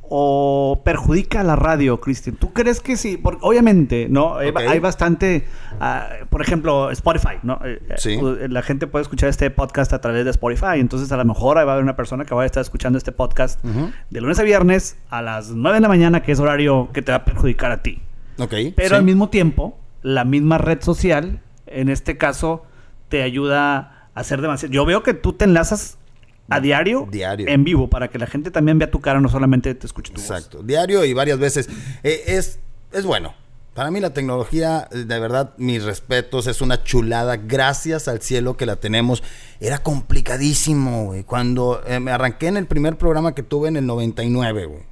o 0.09 0.83
perjudica 0.85 1.41
a 1.41 1.45
la 1.45 1.57
radio, 1.57 2.01
Cristian? 2.01 2.37
¿Tú 2.37 2.53
crees 2.53 2.81
que 2.81 2.97
sí? 2.97 3.17
Porque 3.17 3.41
obviamente, 3.43 4.09
¿no? 4.09 4.41
Eh, 4.41 4.53
hay 4.57 4.79
bastante, 4.79 5.45
ah, 5.81 6.09
por 6.31 6.43
ejemplo, 6.43 6.91
Spotify, 6.91 7.37
¿no? 7.43 7.59
Eh, 7.65 7.81
sí. 7.97 8.17
Pues, 8.21 8.51
la 8.51 8.63
gente 8.63 8.87
puede 8.87 9.03
escuchar 9.03 9.29
este 9.29 9.51
podcast 9.51 9.93
a 9.93 10.01
través 10.01 10.25
de 10.25 10.31
Spotify, 10.31 10.79
entonces 10.79 11.11
a 11.13 11.17
lo 11.17 11.25
mejor 11.25 11.57
va 11.57 11.61
a 11.63 11.73
haber 11.73 11.83
una 11.83 11.97
persona 11.97 12.25
que 12.25 12.35
va 12.35 12.43
a 12.43 12.47
estar 12.47 12.61
escuchando 12.61 12.99
este 12.99 13.13
podcast 13.13 13.63
de 13.63 14.21
lunes 14.21 14.39
a 14.39 14.43
viernes 14.43 14.97
a 15.11 15.23
las 15.23 15.51
9 15.51 15.77
de 15.77 15.81
la 15.81 15.89
mañana, 15.89 16.23
que 16.23 16.33
es 16.33 16.41
horario 16.41 16.91
que 16.93 17.03
te 17.03 17.13
va 17.13 17.19
a 17.19 17.25
perjudicar 17.25 17.73
a 17.73 17.83
ti. 17.83 18.03
Ok. 18.39 18.55
Pero 18.77 18.97
al 18.97 19.05
mismo 19.05 19.29
tiempo, 19.29 19.79
la 20.03 20.25
misma 20.25 20.59
red 20.59 20.83
social, 20.83 21.41
en 21.67 21.89
este 21.89 22.17
caso, 22.17 22.65
te 23.09 23.23
ayuda 23.23 24.09
a 24.15 24.21
hacer 24.21 24.41
demasiado. 24.41 24.73
Yo 24.73 24.85
veo 24.85 25.03
que 25.03 25.15
tú 25.15 25.33
te 25.33 25.45
enlazas 25.45 25.99
a 26.49 26.61
diario, 26.61 27.09
diario, 27.11 27.49
en 27.49 27.65
vivo, 27.65 27.89
para 27.89 28.09
que 28.09 28.19
la 28.19 28.27
gente 28.27 28.51
también 28.51 28.79
vea 28.79 28.91
tu 28.91 29.01
cara, 29.01 29.21
no 29.21 29.29
solamente 29.29 29.75
te 29.75 29.87
escuche 29.87 30.13
tu 30.13 30.21
Exacto, 30.21 30.63
diario 30.63 31.05
y 31.05 31.15
varias 31.15 31.39
veces. 31.39 31.69
Eh, 32.03 32.23
es, 32.27 32.59
es 32.93 33.05
bueno. 33.05 33.35
Para 33.75 33.91
mí 33.91 33.99
la 33.99 34.11
tecnología, 34.11 34.89
de 34.93 35.19
verdad, 35.19 35.53
mis 35.57 35.83
respetos, 35.83 36.47
es 36.47 36.61
una 36.61 36.85
chulada. 36.85 37.37
Gracias 37.37 38.07
al 38.07 38.23
cielo 38.23 38.57
que 38.57 38.67
la 38.67 38.77
tenemos. 38.77 39.25
Era 39.59 39.83
complicadísimo, 39.83 41.07
güey. 41.07 41.25
Cuando 41.25 41.83
eh, 41.85 41.99
me 41.99 42.13
arranqué 42.13 42.47
en 42.47 42.57
el 42.57 42.67
primer 42.67 42.97
programa 42.97 43.35
que 43.35 43.43
tuve 43.43 43.67
en 43.67 43.77
el 43.77 43.87
99, 43.87 44.67
güey. 44.67 44.83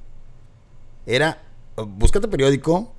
Era, 1.05 1.43
búscate 1.77 2.27
periódico, 2.27 2.93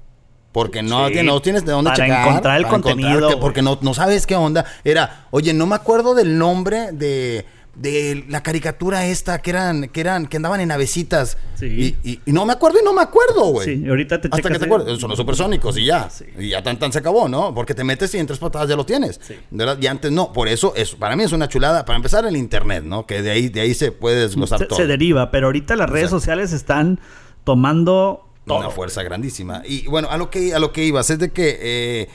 porque 0.52 0.82
no, 0.82 1.10
no 1.10 1.42
tienes 1.42 1.66
de 1.66 1.72
dónde 1.72 1.90
para 1.90 2.22
encontrar 2.22 2.56
el 2.56 2.66
contenido. 2.66 3.38
porque 3.38 3.60
no, 3.60 3.78
no 3.82 3.92
sabes 3.92 4.26
qué 4.26 4.36
onda. 4.36 4.64
Era, 4.84 5.26
oye, 5.32 5.52
no 5.52 5.66
me 5.66 5.74
acuerdo 5.74 6.14
del 6.14 6.38
nombre 6.38 6.92
de 6.92 7.44
de 7.76 8.24
la 8.28 8.42
caricatura 8.42 9.06
esta 9.06 9.40
que 9.40 9.50
eran, 9.50 9.88
que 9.88 10.00
eran, 10.00 10.26
que 10.26 10.36
andaban 10.36 10.60
en 10.60 10.68
navecitas. 10.68 11.36
Sí. 11.54 11.96
Y, 12.04 12.20
no 12.26 12.46
me 12.46 12.52
acuerdo 12.52 12.78
y 12.80 12.84
no 12.84 12.92
me 12.92 13.02
acuerdo, 13.02 13.46
güey. 13.46 13.78
Sí, 13.78 13.88
ahorita 13.88 14.20
te 14.20 14.28
Hasta 14.30 14.48
que 14.48 14.58
te 14.58 14.64
acuerdas. 14.64 14.98
Son 14.98 15.10
los 15.10 15.18
supersónicos 15.18 15.76
y 15.78 15.86
ya. 15.86 16.08
Y 16.38 16.50
ya 16.50 16.62
tan 16.62 16.78
tan 16.78 16.92
se 16.92 16.98
acabó, 16.98 17.28
¿no? 17.28 17.54
Porque 17.54 17.74
te 17.74 17.84
metes 17.84 18.14
y 18.14 18.18
en 18.18 18.26
tres 18.26 18.38
patadas 18.38 18.68
ya 18.68 18.76
lo 18.76 18.86
tienes. 18.86 19.20
Sí. 19.22 19.34
¿Verdad? 19.50 19.78
Y 19.80 19.86
antes 19.86 20.12
no. 20.12 20.32
Por 20.32 20.48
eso, 20.48 20.74
es, 20.76 20.94
para 20.94 21.16
mí 21.16 21.24
es 21.24 21.32
una 21.32 21.48
chulada. 21.48 21.84
Para 21.84 21.96
empezar, 21.96 22.24
el 22.26 22.36
internet, 22.36 22.84
¿no? 22.84 23.06
Que 23.06 23.22
de 23.22 23.30
ahí, 23.30 23.48
de 23.48 23.60
ahí 23.60 23.74
se 23.74 23.92
puede 23.92 24.20
desglosar 24.20 24.66
todo. 24.66 24.78
Se 24.78 24.86
deriva, 24.86 25.30
pero 25.30 25.46
ahorita 25.46 25.76
las 25.76 25.90
redes 25.90 26.10
sociales 26.10 26.52
están 26.52 27.00
tomando. 27.44 28.28
Una 28.46 28.70
fuerza 28.70 29.02
grandísima. 29.02 29.62
Y 29.64 29.86
bueno, 29.86 30.08
a 30.10 30.18
lo 30.18 30.30
que, 30.30 30.54
a 30.54 30.58
lo 30.58 30.72
que 30.72 30.84
ibas 30.84 31.10
es 31.10 31.18
de 31.18 31.30
que. 31.30 31.58
Eh, 31.60 32.08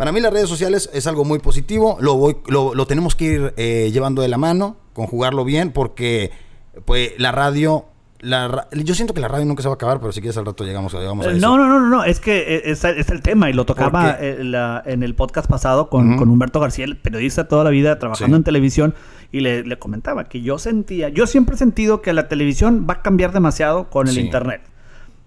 para 0.00 0.12
mí 0.12 0.20
las 0.20 0.32
redes 0.32 0.48
sociales 0.48 0.88
es 0.94 1.06
algo 1.06 1.26
muy 1.26 1.40
positivo, 1.40 1.98
lo, 2.00 2.14
voy, 2.14 2.38
lo, 2.46 2.86
tenemos 2.86 3.14
que 3.14 3.24
ir 3.26 3.54
eh, 3.58 3.90
llevando 3.92 4.22
de 4.22 4.28
la 4.28 4.38
mano, 4.38 4.78
conjugarlo 4.92 5.44
bien, 5.44 5.72
porque 5.72 6.30
pues 6.84 7.12
la 7.18 7.32
radio 7.32 7.86
la, 8.22 8.68
yo 8.72 8.94
siento 8.94 9.14
que 9.14 9.20
la 9.20 9.28
radio 9.28 9.46
nunca 9.46 9.62
se 9.62 9.68
va 9.68 9.72
a 9.72 9.76
acabar, 9.76 9.98
pero 9.98 10.12
si 10.12 10.20
quieres 10.20 10.36
al 10.36 10.44
rato 10.44 10.64
llegamos, 10.64 10.92
llegamos 10.92 11.26
a 11.26 11.30
eso. 11.30 11.40
No, 11.40 11.56
no, 11.56 11.66
no, 11.66 11.80
no, 11.88 12.04
es 12.04 12.20
que 12.20 12.62
es, 12.66 12.84
el 12.84 13.22
tema 13.22 13.48
y 13.48 13.54
lo 13.54 13.64
tocaba 13.64 14.18
en 14.20 15.02
el 15.02 15.14
podcast 15.14 15.48
pasado 15.48 15.88
con, 15.88 16.18
Humberto 16.20 16.60
García, 16.60 16.84
el 16.84 16.98
periodista 16.98 17.48
toda 17.48 17.64
la 17.64 17.70
vida 17.70 17.98
trabajando 17.98 18.36
en 18.36 18.44
televisión, 18.44 18.94
y 19.32 19.40
le, 19.40 19.78
comentaba 19.78 20.24
que 20.24 20.42
yo 20.42 20.58
sentía, 20.58 21.08
yo 21.08 21.26
siempre 21.26 21.54
he 21.54 21.58
sentido 21.58 22.02
que 22.02 22.12
la 22.12 22.28
televisión 22.28 22.86
va 22.88 22.94
a 22.94 23.02
cambiar 23.02 23.32
demasiado 23.32 23.88
con 23.88 24.08
el 24.08 24.18
Internet. 24.18 24.62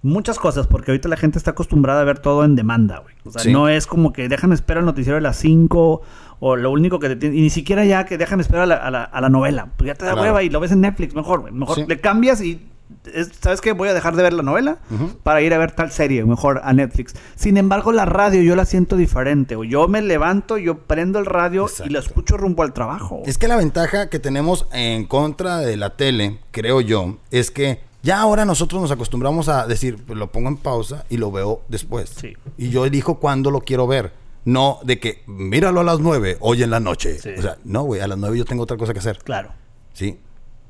Muchas 0.04 0.38
cosas, 0.38 0.68
porque 0.68 0.92
ahorita 0.92 1.08
la 1.08 1.16
gente 1.16 1.38
está 1.38 1.52
acostumbrada 1.52 2.02
a 2.02 2.04
ver 2.04 2.20
todo 2.20 2.44
en 2.44 2.58
demanda, 2.58 3.00
güey. 3.00 3.16
O 3.24 3.32
sea, 3.32 3.50
no 3.52 3.70
es 3.70 3.88
como 3.88 4.12
que 4.12 4.28
déjame 4.28 4.54
esperar 4.54 4.82
el 4.82 4.86
noticiero 4.86 5.16
de 5.16 5.22
las 5.22 5.38
5 5.38 6.02
o 6.46 6.58
lo 6.58 6.72
único 6.72 7.00
que 7.00 7.16
te 7.16 7.28
Y 7.28 7.42
ni 7.42 7.50
siquiera 7.50 7.86
ya 7.86 8.06
que 8.06 8.18
déjame 8.18 8.42
esperar 8.42 8.64
a 8.64 8.92
la, 8.92 9.04
a 9.06 9.22
la, 9.22 9.30
novela. 9.30 9.70
Pues 9.78 9.88
ya 9.88 9.96
te 9.96 10.04
da 10.04 10.14
hueva 10.14 10.44
y 10.44 10.50
lo 10.50 10.60
ves 10.60 10.74
en 10.74 10.82
Netflix, 10.82 11.16
mejor, 11.16 11.40
güey. 11.40 11.54
Mejor 11.54 11.88
le 11.88 12.02
cambias 12.02 12.42
y 12.42 12.62
¿sabes 13.40 13.62
qué? 13.62 13.72
Voy 13.72 13.88
a 13.88 13.94
dejar 13.94 14.18
de 14.18 14.24
ver 14.24 14.34
la 14.34 14.44
novela 14.44 14.80
para 15.24 15.42
ir 15.42 15.54
a 15.54 15.58
ver 15.58 15.72
tal 15.72 15.90
serie, 15.90 16.26
mejor 16.26 16.60
a 16.66 16.74
Netflix. 16.74 17.14
Sin 17.38 17.56
embargo, 17.56 17.94
la 17.94 18.04
radio 18.04 18.42
yo 18.42 18.58
la 18.58 18.66
siento 18.66 18.98
diferente. 18.98 19.56
Yo 19.70 19.88
me 19.88 20.02
levanto, 20.02 20.58
yo 20.58 20.80
prendo 20.80 21.18
el 21.18 21.28
radio 21.28 21.68
y 21.86 21.90
la 21.90 22.00
escucho 22.00 22.36
rumbo 22.36 22.64
al 22.64 22.74
trabajo. 22.74 23.24
Es 23.26 23.38
que 23.38 23.48
la 23.48 23.56
ventaja 23.56 24.10
que 24.10 24.20
tenemos 24.20 24.68
en 24.74 25.06
contra 25.06 25.60
de 25.60 25.78
la 25.78 25.92
tele, 25.92 26.40
creo 26.52 26.82
yo, 26.82 27.20
es 27.32 27.52
que 27.52 27.80
ya 28.02 28.20
ahora 28.20 28.44
nosotros 28.44 28.82
nos 28.82 28.92
acostumbramos 28.92 29.48
a 29.48 29.66
decir, 29.66 29.96
pues 30.06 30.20
lo 30.20 30.30
pongo 30.30 30.50
en 30.50 30.58
pausa 30.58 31.06
y 31.10 31.16
lo 31.16 31.32
veo 31.32 31.62
después. 31.70 32.14
Y 32.58 32.70
yo 32.70 32.86
elijo 32.86 33.16
cuándo 33.16 33.50
lo 33.50 33.62
quiero 33.62 33.88
ver. 33.88 34.23
No 34.46 34.80
de 34.84 35.00
que 35.00 35.24
míralo 35.26 35.82
a 35.82 35.84
las 35.84 36.00
nueve, 36.00 36.38
hoy 36.40 36.64
en 36.64 36.70
la 36.70 36.80
noche. 36.80 37.18
O 37.38 37.42
sea, 37.42 37.58
no, 37.64 37.84
güey, 37.84 38.02
a 38.02 38.08
las 38.08 38.18
nueve 38.18 38.38
yo 38.38 38.46
tengo 38.46 38.64
otra 38.64 38.78
cosa 38.78 38.94
que 38.94 39.00
hacer. 39.00 39.20
Claro. 39.20 39.52
Sí. 39.94 40.20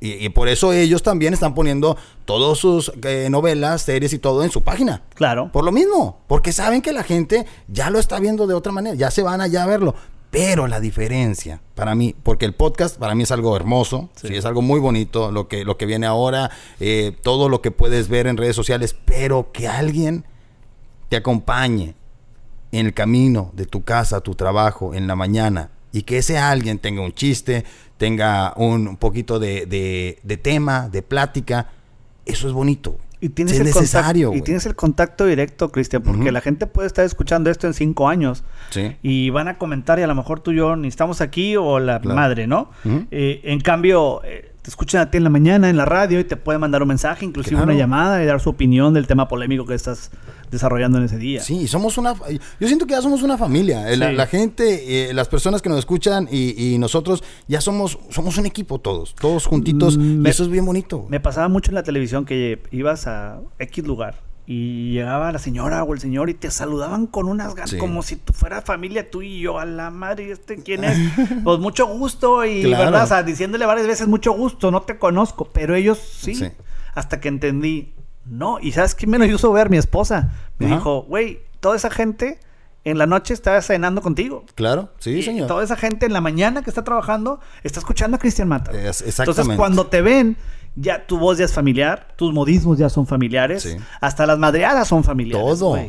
Y, 0.05 0.27
por 0.29 0.49
eso 0.49 0.73
ellos 0.73 1.01
también 1.01 1.33
están 1.33 1.55
poniendo 1.55 1.95
todas 2.25 2.57
sus 2.57 2.91
eh, 3.03 3.29
novelas, 3.31 3.83
series 3.83 4.11
y 4.11 4.19
todo 4.19 4.43
en 4.43 4.51
su 4.51 4.61
página. 4.61 5.01
Claro. 5.15 5.49
Por 5.53 5.63
lo 5.63 5.71
mismo, 5.71 6.19
porque 6.27 6.51
saben 6.51 6.81
que 6.81 6.91
la 6.91 7.03
gente 7.03 7.45
ya 7.69 7.89
lo 7.89 7.99
está 7.99 8.19
viendo 8.19 8.45
de 8.45 8.53
otra 8.53 8.73
manera, 8.73 8.95
ya 8.95 9.11
se 9.11 9.23
van 9.23 9.39
allá 9.39 9.63
a 9.63 9.65
verlo. 9.65 9.95
Pero 10.29 10.67
la 10.67 10.81
diferencia 10.81 11.61
para 11.73 11.95
mí, 11.95 12.15
porque 12.21 12.43
el 12.43 12.53
podcast 12.53 12.97
para 12.97 13.15
mí 13.15 13.23
es 13.23 13.31
algo 13.31 13.55
hermoso, 13.55 14.09
sí. 14.15 14.35
es 14.35 14.43
algo 14.43 14.61
muy 14.61 14.81
bonito 14.81 15.31
lo 15.31 15.47
que, 15.47 15.63
lo 15.63 15.77
que 15.77 15.85
viene 15.85 16.05
ahora, 16.05 16.51
eh, 16.81 17.15
todo 17.21 17.47
lo 17.47 17.61
que 17.61 17.71
puedes 17.71 18.09
ver 18.09 18.27
en 18.27 18.35
redes 18.35 18.57
sociales, 18.57 18.97
pero 19.05 19.53
que 19.53 19.69
alguien 19.69 20.25
te 21.07 21.15
acompañe 21.15 21.95
en 22.73 22.87
el 22.87 22.93
camino 22.93 23.51
de 23.53 23.65
tu 23.65 23.83
casa, 23.83 24.21
tu 24.21 24.35
trabajo, 24.35 24.93
en 24.93 25.07
la 25.07 25.15
mañana, 25.15 25.69
y 25.91 26.01
que 26.01 26.17
ese 26.17 26.39
alguien 26.39 26.79
tenga 26.79 27.01
un 27.01 27.13
chiste, 27.13 27.63
tenga 27.97 28.53
un, 28.57 28.97
poquito 28.97 29.39
de, 29.39 29.67
de, 30.23 30.37
tema, 30.37 30.89
de 30.89 31.03
plática, 31.03 31.69
eso 32.25 32.47
es 32.47 32.53
bonito. 32.53 32.97
Y 33.21 33.29
tienes, 33.29 33.57
el 33.57 33.65
necesario, 33.65 34.33
y 34.33 34.41
tienes 34.41 34.65
el 34.65 34.75
contacto 34.75 35.25
directo, 35.25 35.71
Cristian, 35.71 36.01
porque 36.01 36.31
la 36.31 36.41
gente 36.41 36.67
puede 36.67 36.87
estar 36.87 37.05
escuchando 37.05 37.49
esto 37.49 37.67
en 37.67 37.73
cinco 37.73 38.09
años 38.09 38.43
y 39.01 39.29
van 39.29 39.47
a 39.47 39.57
comentar 39.57 39.97
y 39.99 40.01
a 40.01 40.07
lo 40.07 40.15
mejor 40.15 40.41
tú 40.41 40.51
y 40.51 40.57
yo 40.57 40.75
ni 40.75 40.89
estamos 40.89 41.21
aquí 41.21 41.55
o 41.55 41.79
la 41.79 41.99
madre, 41.99 42.47
¿no? 42.47 42.71
Eh, 43.11 43.39
en 43.45 43.61
cambio, 43.61 44.21
eh, 44.25 44.52
te 44.63 44.69
escuchan 44.69 45.01
a 45.01 45.11
ti 45.11 45.17
en 45.17 45.25
la 45.25 45.29
mañana 45.29 45.69
en 45.69 45.75
la 45.75 45.83
radio 45.83 46.21
y 46.21 46.23
te 46.23 46.37
pueden 46.37 46.61
mandar 46.61 46.81
un 46.81 46.87
mensaje, 46.87 47.25
inclusive 47.25 47.61
una 47.61 47.73
llamada 47.73 48.23
y 48.23 48.25
dar 48.25 48.39
su 48.39 48.49
opinión 48.49 48.93
del 48.93 49.07
tema 49.07 49.27
polémico 49.27 49.65
que 49.65 49.73
estás 49.73 50.09
desarrollando 50.51 50.99
en 50.99 51.03
ese 51.03 51.17
día. 51.17 51.41
Sí, 51.41 51.67
somos 51.67 51.97
una... 51.97 52.13
Yo 52.13 52.67
siento 52.67 52.87
que 52.87 52.93
ya 52.93 53.01
somos 53.01 53.23
una 53.23 53.37
familia. 53.37 53.91
Eh, 53.91 53.97
la, 53.97 54.25
gente, 54.25 55.09
eh, 55.09 55.13
las 55.13 55.27
personas 55.27 55.61
que 55.61 55.67
nos 55.67 55.79
escuchan 55.79 56.29
y, 56.31 56.77
nosotros 56.79 57.25
ya 57.47 57.59
somos, 57.59 57.99
somos 58.09 58.37
un 58.37 58.45
equipo 58.45 58.79
todos, 58.79 59.15
todos 59.15 59.45
juntitos. 59.45 59.97
Mm, 59.97 60.25
eso 60.25 60.43
es 60.43 60.49
bien 60.49 60.65
bonito. 60.65 61.07
Me 61.09 61.19
pasaba 61.19 61.49
mucho 61.49 61.71
en 61.71 61.75
la 61.75 61.83
televisión 61.83 62.23
que 62.23 62.61
ibas 62.71 63.05
a 63.05 63.41
X 63.59 63.85
lugar 63.85 64.32
y 64.45 64.91
llegaba 64.91 65.31
la 65.31 65.39
señora 65.39 65.83
o 65.83 65.93
el 65.93 65.99
señor 65.99 66.29
y 66.29 66.33
te 66.33 66.51
saludaban 66.51 67.07
con 67.07 67.27
unas 67.27 67.55
ganas, 67.55 67.75
como 67.75 68.03
si 68.03 68.17
tú 68.17 68.33
fuera 68.33 68.61
familia 68.61 69.09
tú 69.09 69.21
y 69.21 69.39
yo, 69.39 69.57
a 69.57 69.65
la 69.65 69.89
madre, 69.89 70.31
¿este 70.31 70.61
quién 70.61 70.83
es? 70.83 70.97
pues 71.43 71.59
mucho 71.59 71.87
gusto 71.87 72.43
y, 72.43 72.69
¿verdad? 72.69 73.03
O 73.03 73.07
sea, 73.07 73.23
diciéndole 73.23 73.65
varias 73.65 73.87
veces 73.87 74.07
mucho 74.07 74.33
gusto, 74.33 74.69
no 74.69 74.81
te 74.81 74.97
conozco, 74.97 75.49
pero 75.53 75.75
ellos 75.75 75.97
sí, 75.97 76.51
hasta 76.93 77.21
que 77.21 77.29
entendí, 77.29 77.93
no, 78.25 78.59
y 78.59 78.73
¿sabes 78.73 78.95
quién 78.95 79.11
menos 79.11 79.29
yo 79.29 79.51
ver? 79.53 79.69
Mi 79.69 79.77
esposa 79.77 80.31
me 80.57 80.67
dijo, 80.67 81.03
güey, 81.03 81.39
toda 81.61 81.77
esa 81.77 81.89
gente 81.89 82.39
en 82.83 82.97
la 82.97 83.05
noche 83.05 83.33
está 83.33 83.61
cenando 83.61 84.01
contigo. 84.01 84.43
Claro, 84.55 84.91
sí, 84.99 85.23
señor. 85.23 85.47
Toda 85.47 85.63
esa 85.63 85.77
gente 85.77 86.05
en 86.05 86.11
la 86.11 86.19
mañana 86.19 86.63
que 86.63 86.69
está 86.69 86.83
trabajando 86.83 87.39
está 87.63 87.79
escuchando 87.79 88.17
a 88.17 88.19
Cristian 88.19 88.49
Mata. 88.49 88.71
Entonces, 88.73 89.47
cuando 89.55 89.87
te 89.87 90.01
ven 90.01 90.37
ya 90.75 91.05
tu 91.05 91.19
voz 91.19 91.37
ya 91.37 91.45
es 91.45 91.53
familiar, 91.53 92.07
tus 92.15 92.33
modismos 92.33 92.77
ya 92.77 92.89
son 92.89 93.05
familiares, 93.05 93.77
hasta 94.01 94.25
las 94.25 94.39
madreadas 94.39 94.87
son 94.87 95.03
familiares. 95.03 95.45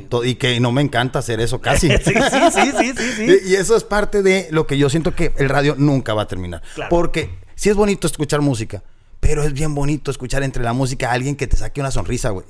Todo, 0.08 0.24
y 0.24 0.34
que 0.34 0.60
no 0.60 0.72
me 0.72 0.82
encanta 0.82 1.20
hacer 1.20 1.40
eso 1.40 1.60
casi. 1.60 1.88
sí, 1.90 1.96
sí, 2.04 2.12
sí, 2.52 2.92
sí, 2.96 3.12
sí, 3.16 3.36
Y, 3.46 3.54
eso 3.54 3.76
es 3.76 3.84
parte 3.84 4.22
de 4.22 4.48
lo 4.50 4.66
que 4.66 4.76
yo 4.76 4.90
siento 4.90 5.14
que 5.14 5.32
el 5.38 5.48
radio 5.48 5.74
nunca 5.78 6.14
va 6.14 6.22
a 6.22 6.28
terminar. 6.28 6.62
Porque 6.90 7.30
sí 7.54 7.70
es 7.70 7.76
bonito 7.76 8.06
escuchar 8.06 8.40
música, 8.40 8.82
pero 9.24 9.42
es 9.42 9.54
bien 9.54 9.74
bonito 9.74 10.10
escuchar 10.10 10.42
entre 10.42 10.62
la 10.62 10.74
música 10.74 11.08
a 11.08 11.12
alguien 11.14 11.34
que 11.34 11.46
te 11.46 11.56
saque 11.56 11.80
una 11.80 11.90
sonrisa, 11.90 12.28
güey. 12.28 12.44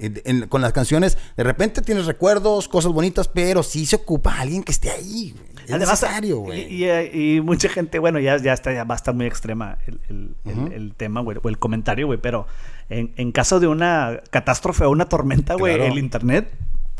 con 0.48 0.60
las 0.60 0.72
canciones, 0.72 1.16
de 1.36 1.44
repente 1.44 1.82
tienes 1.82 2.06
recuerdos, 2.06 2.66
cosas 2.66 2.90
bonitas, 2.90 3.28
pero 3.28 3.62
sí 3.62 3.86
se 3.86 3.94
ocupa 3.94 4.40
alguien 4.40 4.64
que 4.64 4.72
esté 4.72 4.90
ahí, 4.90 5.36
güey. 5.36 5.54
Es 5.68 5.78
necesario, 5.78 6.40
güey. 6.40 6.84
Y, 6.84 7.40
mucha 7.40 7.68
gente, 7.68 8.00
bueno, 8.00 8.18
ya, 8.18 8.38
ya 8.38 8.52
está, 8.52 8.72
ya 8.72 8.82
va 8.82 8.94
a 8.94 8.96
estar 8.96 9.14
muy 9.14 9.24
extrema 9.26 9.78
el, 10.08 10.94
tema, 10.96 11.20
güey, 11.20 11.38
o 11.40 11.48
el 11.48 11.58
comentario, 11.58 12.06
güey, 12.06 12.18
pero 12.18 12.48
en, 12.88 13.30
caso 13.30 13.60
de 13.60 13.68
una 13.68 14.20
catástrofe 14.30 14.84
o 14.84 14.90
una 14.90 15.08
tormenta, 15.08 15.54
güey, 15.54 15.80
el 15.80 15.96
internet 15.96 16.52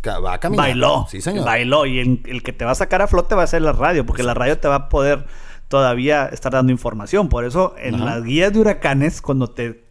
va 0.07 0.35
a 0.35 0.49
Bailó. 0.51 1.07
Sí, 1.11 1.21
señor. 1.21 1.45
Bailó. 1.45 1.87
Y 1.87 1.99
el, 1.99 2.43
que 2.43 2.53
te 2.53 2.65
va 2.65 2.73
a 2.73 2.75
sacar 2.75 3.03
a 3.03 3.07
flote 3.07 3.35
va 3.35 3.43
a 3.43 3.47
ser 3.47 3.63
la 3.63 3.73
radio, 3.73 4.07
porque 4.07 4.23
la 4.23 4.35
radio 4.35 4.59
te 4.59 4.69
va 4.69 4.75
a 4.77 4.89
poder 4.89 5.25
todavía 5.69 6.27
estar 6.27 6.53
dando 6.53 6.73
información. 6.73 7.29
Por 7.29 7.45
eso 7.45 7.75
en 7.79 8.05
las 8.05 8.23
guías 8.23 8.53
de 8.53 8.61
huracanes, 8.61 9.21
cuando 9.21 9.49
te, 9.49 9.85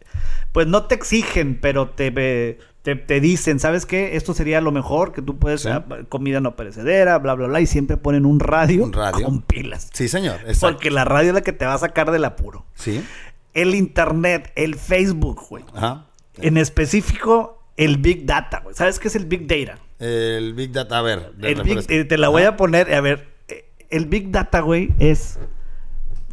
pues 0.52 0.66
no 0.66 0.84
te 0.84 0.94
exigen, 0.94 1.58
pero 1.60 1.90
te, 1.90 2.58
te, 2.82 3.20
dicen, 3.20 3.58
¿sabes 3.58 3.86
qué? 3.86 4.16
Esto 4.16 4.34
sería 4.34 4.60
lo 4.60 4.72
mejor, 4.72 5.12
que 5.12 5.22
tú 5.22 5.38
puedes, 5.38 5.68
comida 6.08 6.40
no 6.40 6.56
perecedera, 6.56 7.18
bla, 7.18 7.34
bla, 7.34 7.48
bla, 7.48 7.60
y 7.60 7.66
siempre 7.66 7.96
ponen 7.96 8.26
un 8.26 8.40
radio, 8.40 8.90
con 9.24 9.42
pilas. 9.42 9.88
Sí, 9.92 10.08
señor. 10.08 10.40
Porque 10.60 10.90
la 10.90 11.04
radio 11.04 11.28
es 11.28 11.34
la 11.34 11.40
que 11.42 11.52
te 11.52 11.66
va 11.66 11.74
a 11.74 11.78
sacar 11.78 12.10
del 12.10 12.24
apuro. 12.24 12.64
Sí. 12.74 13.04
El 13.52 13.74
internet, 13.74 14.52
el 14.56 14.74
Facebook, 14.76 15.40
güey. 15.48 15.64
Ajá. 15.74 16.06
En 16.38 16.56
específico, 16.56 17.62
el 17.76 17.98
Big 17.98 18.26
Data, 18.26 18.60
güey. 18.60 18.74
¿Sabes 18.74 18.98
qué 18.98 19.08
es 19.08 19.16
el 19.16 19.26
Big 19.26 19.46
Data? 19.46 19.80
El 19.98 20.54
Big 20.54 20.72
Data, 20.72 20.98
a 20.98 21.02
ver. 21.02 21.32
Eh, 21.42 22.04
te 22.04 22.18
la 22.18 22.28
voy 22.28 22.42
a 22.42 22.56
poner, 22.56 22.92
a 22.92 23.00
ver. 23.00 23.28
Eh, 23.48 23.64
el 23.90 24.06
Big 24.06 24.30
Data, 24.30 24.60
güey, 24.60 24.92
es 24.98 25.38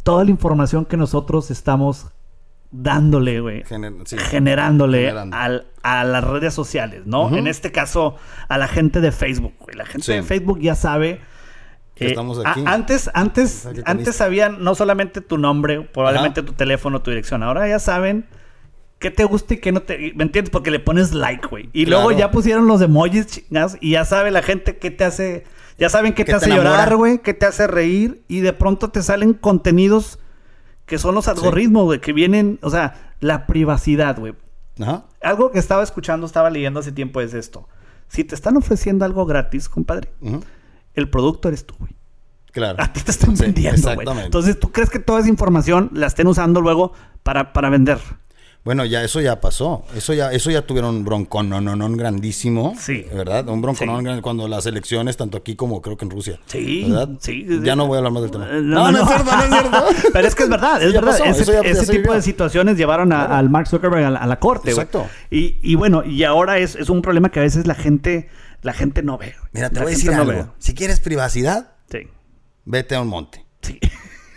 toda 0.02 0.24
la 0.24 0.30
información 0.30 0.84
que 0.84 0.96
nosotros 0.96 1.50
estamos 1.50 2.08
dándole, 2.70 3.40
güey. 3.40 3.64
generándole 4.30 5.10
a 5.82 6.04
las 6.04 6.24
redes 6.24 6.54
sociales, 6.54 7.02
¿no? 7.06 7.36
En 7.36 7.46
este 7.46 7.70
caso, 7.70 8.16
a 8.48 8.58
la 8.58 8.68
gente 8.68 9.00
de 9.00 9.12
Facebook, 9.12 9.54
güey. 9.60 9.76
La 9.76 9.86
gente 9.86 10.12
de 10.12 10.22
Facebook 10.22 10.60
ya 10.60 10.74
sabe. 10.74 11.20
Que 11.94 12.06
estamos 12.06 12.40
aquí. 12.44 12.64
antes, 12.64 13.10
antes, 13.12 13.68
antes 13.84 14.16
sabían 14.16 14.64
no 14.64 14.74
solamente 14.74 15.20
tu 15.20 15.36
nombre, 15.36 15.82
probablemente 15.82 16.42
tu 16.42 16.54
teléfono, 16.54 17.02
tu 17.02 17.10
dirección. 17.10 17.42
Ahora 17.42 17.68
ya 17.68 17.78
saben 17.78 18.26
qué 18.98 19.10
te 19.10 19.24
gusta 19.24 19.54
y 19.54 19.56
qué 19.58 19.72
no 19.72 19.82
te. 19.82 20.12
¿Me 20.14 20.24
entiendes? 20.24 20.50
Porque 20.50 20.70
le 20.70 20.80
pones 20.80 21.12
like, 21.12 21.46
güey. 21.46 21.68
Y 21.74 21.84
luego 21.84 22.10
ya 22.10 22.30
pusieron 22.30 22.66
los 22.66 22.80
emojis 22.80 23.26
chingas 23.26 23.76
y 23.80 23.90
ya 23.90 24.06
sabe 24.06 24.30
la 24.30 24.42
gente 24.42 24.78
qué 24.78 24.90
te 24.90 25.04
hace 25.04 25.44
ya 25.82 25.88
saben 25.88 26.14
qué 26.14 26.24
te, 26.24 26.32
hace 26.32 26.48
llorar, 26.48 26.94
güey, 26.94 27.18
qué 27.18 27.34
te 27.34 27.44
hace 27.44 27.66
reír 27.66 28.22
y 28.28 28.38
de 28.38 28.52
pronto 28.52 28.90
te 28.90 29.02
salen 29.02 29.34
contenidos 29.34 30.20
que 30.86 30.96
son 30.96 31.16
los 31.16 31.26
algoritmos, 31.26 31.86
güey, 31.86 32.00
que 32.00 32.12
vienen, 32.12 32.60
o 32.62 32.70
sea, 32.70 33.14
la 33.18 33.48
privacidad, 33.48 34.16
güey. 34.16 34.34
Ajá. 34.80 35.06
Algo 35.20 35.50
que 35.50 35.58
estaba 35.58 35.82
escuchando, 35.82 36.24
estaba 36.24 36.50
leyendo 36.50 36.78
hace 36.78 36.92
tiempo 36.92 37.20
es 37.20 37.34
esto. 37.34 37.68
Si 38.06 38.22
te 38.22 38.36
están 38.36 38.56
ofreciendo 38.56 39.04
algo 39.04 39.26
gratis, 39.26 39.68
compadre, 39.68 40.12
el 40.94 41.10
producto 41.10 41.48
eres 41.48 41.66
tú, 41.66 41.74
güey. 41.80 41.90
Claro. 42.52 42.80
A 42.80 42.92
ti 42.92 43.00
te 43.00 43.10
están 43.10 43.34
vendiendo, 43.34 43.74
Exactamente. 43.74 44.26
Entonces, 44.26 44.60
¿tú 44.60 44.70
crees 44.70 44.88
que 44.88 45.00
toda 45.00 45.18
esa 45.18 45.30
información 45.30 45.90
la 45.94 46.06
estén 46.06 46.28
usando 46.28 46.60
luego 46.60 46.92
para, 47.24 47.52
para 47.52 47.70
vender? 47.70 47.98
Bueno, 48.64 48.84
ya 48.84 49.02
eso 49.02 49.20
ya 49.20 49.40
pasó. 49.40 49.84
Eso 49.96 50.14
ya, 50.14 50.30
eso 50.30 50.48
ya 50.50 50.62
tuvieron 50.62 50.94
un 50.94 51.04
broncón, 51.04 51.48
no, 51.48 51.60
no, 51.60 51.74
no, 51.74 51.90
grandísimo. 51.96 52.74
Sí. 52.78 53.04
¿Verdad? 53.12 53.48
Un 53.48 53.60
broncón 53.60 54.06
sí. 54.06 54.20
cuando 54.22 54.46
las 54.46 54.66
elecciones, 54.66 55.16
tanto 55.16 55.36
aquí 55.36 55.56
como 55.56 55.82
creo 55.82 55.96
que 55.96 56.04
en 56.04 56.10
Rusia. 56.12 56.38
Sí. 56.46 56.84
¿Verdad? 56.88 57.08
Sí. 57.20 57.44
Ya 57.62 57.74
no 57.74 57.88
voy 57.88 57.96
a 57.96 57.98
hablar 57.98 58.12
más 58.12 58.22
del 58.22 58.30
tema. 58.30 58.46
No, 58.46 58.60
no, 58.60 58.92
no, 58.92 59.02
es 59.02 59.08
cierto, 59.08 59.36
no 59.36 59.42
es 59.42 59.48
cierto. 59.48 59.86
Pero 60.12 60.28
es 60.28 60.34
que 60.36 60.42
es 60.44 60.48
verdad, 60.48 60.82
es 60.82 60.92
verdad. 60.92 61.20
ese, 61.26 61.92
tipo 61.92 62.14
de 62.14 62.22
situaciones 62.22 62.76
llevaron 62.76 63.12
a, 63.12 63.36
al 63.36 63.50
Mark 63.50 63.66
Zuckerberg 63.66 64.04
a 64.04 64.26
la, 64.26 64.38
corte. 64.38 64.70
Exacto. 64.70 65.08
Y, 65.28 65.56
y, 65.60 65.74
bueno, 65.74 66.04
y 66.04 66.22
ahora 66.22 66.58
es, 66.58 66.76
es, 66.76 66.88
un 66.88 67.02
problema 67.02 67.30
que 67.30 67.40
a 67.40 67.42
veces 67.42 67.66
la 67.66 67.74
gente, 67.74 68.28
la 68.62 68.74
gente 68.74 69.02
no 69.02 69.18
ve. 69.18 69.34
Mira, 69.50 69.70
te 69.70 69.80
voy 69.80 69.88
a 69.88 69.94
decir 69.96 70.12
algo. 70.12 70.54
Si 70.58 70.74
quieres 70.74 71.00
privacidad, 71.00 71.72
sí. 71.90 72.06
vete 72.64 72.94
a 72.94 73.00
un 73.00 73.08
monte. 73.08 73.44
Sí. 73.60 73.80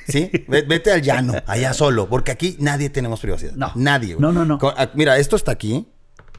¿Sí? 0.08 0.30
Vete 0.48 0.92
al 0.92 1.02
llano, 1.02 1.34
allá 1.48 1.74
solo, 1.76 2.08
porque 2.08 2.32
aquí 2.32 2.56
nadie 2.60 2.90
tenemos 2.90 3.20
privacidad. 3.20 3.54
No. 3.54 3.72
Nadie. 3.76 4.16
No, 4.20 4.32
no, 4.32 4.46
no. 4.46 4.60
Ah, 4.62 4.90
mira, 4.94 5.18
esto 5.18 5.36
está 5.36 5.52
aquí. 5.52 5.88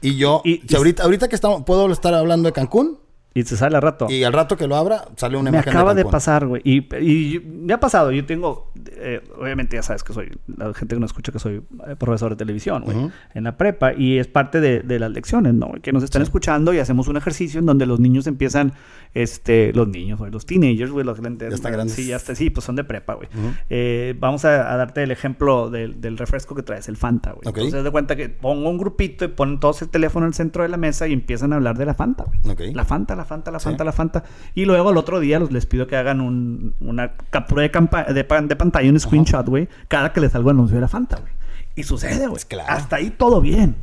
Y 0.01 0.15
yo, 0.17 0.41
y, 0.45 0.61
ahorita, 0.75 1.03
ahorita 1.03 1.27
que 1.27 1.35
estamos, 1.35 1.63
puedo 1.65 1.91
estar 1.91 2.13
hablando 2.13 2.47
de 2.47 2.53
Cancún, 2.53 2.99
y 3.37 3.43
se 3.43 3.55
sale 3.55 3.75
al 3.75 3.83
rato. 3.83 4.07
Y 4.09 4.23
al 4.23 4.33
rato 4.33 4.57
que 4.57 4.65
lo 4.65 4.75
abra, 4.75 5.05
sale 5.15 5.37
una 5.37 5.51
me 5.51 5.57
imagen. 5.57 5.71
Me 5.71 5.79
acaba 5.79 5.93
de, 5.93 6.05
pasar, 6.05 6.47
güey. 6.47 6.59
Y, 6.65 6.77
y, 6.95 7.39
me 7.39 7.71
ha 7.71 7.79
pasado. 7.79 8.11
Yo 8.11 8.25
tengo. 8.25 8.71
Eh, 8.93 9.21
obviamente, 9.39 9.75
ya 9.75 9.83
sabes 9.83 10.03
que 10.03 10.11
soy. 10.11 10.35
La 10.57 10.73
gente 10.73 10.95
que 10.95 10.99
no 10.99 11.05
escucha 11.05 11.31
que 11.31 11.37
soy 11.37 11.61
eh, 11.87 11.95
profesor 11.99 12.31
de 12.31 12.35
televisión, 12.35 12.81
güey. 12.83 13.11
En 13.35 13.43
la 13.43 13.55
prepa. 13.55 13.93
Y 13.93 14.17
es 14.17 14.27
parte 14.27 14.59
de, 14.59 14.79
de 14.79 14.97
las 14.97 15.11
lecciones, 15.11 15.53
¿no? 15.53 15.71
Que 15.83 15.93
nos 15.93 16.01
están 16.01 16.23
escuchando 16.23 16.73
y 16.73 16.79
hacemos 16.79 17.07
un 17.09 17.17
ejercicio 17.17 17.59
en 17.59 17.67
donde 17.67 17.85
los 17.85 17.99
niños 17.99 18.25
empiezan. 18.25 18.73
Este, 19.13 19.71
los 19.71 19.87
niños, 19.87 20.17
güey. 20.17 20.31
Los 20.31 20.47
teenagers, 20.47 20.89
güey. 20.89 21.05
Los 21.05 21.21
grandes. 21.21 21.49
Ya 21.49 21.55
están 21.55 21.73
grandes. 21.73 21.95
Sí, 21.95 22.07
ya 22.07 22.15
está, 22.15 22.33
sí, 22.33 22.49
pues 22.49 22.65
son 22.65 22.75
de 22.75 22.85
prepa, 22.85 23.13
güey. 23.13 23.29
eh, 23.69 24.15
vamos 24.19 24.45
a, 24.45 24.75
darte 24.77 25.03
el 25.03 25.11
ejemplo 25.11 25.69
del, 25.69 26.01
del, 26.01 26.17
refresco 26.17 26.55
que 26.55 26.63
traes, 26.63 26.87
el 26.87 26.97
Fanta, 26.97 27.33
güey. 27.33 27.47
Okay. 27.47 27.65
Entonces, 27.65 27.83
de 27.83 27.91
cuenta 27.91 28.15
que 28.15 28.29
pongo 28.29 28.67
un 28.67 28.79
grupito 28.79 29.25
y 29.25 29.27
ponen 29.27 29.59
todos 29.59 29.83
el 29.83 29.89
teléfono 29.89 30.25
en 30.25 30.29
el 30.29 30.33
centro 30.33 30.63
de 30.63 30.69
la 30.69 30.77
mesa 30.77 31.07
y 31.07 31.13
empiezan 31.13 31.53
a 31.53 31.57
hablar 31.57 31.77
de 31.77 31.85
la 31.85 31.93
Fanta, 31.93 32.23
güey. 32.23 32.53
Okay. 32.53 32.73
La 32.73 32.83
Fanta, 32.83 33.15
la 33.15 33.26
Fanta, 33.27 33.51
la 33.51 33.59
Fanta, 33.59 33.83
la 33.83 33.91
Fanta 33.91 34.23
y 34.55 34.65
luego 34.65 34.91
el 34.91 34.97
otro 34.97 35.19
día 35.19 35.39
los, 35.39 35.51
les 35.51 35.65
pido 35.65 35.85
que 35.85 35.95
hagan 35.95 36.21
un, 36.21 36.73
una 36.79 37.13
captura 37.29 37.61
de, 37.61 37.69
de, 37.69 38.13
de, 38.13 38.55
pantalla, 38.55 38.89
un 38.89 38.99
screenshot, 38.99 39.47
güey, 39.47 39.69
cada 39.87 40.13
que 40.13 40.21
les 40.21 40.31
salga 40.31 40.51
el 40.51 40.57
anuncio 40.57 40.75
de 40.75 40.81
la 40.81 40.87
Fanta, 40.87 41.17
güey. 41.17 41.31
Y 41.75 41.83
sucede, 41.83 42.27
güey. 42.27 42.41
Pues 42.49 42.63
hasta 42.67 42.95
ahí 42.95 43.11
todo 43.11 43.39
bien. 43.39 43.75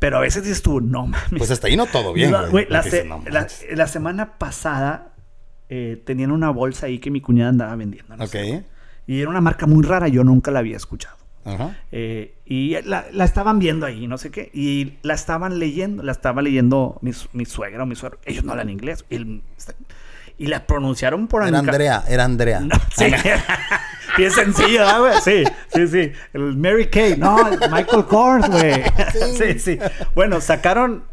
Pero 0.00 0.18
a 0.18 0.20
veces 0.20 0.42
dices 0.42 0.62
tú, 0.62 0.80
no 0.80 1.06
mames. 1.06 1.38
Pues 1.38 1.50
hasta 1.50 1.68
ahí 1.68 1.76
no 1.76 1.86
todo 1.86 2.12
bien, 2.12 2.34
güey. 2.50 2.66
La, 2.68 3.86
semana 3.86 4.36
pasada 4.36 5.12
eh, 5.68 6.02
tenían 6.04 6.32
una 6.32 6.50
bolsa 6.50 6.86
ahí 6.86 6.98
que 6.98 7.10
mi 7.10 7.20
cuñada 7.20 7.50
andaba 7.50 7.76
vendiendo. 7.76 8.14
ok. 8.16 8.64
y 9.06 9.20
era 9.20 9.30
una 9.30 9.40
marca 9.40 9.66
muy 9.66 9.84
rara, 9.84 10.08
yo 10.08 10.24
nunca 10.24 10.50
la 10.50 10.58
había 10.58 10.76
escuchado. 10.76 11.23
Eh, 11.92 12.34
y 12.46 12.76
la, 12.82 13.06
estaban 13.24 13.58
viendo 13.58 13.86
ahí, 13.86 14.06
no 14.06 14.18
sé 14.18 14.30
qué. 14.30 14.50
Y 14.52 14.94
la 15.02 15.14
estaban 15.14 15.58
leyendo, 15.58 16.02
la 16.02 16.12
estaba 16.12 16.42
leyendo 16.42 16.98
mi, 17.02 17.12
mi 17.32 17.44
suegra 17.44 17.82
o 17.82 17.86
mi 17.86 17.96
suegro. 17.96 18.18
Ellos 18.24 18.44
no 18.44 18.52
hablan 18.52 18.70
inglés. 18.70 19.04
y 20.38 20.46
la 20.46 20.66
pronunciaron 20.66 21.26
por 21.26 21.46
Era 21.46 21.58
Andrea, 21.58 22.04
era 22.08 22.24
Andrea. 22.24 22.62
sí. 22.96 23.06
Bien 24.16 24.30
sencillo, 24.30 24.84
güey? 25.00 25.20
Sí, 25.22 25.44
sí, 25.74 25.88
sí. 25.88 26.12
El 26.32 26.56
Mary 26.56 26.86
Kay. 26.86 27.16
No, 27.16 27.36
Michael 27.70 28.04
Kors, 28.04 28.48
güey. 28.48 28.82
Sí. 29.36 29.58
sí, 29.58 29.78
Bueno, 30.14 30.40
sacaron 30.40 31.04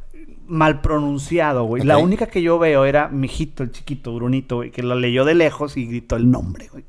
mal 0.48 0.82
pronunciado, 0.82 1.64
güey. 1.64 1.84
La 1.84 1.98
única 1.98 2.28
que 2.28 2.42
yo 2.42 2.60
veo 2.60 2.86
era 2.86 3.08
mi 3.08 3.28
hijito, 3.28 3.64
el 3.64 3.72
chiquito, 3.72 4.14
Brunito, 4.14 4.58
güey, 4.58 4.72
que 4.72 4.84
lo 4.84 4.96
leyó 4.96 5.26
de 5.26 5.34
lejos 5.34 5.78
y 5.78 5.88
gritó 5.88 6.18
el 6.18 6.30
nombre, 6.30 6.68
güey. 6.68 6.84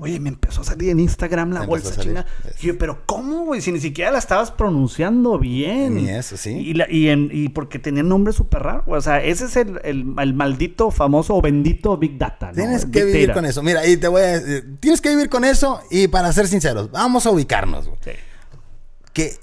Oye, 0.00 0.20
me 0.20 0.28
empezó 0.28 0.60
a 0.60 0.64
salir 0.64 0.90
en 0.90 1.00
Instagram 1.00 1.52
la 1.52 1.62
bolsa 1.62 2.00
china. 2.00 2.26
Y 2.60 2.66
yo, 2.66 2.78
pero 2.78 3.02
¿cómo, 3.06 3.44
güey? 3.44 3.60
Si 3.60 3.72
ni 3.72 3.80
siquiera 3.80 4.10
la 4.10 4.18
estabas 4.18 4.50
pronunciando 4.50 5.38
bien. 5.38 5.94
Ni 5.94 6.10
eso, 6.10 6.36
sí. 6.36 6.50
Y, 6.50 6.74
la, 6.74 6.90
y, 6.90 7.08
en, 7.08 7.30
y 7.32 7.48
porque 7.48 7.78
tenía 7.78 8.02
nombre 8.02 8.32
súper 8.32 8.62
raro. 8.62 8.84
O 8.86 9.00
sea, 9.00 9.22
ese 9.22 9.46
es 9.46 9.56
el, 9.56 9.80
el, 9.84 10.34
maldito, 10.34 10.90
famoso 10.90 11.34
o 11.34 11.40
bendito 11.40 11.96
Big 11.96 12.18
Data. 12.18 12.52
Tienes 12.52 12.84
que 12.84 13.04
vivir 13.04 13.32
con 13.32 13.46
eso. 13.46 13.62
Mira, 13.62 13.86
y 13.86 13.96
te 13.96 14.08
voy 14.08 14.22
a 14.22 14.40
decir, 14.40 14.76
tienes 14.80 15.00
que 15.00 15.08
vivir 15.08 15.28
con 15.28 15.44
eso 15.44 15.80
y 15.90 16.08
para 16.08 16.32
ser 16.32 16.46
sinceros, 16.48 16.90
vamos 16.90 17.26
a 17.26 17.30
ubicarnos, 17.30 17.86
güey. 17.86 17.98
Sí. 18.04 18.10
¿Qué, 19.12 19.36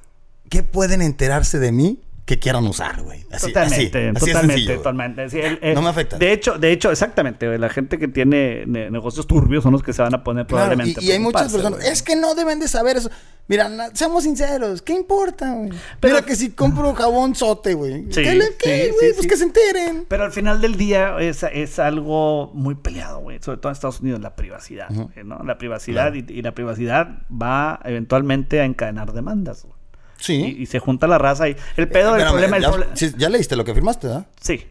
¿Qué 0.49 0.63
pueden 0.63 1.01
enterarse 1.01 1.59
de 1.59 1.71
mí 1.71 2.01
que 2.29 2.37
quieran 2.37 2.67
usar, 2.67 3.01
güey. 3.01 3.23
totalmente, 3.41 4.13
totalmente, 4.13 4.75
totalmente. 4.75 5.73
no 5.73 5.81
me 5.81 5.89
afecta. 5.89 6.15
De 6.19 6.31
hecho, 6.31 6.59
de 6.59 6.71
hecho, 6.71 6.91
exactamente, 6.91 7.57
la 7.57 7.69
gente 7.69 7.97
que 7.97 8.07
tiene 8.07 8.67
negocios 8.67 9.25
turbios 9.25 9.63
son 9.63 9.71
los 9.71 9.81
que 9.81 9.93
se 9.93 10.03
van 10.03 10.13
a 10.13 10.23
poner 10.23 10.45
probablemente. 10.45 11.03
Y, 11.03 11.09
hay 11.09 11.17
muchas 11.17 11.51
personas, 11.51 11.83
es 11.83 12.03
que 12.03 12.15
no 12.15 12.35
deben 12.35 12.59
de 12.59 12.67
saber 12.67 12.97
eso. 12.97 13.09
Mira, 13.47 13.67
seamos 13.95 14.25
sinceros, 14.25 14.83
¿qué 14.83 14.93
importa, 14.93 15.51
güey? 15.53 15.71
Pero 15.99 16.13
Mira 16.13 16.23
que 16.27 16.35
si 16.35 16.51
compro 16.51 16.93
jabón 16.93 17.33
sote, 17.33 17.73
güey. 17.73 18.07
¿Qué, 18.09 18.35
le, 18.35 18.55
qué, 18.59 18.91
güey? 18.95 19.13
pues 19.15 19.25
que 19.25 19.35
se 19.35 19.45
enteren. 19.45 20.05
Pero 20.07 20.23
al 20.23 20.31
final 20.31 20.61
del 20.61 20.75
día 20.77 21.17
es, 21.19 21.41
es 21.41 21.79
algo 21.79 22.51
muy 22.53 22.75
peleado, 22.75 23.21
güey. 23.21 23.39
Sobre 23.41 23.57
todo 23.57 23.71
en 23.71 23.73
Estados 23.73 24.01
Unidos, 24.01 24.19
la 24.21 24.35
privacidad, 24.35 24.91
¿no? 24.91 25.41
La 25.43 25.57
privacidad 25.57 26.13
y, 26.13 26.19
y, 26.31 26.43
la 26.43 26.53
privacidad 26.53 27.23
va 27.31 27.79
eventualmente 27.85 28.61
a 28.61 28.65
encadenar 28.65 29.13
demandas, 29.13 29.63
güey. 29.63 29.78
Sí. 30.19 30.57
Y, 30.59 30.65
se 30.65 30.79
junta 30.79 31.07
la 31.07 31.17
raza 31.17 31.47
y 31.49 31.55
el 31.77 31.87
pedo 31.87 32.13
del 32.13 32.27
problema... 32.27 32.59
Ya, 32.59 32.71
ya 33.17 33.29
leíste 33.29 33.55
lo 33.55 33.63
que 33.63 33.73
firmaste, 33.73 34.07
¿verdad? 34.07 34.27
Sí. 34.39 34.65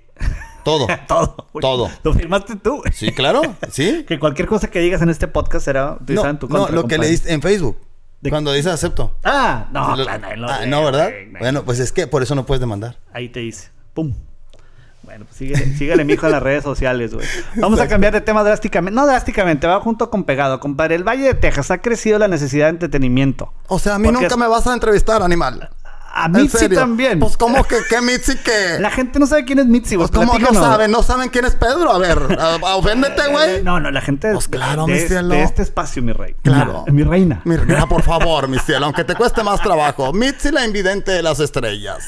Todo. 0.64 0.86
Todo. 1.09 1.46
Todo. 1.61 1.90
Lo 2.03 2.12
firmaste 2.12 2.57
tú. 2.57 2.82
Sí, 2.92 3.12
claro. 3.12 3.40
Sí. 3.70 4.05
que 4.09 4.18
cualquier 4.18 4.49
cosa 4.49 4.68
que 4.68 4.80
digas 4.80 5.01
en 5.01 5.09
este 5.09 5.28
podcast 5.28 5.64
será 5.64 5.96
no, 6.07 6.26
en 6.26 6.38
tu 6.38 6.49
contra. 6.49 6.74
No, 6.74 6.82
lo 6.82 6.88
que 6.88 6.99
leíste 6.99 7.32
en 7.32 7.40
Facebook. 7.40 7.78
Cuando 8.28 8.53
dices 8.53 8.72
acepto. 8.72 9.16
Ah, 9.22 9.68
no, 9.72 9.94
claro, 9.94 10.36
no, 10.36 10.49
ah, 10.49 10.66
no, 10.66 10.84
¿verdad? 10.84 11.11
bueno, 11.38 11.64
pues 11.64 11.78
es 11.78 11.92
que 11.92 12.09
por 12.09 12.22
eso 12.22 12.34
no 12.34 12.46
puedes 12.46 12.61
demandar. 12.61 12.99
Ahí 13.12 13.28
te 13.28 13.40
dice. 13.40 13.70
Pum. 13.94 14.12
Bueno, 15.03 15.24
pues 15.24 15.36
síguele, 15.38 15.76
síguele 15.76 16.05
mi 16.05 16.14
hijo 16.14 16.26
en 16.26 16.32
las 16.32 16.42
redes 16.42 16.64
sociales, 16.64 17.14
güey. 17.14 17.26
Vamos 17.57 17.80
a 17.80 17.88
cambiar 17.88 18.12
de 18.12 18.20
tema 18.20 18.42
drásticamente. 18.42 18.94
No 18.94 19.07
drásticamente, 19.07 19.66
va 19.66 19.80
junto 19.80 20.11
con 20.11 20.24
pegado. 20.24 20.61
Compadre, 20.61 20.96
el 20.96 21.05
Valle 21.05 21.24
de 21.24 21.34
Texas 21.34 21.70
ha 21.70 21.78
crecido 21.78 22.18
la 22.18 22.28
necesidad 22.28 22.66
de 22.66 22.70
entretenimiento. 22.70 23.53
O 23.68 23.78
sea, 23.78 23.94
a 23.94 23.99
mí 23.99 24.11
nunca 24.11 24.36
me 24.36 24.46
vas 24.46 24.66
a 24.66 24.74
entrevistar, 24.74 25.22
animal. 25.22 25.70
A 26.12 26.28
Mitzi 26.28 26.68
también. 26.68 27.20
Pues, 27.20 27.36
¿cómo 27.36 27.62
que 27.64 27.76
qué 27.88 28.01
Mitzi 28.01 28.36
qué? 28.38 28.78
La 28.80 28.90
gente 28.90 29.18
no 29.18 29.26
sabe 29.26 29.44
quién 29.44 29.61
es 29.61 29.66
Mitzi. 29.66 29.96
Pues, 29.96 30.11
¿cómo 30.11 30.38
no 30.38 30.53
saben? 30.53 30.90
¿No 30.90 31.03
saben 31.03 31.28
quién 31.28 31.44
es 31.44 31.55
Pedro? 31.55 31.92
A 31.92 31.99
ver, 31.99 32.18
oféndete, 32.62 33.28
güey. 33.30 33.62
No, 33.62 33.78
no, 33.78 33.90
la 33.90 34.01
gente 34.01 34.32
pues 34.32 34.49
claro, 34.49 34.86
de, 34.86 34.92
mi 34.94 35.01
cielo. 35.01 35.28
de 35.28 35.42
este 35.42 35.62
espacio, 35.62 36.03
mi 36.03 36.12
rey. 36.12 36.34
Claro. 36.42 36.84
mi 36.88 37.05
reina. 37.05 37.40
Mi 37.44 37.57
reina, 37.57 37.86
por 37.86 38.03
favor, 38.03 38.49
mi 38.49 38.59
cielo, 38.59 38.86
aunque 38.86 39.05
te 39.05 39.14
cueste 39.14 39.42
más 39.42 39.61
trabajo. 39.61 40.12
Mitzi, 40.12 40.51
la 40.51 40.64
invidente 40.64 41.12
de 41.12 41.22
las 41.22 41.40
estrellas. 41.40 42.05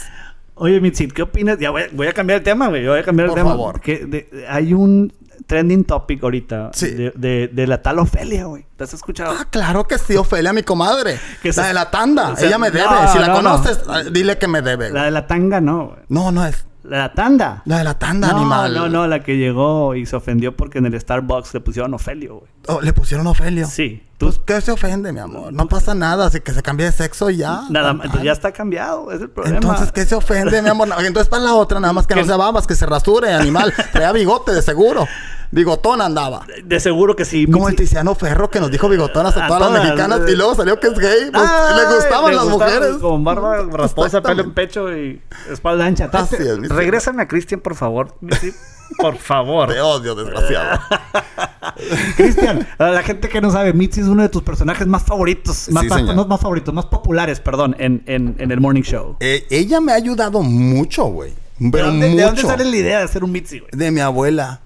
Oye, 0.62 0.78
Mitzi, 0.78 1.08
¿qué 1.08 1.22
opinas? 1.22 1.58
Ya 1.58 1.70
voy, 1.70 2.06
a 2.06 2.12
cambiar 2.12 2.40
el 2.40 2.44
tema, 2.44 2.68
güey. 2.68 2.86
Voy 2.86 2.98
a 2.98 3.02
cambiar 3.02 3.30
el 3.30 3.34
tema. 3.34 3.56
Por 3.56 3.58
favor. 3.58 3.80
Que 3.80 4.28
hay 4.46 4.74
un 4.74 5.10
trending 5.46 5.84
topic 5.84 6.22
ahorita 6.22 6.70
de, 7.16 7.48
de, 7.50 7.66
la 7.66 7.80
tal 7.80 7.98
Ofelia, 7.98 8.44
güey. 8.44 8.66
¿Te 8.76 8.84
has 8.84 8.92
escuchado? 8.92 9.34
Ah, 9.38 9.46
claro 9.50 9.88
que 9.88 9.96
sí, 9.96 10.16
Ofelia, 10.16 10.52
mi 10.52 10.62
comadre. 10.62 11.18
Que 11.42 11.50
la 11.52 11.68
de 11.68 11.72
la 11.72 11.90
tanda. 11.90 12.34
Ella 12.38 12.58
me 12.58 12.70
debe. 12.70 12.84
si 13.10 13.18
la 13.18 13.32
conoces, 13.32 13.80
dile 14.12 14.36
que 14.36 14.48
me 14.48 14.60
debe. 14.60 14.90
La 14.90 15.04
de 15.04 15.10
la 15.10 15.26
tanga, 15.26 15.62
no. 15.62 15.96
No, 16.08 16.30
no 16.30 16.44
es. 16.44 16.66
La 16.82 16.96
de 16.96 17.02
la 17.04 17.14
tanda. 17.14 17.62
La 17.64 17.78
de 17.78 17.84
la 17.84 17.98
tanda, 17.98 18.28
animal. 18.28 18.74
No, 18.74 18.90
no, 18.90 19.06
la 19.06 19.22
que 19.22 19.38
llegó 19.38 19.94
y 19.94 20.04
se 20.04 20.14
ofendió 20.14 20.54
porque 20.54 20.76
en 20.76 20.84
el 20.84 21.00
Starbucks 21.00 21.54
le 21.54 21.60
pusieron 21.60 21.94
Ofelio, 21.94 22.36
güey. 22.36 22.50
Oh, 22.68 22.82
¿Le 22.82 22.92
pusieron 22.92 23.26
Ofelio? 23.26 23.66
Sí. 23.66 24.02
Pues, 24.20 24.38
¿qué 24.38 24.60
se 24.60 24.70
ofende, 24.70 25.14
mi 25.14 25.18
amor? 25.18 25.50
No 25.50 25.66
pasa 25.66 25.94
nada, 25.94 26.26
así 26.26 26.40
que 26.40 26.52
se 26.52 26.62
cambie 26.62 26.84
de 26.84 26.92
sexo 26.92 27.30
ya. 27.30 27.62
Nada 27.70 27.94
más, 27.94 28.04
entonces 28.04 28.26
ya 28.26 28.32
está 28.32 28.52
cambiado, 28.52 29.10
es 29.10 29.22
el 29.22 29.30
problema. 29.30 29.56
Entonces, 29.56 29.92
¿qué 29.92 30.04
se 30.04 30.14
ofende, 30.14 30.60
mi 30.60 30.68
amor? 30.68 30.88
Entonces, 30.98 31.30
para 31.30 31.42
la 31.42 31.54
otra, 31.54 31.80
nada 31.80 31.94
más 31.94 32.06
que 32.06 32.14
no 32.14 32.24
se 32.26 32.36
babas, 32.36 32.66
que 32.66 32.74
se 32.74 32.84
rasure, 32.84 33.32
animal. 33.32 33.72
Traía 33.92 34.12
bigote, 34.12 34.52
de 34.52 34.60
seguro. 34.60 35.06
Bigotón 35.52 36.02
andaba. 36.02 36.42
De 36.62 36.78
seguro 36.80 37.16
que 37.16 37.24
sí. 37.24 37.46
Como 37.50 37.70
el 37.70 37.76
Tiziano 37.76 38.14
Ferro 38.14 38.50
que 38.50 38.60
nos 38.60 38.70
dijo 38.70 38.90
bigotonas 38.90 39.36
a, 39.38 39.48
todas, 39.48 39.72
las 39.72 39.82
mexicanas 39.82 40.20
y 40.28 40.36
luego 40.36 40.54
salió 40.54 40.78
que 40.78 40.88
es 40.88 40.98
gay. 40.98 41.30
Pues, 41.32 41.50
le 41.76 41.94
gustaban 41.94 42.36
las 42.36 42.44
mujeres. 42.44 42.96
Con 42.98 43.24
barba 43.24 43.64
rasposa, 43.72 44.20
pelo 44.20 44.42
en 44.42 44.52
pecho 44.52 44.94
y 44.94 45.22
espalda 45.50 45.86
ancha. 45.86 46.10
Así 46.12 46.36
Regrésame 46.36 47.22
a 47.22 47.28
Cristian, 47.28 47.60
por 47.60 47.74
favor. 47.74 48.14
Por 48.98 49.16
favor. 49.16 49.72
Te 49.72 49.80
odio, 49.80 50.14
desgraciado. 50.14 50.78
Cristian, 52.16 52.66
la 52.78 53.02
gente 53.02 53.28
que 53.28 53.40
no 53.40 53.50
sabe, 53.50 53.72
Mitzi 53.72 54.00
es 54.00 54.06
uno 54.06 54.22
de 54.22 54.28
tus 54.28 54.42
personajes 54.42 54.86
más 54.86 55.02
favoritos. 55.02 55.68
Más, 55.70 55.84
no 55.84 56.26
más 56.26 56.40
favoritos, 56.40 56.72
más 56.72 56.86
populares, 56.86 57.40
perdón, 57.40 57.76
en, 57.78 58.02
en, 58.06 58.36
en 58.38 58.50
el 58.50 58.60
Morning 58.60 58.82
Show. 58.82 59.16
Eh, 59.20 59.46
ella 59.50 59.80
me 59.80 59.92
ha 59.92 59.96
ayudado 59.96 60.42
mucho, 60.42 61.04
güey. 61.04 61.32
¿De 61.58 61.82
dónde, 61.82 62.08
¿De 62.14 62.22
dónde 62.22 62.42
sale 62.42 62.64
la 62.64 62.76
idea 62.76 62.98
de 62.98 63.04
hacer 63.04 63.22
un 63.22 63.32
Mitzi, 63.32 63.58
güey? 63.58 63.70
De 63.72 63.90
mi 63.90 64.00
abuela. 64.00 64.60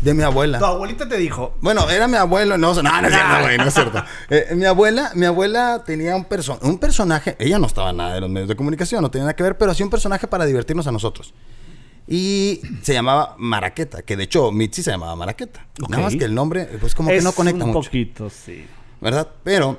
De 0.00 0.14
mi 0.14 0.22
abuela. 0.22 0.58
Tu 0.58 0.64
abuelita 0.64 1.08
te 1.08 1.16
dijo. 1.16 1.54
Bueno, 1.60 1.88
era 1.88 2.08
mi 2.08 2.16
abuelo. 2.16 2.58
No, 2.58 2.74
no, 2.74 2.82
no 2.82 3.06
es 3.06 3.14
cierto, 3.14 3.42
güey, 3.42 3.58
no 3.58 3.64
es 3.64 3.74
cierto. 3.74 4.02
Eh, 4.30 4.54
mi 4.54 4.64
abuela, 4.64 5.12
mi 5.14 5.26
abuela 5.26 5.82
tenía 5.84 6.16
un, 6.16 6.26
un 6.62 6.78
personaje. 6.78 7.36
Ella 7.38 7.58
no 7.58 7.66
estaba 7.66 7.92
nada 7.92 8.14
de 8.14 8.20
los 8.20 8.30
medios 8.30 8.48
de 8.48 8.56
comunicación, 8.56 9.02
no 9.02 9.10
tenía 9.10 9.24
nada 9.24 9.36
que 9.36 9.42
ver, 9.42 9.58
pero 9.58 9.70
hacía 9.70 9.84
un 9.84 9.90
personaje 9.90 10.26
para 10.26 10.44
divertirnos 10.46 10.86
a 10.86 10.92
nosotros. 10.92 11.32
Y 12.12 12.60
se 12.82 12.92
llamaba 12.92 13.36
Maraqueta, 13.38 14.02
que 14.02 14.18
de 14.18 14.24
hecho 14.24 14.52
Mitzi 14.52 14.82
se 14.82 14.90
llamaba 14.90 15.16
Maraqueta. 15.16 15.66
Nada 15.88 16.02
más 16.02 16.14
que 16.14 16.24
el 16.24 16.34
nombre, 16.34 16.66
pues 16.78 16.94
como 16.94 17.08
que 17.08 17.22
no 17.22 17.32
conecta 17.32 17.64
un 17.64 17.70
mucho. 17.70 17.88
poquito, 17.88 18.28
sí. 18.28 18.66
¿Verdad? 19.00 19.28
Pero 19.42 19.78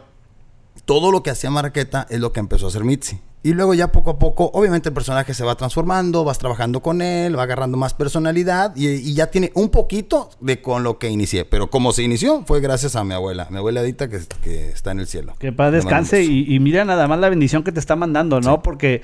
todo 0.86 1.12
lo 1.12 1.22
que 1.22 1.30
hacía 1.30 1.52
Maraqueta 1.52 2.08
es 2.10 2.20
lo 2.20 2.34
que 2.34 2.40
empezó 2.40 2.66
a 2.66 2.70
hacer 2.70 2.84
Mitzi. 2.84 3.20
Y 3.46 3.54
luego 3.54 3.74
ya 3.74 3.92
poco 3.92 4.12
a 4.12 4.20
poco, 4.20 4.50
obviamente 4.54 4.88
el 4.88 4.94
personaje 4.94 5.34
se 5.34 5.44
va 5.44 5.56
transformando, 5.56 6.24
vas 6.24 6.40
trabajando 6.40 6.80
con 6.80 7.02
él, 7.02 7.38
va 7.38 7.44
agarrando 7.44 7.78
más 7.78 7.94
personalidad 7.94 8.74
y, 8.78 9.14
ya 9.14 9.28
tiene 9.28 9.52
un 9.54 9.68
poquito 9.68 10.30
de 10.40 10.62
con 10.62 10.84
lo 10.84 10.98
que 10.98 11.10
inicié. 11.10 11.44
Pero 11.44 11.70
como 11.70 11.92
se 11.92 12.04
inició 12.04 12.46
fue 12.48 12.62
gracias 12.62 12.96
a 12.96 13.04
mi 13.04 13.14
abuela, 13.14 13.48
mi 13.52 13.58
abuela 13.58 13.82
Edita 13.82 14.08
que, 14.08 14.22
que 14.42 14.70
está 14.70 14.92
en 14.92 15.02
el 15.02 15.08
cielo. 15.08 15.36
Que 15.40 15.52
para 15.52 15.72
descanse 15.72 16.24
y, 16.24 16.58
mira 16.62 16.86
nada 16.86 17.06
más 17.10 17.20
la 17.20 17.28
bendición 17.28 17.64
que 17.64 17.74
te 17.74 17.82
está 17.82 17.98
mandando, 17.98 18.40
¿no? 18.40 18.64
Porque 18.64 19.02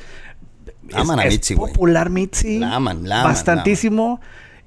aman 0.93 1.19
es, 1.19 1.25
a 1.25 1.29
Mitzi, 1.29 1.55
popular 1.55 2.09
Mitzi. 2.09 2.59
La 2.59 2.75
aman, 2.75 3.07
la 3.07 3.21
aman. 3.21 3.33
Bastantísimo. 3.33 4.19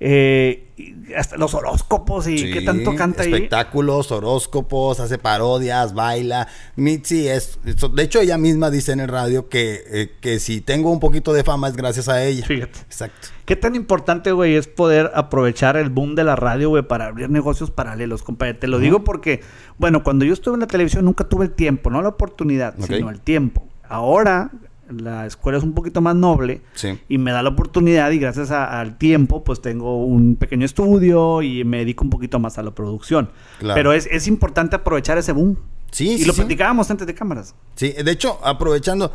Eh, 0.04 0.72
hasta 1.16 1.36
los 1.36 1.54
horóscopos 1.54 2.26
y 2.26 2.52
qué 2.52 2.62
tanto 2.62 2.96
canta 2.96 3.22
ahí. 3.22 3.32
Espectáculos, 3.32 4.10
horóscopos, 4.10 4.98
hace 4.98 5.16
parodias, 5.16 5.94
baila. 5.94 6.48
Mitzi 6.74 7.28
es. 7.28 7.60
De 7.62 8.02
hecho, 8.02 8.20
ella 8.20 8.36
misma 8.36 8.70
dice 8.70 8.90
en 8.90 8.98
el 8.98 9.06
radio 9.06 9.48
que, 9.48 9.80
eh, 9.86 10.10
que 10.20 10.40
si 10.40 10.60
tengo 10.60 10.90
un 10.90 10.98
poquito 10.98 11.32
de 11.32 11.44
fama 11.44 11.68
es 11.68 11.76
gracias 11.76 12.08
a 12.08 12.24
ella. 12.24 12.44
Fíjate. 12.44 12.80
Exacto. 12.80 13.28
Qué 13.44 13.54
tan 13.54 13.76
importante, 13.76 14.32
güey, 14.32 14.56
es 14.56 14.66
poder 14.66 15.12
aprovechar 15.14 15.76
el 15.76 15.88
boom 15.88 16.16
de 16.16 16.24
la 16.24 16.34
radio, 16.34 16.70
güey, 16.70 16.82
para 16.82 17.06
abrir 17.06 17.30
negocios 17.30 17.70
paralelos, 17.70 18.24
compadre. 18.24 18.54
Te 18.54 18.66
lo 18.66 18.80
digo 18.80 19.04
porque, 19.04 19.40
bueno, 19.78 20.02
cuando 20.02 20.24
yo 20.24 20.32
estuve 20.32 20.54
en 20.54 20.60
la 20.60 20.66
televisión 20.66 21.04
nunca 21.04 21.24
tuve 21.28 21.44
el 21.44 21.52
tiempo, 21.52 21.90
no 21.90 22.02
la 22.02 22.08
oportunidad, 22.08 22.74
sino 22.80 23.08
el 23.08 23.20
tiempo. 23.20 23.68
Ahora, 23.88 24.50
la 24.88 25.26
escuela 25.26 25.58
es 25.58 25.64
un 25.64 25.72
poquito 25.74 26.00
más 26.00 26.14
noble 26.14 26.62
y 27.08 27.18
me 27.18 27.32
da 27.32 27.42
la 27.42 27.50
oportunidad 27.50 28.10
y 28.10 28.18
gracias 28.18 28.50
al 28.50 28.98
tiempo 28.98 29.44
pues 29.44 29.60
tengo 29.60 30.04
un 30.04 30.36
pequeño 30.36 30.64
estudio 30.66 31.42
y 31.42 31.64
me 31.64 31.78
dedico 31.78 32.04
un 32.04 32.10
poquito 32.10 32.38
más 32.38 32.58
a 32.58 32.62
la 32.62 32.72
producción. 32.72 33.30
Pero 33.60 33.92
es, 33.92 34.26
importante 34.26 34.76
aprovechar 34.76 35.18
ese 35.18 35.32
boom. 35.32 35.58
Sí, 35.90 36.16
y 36.20 36.24
lo 36.24 36.32
platicábamos 36.32 36.90
antes 36.90 37.06
de 37.06 37.14
cámaras. 37.14 37.54
Sí, 37.74 37.92
de 37.92 38.10
hecho, 38.10 38.38
aprovechando, 38.42 39.12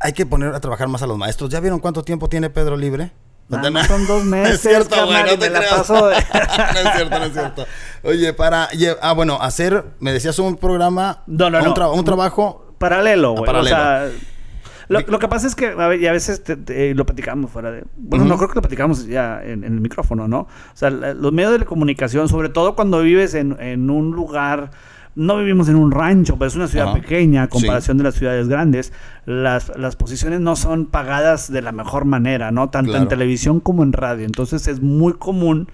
hay 0.00 0.12
que 0.12 0.26
poner 0.26 0.54
a 0.54 0.60
trabajar 0.60 0.88
más 0.88 1.02
a 1.02 1.06
los 1.06 1.16
maestros. 1.16 1.50
¿Ya 1.50 1.60
vieron 1.60 1.78
cuánto 1.78 2.02
tiempo 2.02 2.28
tiene 2.28 2.50
Pedro 2.50 2.76
libre? 2.76 3.12
No, 3.48 3.84
son 3.84 4.06
dos 4.06 4.24
meses. 4.26 4.56
es 4.56 4.60
cierto, 4.60 5.06
güey, 5.06 5.22
no 5.22 5.38
te 5.38 5.50
creas. 5.50 5.88
no 5.88 6.10
es 6.10 6.94
cierto, 6.96 7.18
no 7.18 7.24
es 7.24 7.32
cierto. 7.32 7.66
Oye, 8.02 8.32
para. 8.34 8.68
Ah, 9.00 9.12
bueno, 9.12 9.38
hacer. 9.40 9.84
Me 10.00 10.12
decías 10.12 10.38
un 10.38 10.56
programa. 10.56 11.22
No, 11.26 11.48
no, 11.48 11.58
un, 11.60 11.98
un 11.98 12.04
trabajo. 12.04 12.74
Paralelo, 12.78 13.32
güey. 13.32 13.50
O 13.50 13.64
sea, 13.64 14.10
lo, 14.88 15.18
que 15.18 15.28
pasa 15.28 15.46
es 15.46 15.54
que 15.54 15.66
a, 15.66 15.84
a 15.84 15.88
veces 15.88 16.42
lo 16.94 17.06
platicamos 17.06 17.50
fuera 17.50 17.70
de... 17.70 17.84
Bueno, 17.96 18.24
no 18.24 18.36
creo 18.36 18.48
que 18.48 18.54
lo 18.54 18.62
platicamos 18.62 19.06
ya 19.06 19.42
en, 19.42 19.64
el 19.64 19.80
micrófono, 19.80 20.28
¿no? 20.28 20.40
O 20.40 20.48
sea, 20.74 20.90
los 20.90 21.32
medios 21.32 21.58
de 21.58 21.64
comunicación, 21.64 22.28
sobre 22.28 22.48
todo 22.48 22.74
cuando 22.74 23.02
vives 23.02 23.34
en, 23.34 23.90
un 23.90 24.12
lugar 24.12 24.70
no 25.14 25.36
vivimos 25.36 25.68
en 25.68 25.74
un 25.74 25.90
rancho, 25.90 26.36
pero 26.38 26.46
es 26.46 26.54
una 26.54 26.68
ciudad 26.68 26.92
pequeña 26.92 27.42
a 27.42 27.48
comparación 27.48 27.98
de 27.98 28.04
las 28.04 28.14
ciudades 28.14 28.48
grandes. 28.48 28.92
Las, 29.26 29.76
las 29.76 29.96
posiciones 29.96 30.38
no 30.40 30.54
son 30.54 30.86
pagadas 30.86 31.50
de 31.50 31.60
la 31.60 31.72
mejor 31.72 32.04
manera, 32.04 32.52
¿no? 32.52 32.70
Tanto 32.70 32.96
en 32.96 33.08
televisión 33.08 33.58
como 33.58 33.82
en 33.82 33.92
radio. 33.92 34.24
Entonces 34.24 34.68
es 34.68 34.80
muy 34.80 35.14
común 35.14 35.68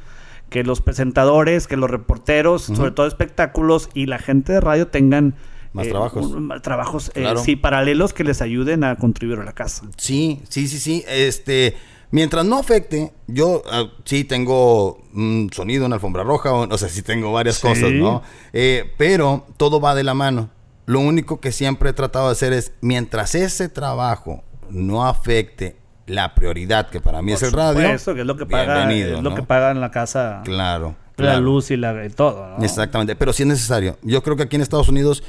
que 0.48 0.64
los 0.64 0.80
presentadores, 0.80 1.66
que 1.66 1.76
los 1.76 1.90
reporteros, 1.90 2.62
sobre 2.62 2.90
todo 2.92 3.06
espectáculos 3.06 3.90
y 3.92 4.06
la 4.06 4.18
gente 4.18 4.52
de 4.52 4.60
radio 4.60 4.86
tengan 4.86 5.34
más 5.74 5.88
eh, 5.88 5.90
trabajos. 5.90 6.32
trabajos, 6.62 7.12
eh, 7.14 7.34
sí, 7.44 7.56
paralelos 7.56 8.14
que 8.14 8.24
les 8.24 8.40
ayuden 8.40 8.84
a 8.84 8.96
contribuir 8.96 9.40
a 9.40 9.44
la 9.44 9.52
casa. 9.52 9.82
Sí, 9.96 10.40
sí, 10.48 10.68
sí, 10.68 10.78
sí. 10.78 11.04
Este, 11.08 11.76
mientras 12.12 12.46
no 12.46 12.58
afecte, 12.58 13.12
yo 13.26 13.62
ah, 13.70 13.86
sí 14.04 14.22
tengo 14.22 15.02
un 15.12 15.50
sonido, 15.52 15.84
una 15.84 15.96
alfombra 15.96 16.22
roja, 16.22 16.52
o, 16.52 16.78
sea, 16.78 16.88
sí 16.88 17.02
tengo 17.02 17.32
varias 17.32 17.58
cosas, 17.58 17.90
¿no? 17.90 18.22
Eh, 18.52 18.94
pero 18.96 19.46
todo 19.56 19.80
va 19.80 19.96
de 19.96 20.04
la 20.04 20.14
mano. 20.14 20.48
Lo 20.86 21.00
único 21.00 21.40
que 21.40 21.50
siempre 21.50 21.90
he 21.90 21.92
tratado 21.92 22.26
de 22.26 22.32
hacer 22.32 22.52
es, 22.52 22.72
mientras 22.80 23.34
ese 23.34 23.68
trabajo 23.68 24.44
no 24.70 25.04
afecte 25.04 25.76
la 26.06 26.36
prioridad 26.36 26.88
que 26.88 27.00
para 27.00 27.20
mí 27.20 27.32
es 27.32 27.42
el 27.42 27.50
radio. 27.50 27.80
Eso, 27.80 28.14
que 28.14 28.20
es 28.20 28.26
lo 28.26 28.36
que 28.36 28.46
paga, 28.46 28.88
es 28.92 29.20
lo 29.20 29.34
que 29.34 29.42
paga 29.42 29.72
en 29.72 29.80
la 29.80 29.90
casa. 29.90 30.42
Claro. 30.44 30.94
La 31.16 31.38
luz 31.38 31.70
y 31.70 31.76
la, 31.76 32.08
todo. 32.10 32.58
¿no? 32.58 32.64
Exactamente, 32.64 33.16
pero 33.16 33.32
sí 33.32 33.42
es 33.42 33.48
necesario. 33.48 33.98
Yo 34.02 34.22
creo 34.22 34.36
que 34.36 34.44
aquí 34.44 34.56
en 34.56 34.62
Estados 34.62 34.88
Unidos 34.88 35.22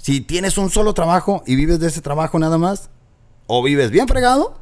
si 0.00 0.22
tienes 0.22 0.56
un 0.56 0.70
solo 0.70 0.94
trabajo 0.94 1.42
y 1.46 1.56
vives 1.56 1.78
de 1.78 1.88
ese 1.88 2.00
trabajo 2.00 2.38
nada 2.38 2.56
más, 2.56 2.88
o 3.46 3.62
vives 3.62 3.90
bien 3.90 4.08
fregado, 4.08 4.58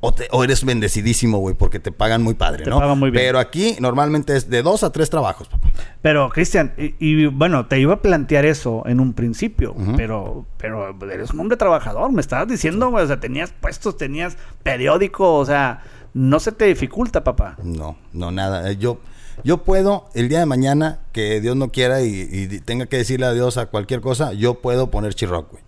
o, 0.00 0.12
o 0.32 0.44
eres 0.44 0.64
bendecidísimo, 0.64 1.38
güey, 1.38 1.54
porque 1.54 1.78
te 1.78 1.92
pagan 1.92 2.22
muy 2.22 2.34
padre, 2.34 2.64
te 2.64 2.70
Pagan 2.70 2.98
muy 2.98 3.10
bien. 3.10 3.22
Pero 3.24 3.38
aquí 3.38 3.76
normalmente 3.78 4.36
es 4.36 4.50
de 4.50 4.62
dos 4.62 4.82
a 4.82 4.90
tres 4.90 5.08
trabajos, 5.08 5.48
papá. 5.48 5.70
Pero, 6.02 6.30
Cristian, 6.30 6.74
y, 6.76 7.26
bueno, 7.26 7.66
te 7.66 7.78
iba 7.78 7.94
a 7.94 8.02
plantear 8.02 8.44
eso 8.44 8.82
en 8.86 8.98
un 8.98 9.12
principio, 9.12 9.74
pero, 9.96 10.46
pero 10.58 10.96
eres 11.10 11.30
un 11.30 11.40
hombre 11.40 11.56
trabajador, 11.56 12.10
me 12.10 12.20
estabas 12.20 12.48
diciendo, 12.48 12.90
güey, 12.90 13.04
o 13.04 13.06
sea, 13.06 13.20
tenías 13.20 13.52
puestos, 13.52 13.96
tenías 13.96 14.36
periódico, 14.64 15.36
o 15.36 15.46
sea, 15.46 15.82
no 16.12 16.40
se 16.40 16.50
te 16.50 16.64
dificulta, 16.64 17.22
papá. 17.22 17.56
No, 17.62 17.96
no, 18.12 18.32
nada. 18.32 18.68
Eh, 18.70 18.76
yo 18.76 18.98
yo 19.44 19.58
puedo, 19.58 20.08
el 20.14 20.28
día 20.28 20.40
de 20.40 20.46
mañana, 20.46 21.00
que 21.12 21.40
Dios 21.40 21.56
no 21.56 21.70
quiera 21.70 22.02
y, 22.02 22.60
tenga 22.64 22.86
que 22.86 22.96
decirle 22.98 23.26
adiós 23.26 23.56
a 23.58 23.66
cualquier 23.66 24.00
cosa, 24.00 24.32
yo 24.32 24.60
puedo 24.60 24.90
poner 24.90 25.14
Chirroc, 25.14 25.50
güey. 25.50 25.62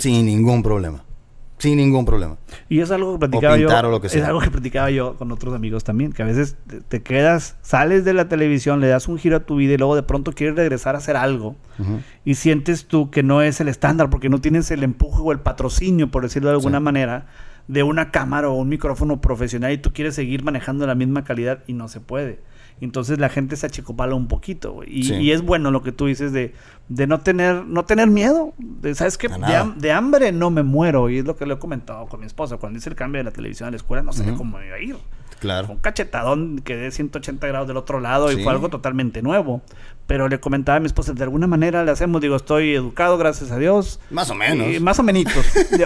Sin 0.00 0.26
ningún 0.26 0.62
problema. 0.62 1.04
Sin 1.58 1.76
ningún 1.76 2.04
problema. 2.04 2.36
Y 2.68 2.80
es 2.80 2.90
algo 2.92 3.14
que 3.14 3.18
platicaba 3.18 3.56
yo. 3.56 3.68
Es 4.04 4.22
algo 4.22 4.40
que 4.40 4.50
platicaba 4.50 4.90
yo 4.90 5.16
con 5.16 5.32
otros 5.32 5.54
amigos 5.54 5.82
también. 5.82 6.12
Que 6.12 6.22
a 6.22 6.26
veces 6.26 6.56
te, 6.88 7.02
quedas, 7.02 7.56
sales 7.62 8.04
de 8.04 8.14
la 8.14 8.28
televisión, 8.28 8.80
le 8.80 8.86
das 8.86 9.08
un 9.08 9.18
giro 9.18 9.38
a 9.38 9.40
tu 9.40 9.56
vida 9.56 9.74
y 9.74 9.76
luego 9.76 9.96
de 9.96 10.04
pronto 10.04 10.32
quieres 10.32 10.54
regresar 10.54 10.94
a 10.94 10.98
hacer 10.98 11.16
algo. 11.16 11.56
Y 12.24 12.36
sientes 12.36 12.86
tú 12.86 13.10
que 13.10 13.22
no 13.24 13.42
es 13.42 13.60
el 13.60 13.68
estándar 13.68 14.08
porque 14.08 14.28
no 14.28 14.40
tienes 14.40 14.70
el 14.70 14.84
empuje 14.84 15.20
o 15.20 15.32
el 15.32 15.40
patrocinio, 15.40 16.10
por 16.10 16.22
decirlo 16.22 16.48
de 16.48 16.56
alguna 16.56 16.78
manera, 16.78 17.26
de 17.66 17.82
una 17.82 18.10
cámara 18.10 18.48
o 18.48 18.54
un 18.54 18.68
micrófono 18.68 19.20
profesional 19.20 19.72
y 19.72 19.78
tú 19.78 19.92
quieres 19.92 20.14
seguir 20.14 20.42
manejando 20.42 20.86
la 20.86 20.94
misma 20.94 21.24
calidad 21.24 21.64
y 21.66 21.72
no 21.72 21.88
se 21.88 22.00
puede. 22.00 22.40
Entonces 22.80 23.18
la 23.18 23.28
gente 23.28 23.56
se 23.56 23.66
achicopala 23.66 24.14
un 24.14 24.28
poquito, 24.28 24.72
güey. 24.72 24.88
Y, 24.90 25.32
es 25.32 25.42
bueno 25.42 25.70
lo 25.70 25.82
que 25.82 25.92
tú 25.92 26.06
dices 26.06 26.32
de, 26.32 26.54
de 26.88 27.06
no 27.06 27.20
tener 27.20 27.64
no 27.64 27.84
tener 27.84 28.08
miedo. 28.08 28.54
De, 28.58 28.94
¿Sabes 28.94 29.18
qué? 29.18 29.28
De, 29.76 29.92
hambre 29.92 30.32
no 30.32 30.50
me 30.50 30.62
muero. 30.62 31.10
Y 31.10 31.18
es 31.18 31.24
lo 31.24 31.36
que 31.36 31.46
le 31.46 31.54
he 31.54 31.58
comentado 31.58 32.06
con 32.06 32.20
mi 32.20 32.26
esposa. 32.26 32.56
Cuando 32.56 32.78
hice 32.78 32.90
el 32.90 32.96
cambio 32.96 33.18
de 33.18 33.24
la 33.24 33.30
televisión 33.30 33.68
a 33.68 33.70
la 33.70 33.76
escuela, 33.76 34.02
no 34.02 34.12
sé 34.12 34.32
cómo 34.34 34.58
me 34.58 34.66
iba 34.66 34.76
a 34.76 34.80
ir. 34.80 34.96
Claro. 35.38 35.68
un 35.70 35.76
cachetadón 35.76 36.58
que 36.58 36.76
de 36.76 36.90
180 36.90 37.46
grados 37.46 37.68
del 37.68 37.76
otro 37.76 38.00
lado 38.00 38.32
y 38.32 38.42
fue 38.42 38.52
algo 38.52 38.68
totalmente 38.70 39.22
nuevo. 39.22 39.62
Pero 40.08 40.26
le 40.26 40.40
comentaba 40.40 40.76
a 40.76 40.80
mi 40.80 40.86
esposa, 40.86 41.12
de 41.12 41.22
alguna 41.22 41.46
manera 41.46 41.84
le 41.84 41.90
hacemos, 41.90 42.22
digo, 42.22 42.34
estoy 42.34 42.74
educado, 42.74 43.18
gracias 43.18 43.50
a 43.50 43.58
Dios. 43.58 44.00
Más 44.08 44.30
o 44.30 44.34
menos. 44.34 44.80
más 44.80 44.98
o 44.98 45.02
menos. 45.02 45.22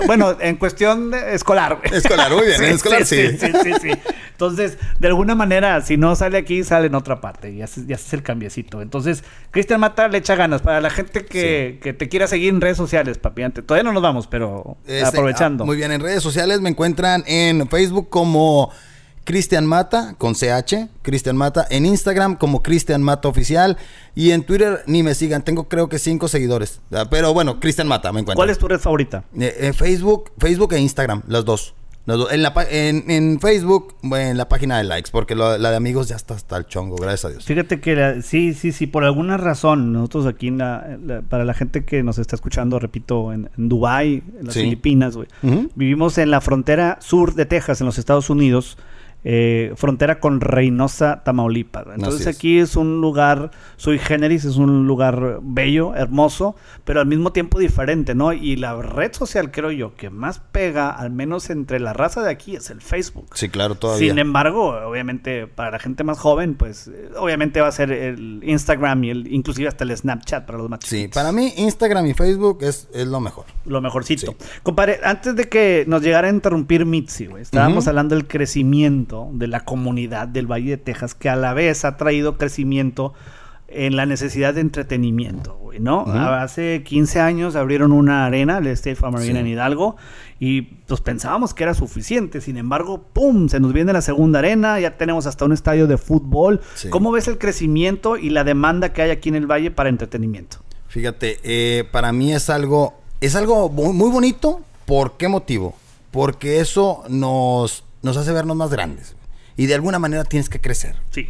bueno, 0.07 0.37
en 0.39 0.55
cuestión 0.55 1.13
escolar. 1.13 1.81
Escolar, 1.91 2.33
muy 2.33 2.47
bien, 2.47 2.63
en 2.63 2.71
escolar 2.77 3.05
sí. 3.05 3.37
Sí, 3.37 3.51
sí, 3.65 3.73
sí, 3.83 3.91
Entonces, 4.31 4.79
de 5.01 5.09
alguna 5.09 5.35
manera, 5.35 5.81
si 5.81 5.97
no 5.97 6.15
sale 6.15 6.39
aquí, 6.39 6.63
sale 6.63 6.87
en 6.87 6.95
otra 6.95 7.21
parte 7.21 7.51
y 7.51 7.63
haces, 7.63 7.85
y 7.89 7.93
haces 7.93 8.13
el 8.13 8.23
cambiecito. 8.23 8.81
Entonces, 8.81 9.25
Cristian 9.51 9.81
Mata 9.81 10.07
le 10.07 10.19
echa 10.19 10.37
ganas 10.37 10.63
para 10.63 10.81
la 10.81 10.91
gente 10.91 11.25
que, 11.25 11.81
que, 11.83 11.93
te 11.93 12.09
quiera 12.09 12.29
seguir 12.29 12.51
en 12.51 12.61
redes 12.61 12.77
sociales, 12.77 13.19
papi. 13.19 13.43
Todavía 13.51 13.83
no 13.83 13.93
nos 13.93 14.05
vamos, 14.05 14.29
pero 14.29 14.77
este, 14.87 15.05
aprovechando. 15.05 15.65
Ah, 15.65 15.67
muy 15.67 15.77
bien, 15.77 15.91
en 15.91 16.01
redes 16.01 16.23
sociales 16.23 16.61
me 16.61 16.71
encuentran 16.71 17.25
en 17.27 17.69
Facebook 17.69 18.09
como... 18.09 18.71
Cristian 19.25 19.67
Mata 19.67 20.15
con 20.19 20.35
CH, 20.35 20.89
Cristian 21.03 21.37
Mata, 21.37 21.67
en 21.71 21.87
Instagram 21.87 22.37
como 22.37 22.63
Cristian 22.63 23.03
Mata 23.03 23.29
Oficial 23.29 23.77
y 24.15 24.33
en 24.33 24.43
Twitter 24.45 24.83
ni 24.87 25.03
me 25.03 25.15
sigan, 25.15 25.43
tengo 25.45 25.69
creo 25.69 25.89
que 25.89 25.99
cinco 25.99 26.29
seguidores, 26.29 26.81
pero 27.11 27.33
bueno, 27.33 27.61
Cristian 27.61 27.89
Mata 27.89 28.13
me 28.13 28.21
encuentro. 28.21 28.39
¿Cuál 28.39 28.51
es 28.51 28.59
tu 28.59 28.69
red 28.69 28.79
favorita? 28.79 29.25
Eh, 29.39 29.55
eh, 29.59 29.73
Facebook, 29.73 30.33
Facebook 30.39 30.73
e 30.75 30.81
Instagram, 30.81 31.23
las 31.29 31.45
dos. 31.45 31.75
En, 32.05 32.43
la, 32.43 32.53
en, 32.69 33.39
Facebook, 33.39 33.95
en 34.03 34.37
la 34.37 34.49
página 34.49 34.77
de 34.79 34.83
likes, 34.83 35.11
porque 35.13 35.37
la 35.37 35.57
de 35.57 35.77
amigos 35.77 36.09
ya 36.09 36.17
está 36.17 36.35
hasta 36.35 36.57
el 36.57 36.67
chongo, 36.67 36.97
gracias 36.97 37.25
a 37.27 37.29
Dios. 37.29 37.45
Fíjate 37.45 37.81
que 37.81 38.23
sí, 38.23 38.55
sí, 38.55 38.73
sí, 38.73 38.89
por 38.89 39.05
alguna 39.05 39.37
razón, 39.37 39.93
nosotros 39.93 40.27
aquí, 40.27 40.49
en 40.49 40.59
la, 40.59 41.23
para 41.29 41.45
la 41.45 41.55
gente 41.55 41.85
que 41.85 42.03
nos 42.03 42.19
está 42.19 42.35
escuchando, 42.35 42.81
repito, 42.81 43.33
en, 43.33 43.51
en 43.57 43.69
Dubái, 43.69 44.25
en 44.41 44.47
las 44.47 44.55
Filipinas, 44.55 45.15
güey, 45.15 45.29
vivimos 45.77 46.19
en 46.19 46.33
la 46.33 46.41
frontera 46.41 46.99
sur 47.01 47.37
de 47.37 47.47
Texas, 47.47 47.81
en 47.81 47.87
los 47.87 47.99
Estados 47.99 48.31
Unidos, 48.31 48.79
eh, 49.25 49.73
frontera 49.77 50.19
con 50.19 50.41
Reynosa, 50.41 51.23
Tamaulipas. 51.25 51.87
Entonces 51.95 52.27
aquí 52.27 52.59
es 52.59 52.75
un 52.77 53.01
lugar 53.01 53.51
sui 53.77 53.99
generis, 53.99 54.45
es 54.45 54.57
un 54.57 54.87
lugar 54.87 55.39
bello, 55.43 55.95
hermoso, 55.95 56.57
pero 56.85 57.01
al 57.01 57.07
mismo 57.07 57.33
tiempo 57.33 57.59
diferente, 57.59 58.15
¿no? 58.15 58.33
Y 58.33 58.57
la 58.57 58.75
red 58.81 59.13
social, 59.13 59.53
creo 59.53 59.71
yo, 59.71 59.95
que 59.95 60.11
más 60.11 60.41
pega, 60.41 60.91
al 60.91 61.11
menos 61.11 61.51
entre 61.51 61.79
la 61.79 61.93
raza 61.93 62.23
de 62.23 62.31
aquí, 62.31 62.57
es 62.57 62.71
el 62.71 62.81
Facebook. 62.81 63.27
Sí, 63.35 63.49
claro, 63.49 63.77
todavía. 63.77 64.09
Sin 64.09 64.19
embargo, 64.19 64.71
obviamente, 64.89 65.47
para 65.47 65.71
la 65.71 65.79
gente 65.79 66.03
más 66.03 66.19
joven, 66.19 66.55
pues, 66.55 66.91
obviamente 67.17 67.61
va 67.61 67.69
a 67.69 67.73
ser 67.73 67.93
el 67.93 68.41
Instagram 68.43 69.05
y 69.05 69.11
el, 69.11 69.33
inclusive 69.33 69.69
hasta 69.69 69.85
el 69.85 69.97
Snapchat 69.97 70.47
para 70.47 70.59
los 70.59 70.69
más 70.69 70.81
Sí, 70.83 71.09
para 71.13 71.31
mí 71.31 71.53
Instagram 71.57 72.07
y 72.07 72.15
Facebook 72.15 72.59
es, 72.63 72.89
es 72.93 73.07
lo 73.07 73.21
mejor. 73.21 73.45
Lo 73.67 73.81
mejorcito. 73.81 74.35
Compadre, 74.63 74.99
antes 75.05 75.37
de 75.37 75.49
que 75.49 75.85
nos 75.87 76.03
llegara 76.03 76.27
a 76.27 76.31
interrumpir 76.31 76.85
Mitzi, 76.87 77.27
güey, 77.27 77.43
estábamos 77.43 77.87
hablando 77.87 78.17
del 78.17 78.27
crecimiento 78.27 79.12
de 79.33 79.47
la 79.47 79.61
comunidad 79.61 80.29
del 80.29 80.51
Valle 80.51 80.71
de 80.71 80.77
Texas, 80.79 81.15
que 81.15 81.29
a 81.29 81.37
la 81.37 81.55
vez 81.55 81.85
ha 81.85 81.97
traído 81.97 82.39
crecimiento 82.39 83.13
en 83.69 83.97
la 83.97 84.07
necesidad 84.07 84.55
de 84.55 84.61
entretenimiento, 84.61 85.59
¿no? 85.81 86.05
Hace 86.07 86.83
15 86.85 87.21
años 87.21 87.57
abrieron 87.57 87.93
una 87.93 88.27
arena, 88.27 88.59
el 88.59 88.67
State 88.69 88.97
Farm 88.97 89.17
Arena 89.17 89.41
en 89.41 89.47
Hidalgo, 89.47 89.97
y 90.39 90.63
pues 90.63 91.01
pensábamos 91.01 91.55
que 91.55 91.63
era 91.63 91.75
suficiente. 91.75 92.41
Sin 92.41 92.57
embargo, 92.57 93.03
¡pum! 93.13 93.49
Se 93.49 93.61
nos 93.61 93.73
viene 93.73 93.93
la 93.93 94.03
segunda 94.03 94.41
arena, 94.41 94.79
ya 94.79 94.97
tenemos 94.97 95.27
hasta 95.27 95.45
un 95.45 95.53
estadio 95.53 95.87
de 95.87 95.97
fútbol. 95.97 96.61
¿Cómo 96.91 97.13
ves 97.13 97.29
el 97.29 97.39
crecimiento 97.39 98.17
y 98.17 98.31
la 98.31 98.45
demanda 98.45 98.93
que 98.93 99.03
hay 99.03 99.11
aquí 99.11 99.31
en 99.31 99.37
el 99.37 99.47
Valle 99.47 99.71
para 99.71 99.89
entretenimiento? 99.89 100.59
Fíjate, 100.89 101.39
eh, 101.43 101.85
para 101.91 102.13
mí 102.13 102.35
es 102.35 102.51
algo, 102.51 102.95
es 103.21 103.37
algo 103.37 103.71
muy 103.71 104.11
bonito. 104.11 104.61
¿Por 104.85 105.17
qué 105.17 105.29
motivo? 105.29 105.75
Porque 106.11 106.61
eso 106.61 107.05
nos 107.09 107.85
nos 108.03 108.17
hace 108.17 108.33
vernos 108.33 108.57
más 108.57 108.71
grandes. 108.71 109.17
Y 109.57 109.67
de 109.67 109.75
alguna 109.75 109.99
manera 109.99 110.25
tienes 110.25 110.49
que 110.49 110.61
crecer. 110.61 110.97
Sí. 111.11 111.29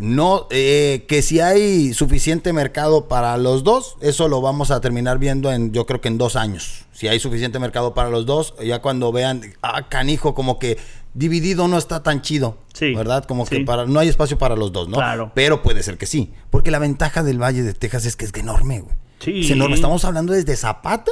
No, 0.00 0.46
eh, 0.50 1.06
que 1.08 1.22
si 1.22 1.40
hay 1.40 1.92
suficiente 1.92 2.52
mercado 2.52 3.08
para 3.08 3.36
los 3.36 3.64
dos, 3.64 3.96
eso 4.00 4.28
lo 4.28 4.40
vamos 4.40 4.70
a 4.70 4.80
terminar 4.80 5.18
viendo 5.18 5.52
en, 5.52 5.72
yo 5.72 5.86
creo 5.86 6.00
que 6.00 6.08
en 6.08 6.18
dos 6.18 6.36
años. 6.36 6.84
Si 6.92 7.08
hay 7.08 7.18
suficiente 7.18 7.58
mercado 7.58 7.94
para 7.94 8.10
los 8.10 8.26
dos, 8.26 8.54
ya 8.64 8.80
cuando 8.80 9.10
vean, 9.12 9.54
ah, 9.62 9.88
canijo, 9.88 10.34
como 10.34 10.58
que 10.58 10.78
dividido 11.14 11.66
no 11.66 11.78
está 11.78 12.02
tan 12.02 12.22
chido. 12.22 12.58
Sí. 12.74 12.94
¿Verdad? 12.94 13.24
Como 13.24 13.44
que 13.44 13.60
para, 13.60 13.86
no 13.86 13.98
hay 13.98 14.08
espacio 14.08 14.38
para 14.38 14.54
los 14.54 14.72
dos, 14.72 14.88
¿no? 14.88 14.98
Claro. 14.98 15.32
Pero 15.34 15.62
puede 15.62 15.82
ser 15.82 15.98
que 15.98 16.06
sí. 16.06 16.32
Porque 16.50 16.70
la 16.70 16.78
ventaja 16.78 17.22
del 17.22 17.42
Valle 17.42 17.62
de 17.62 17.74
Texas 17.74 18.06
es 18.06 18.14
que 18.14 18.24
es 18.24 18.34
enorme, 18.34 18.80
güey. 18.80 18.94
Sí. 19.20 19.40
Es 19.40 19.50
enorme. 19.50 19.74
Estamos 19.74 20.04
hablando 20.04 20.32
desde 20.32 20.54
Zapata 20.54 21.10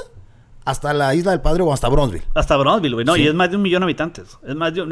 hasta 0.66 0.92
la 0.92 1.14
Isla 1.14 1.30
del 1.30 1.40
Padre 1.40 1.62
o 1.62 1.72
hasta 1.72 1.88
Bronzeville. 1.88 2.26
Hasta 2.34 2.56
Bronzeville, 2.56 2.94
güey. 2.94 3.06
No, 3.06 3.16
y 3.16 3.26
es 3.26 3.34
más 3.34 3.50
de 3.50 3.56
un 3.56 3.62
millón 3.62 3.80
de 3.80 3.84
habitantes. 3.84 4.36
Es 4.46 4.54
más 4.54 4.74
de 4.74 4.82
un... 4.82 4.90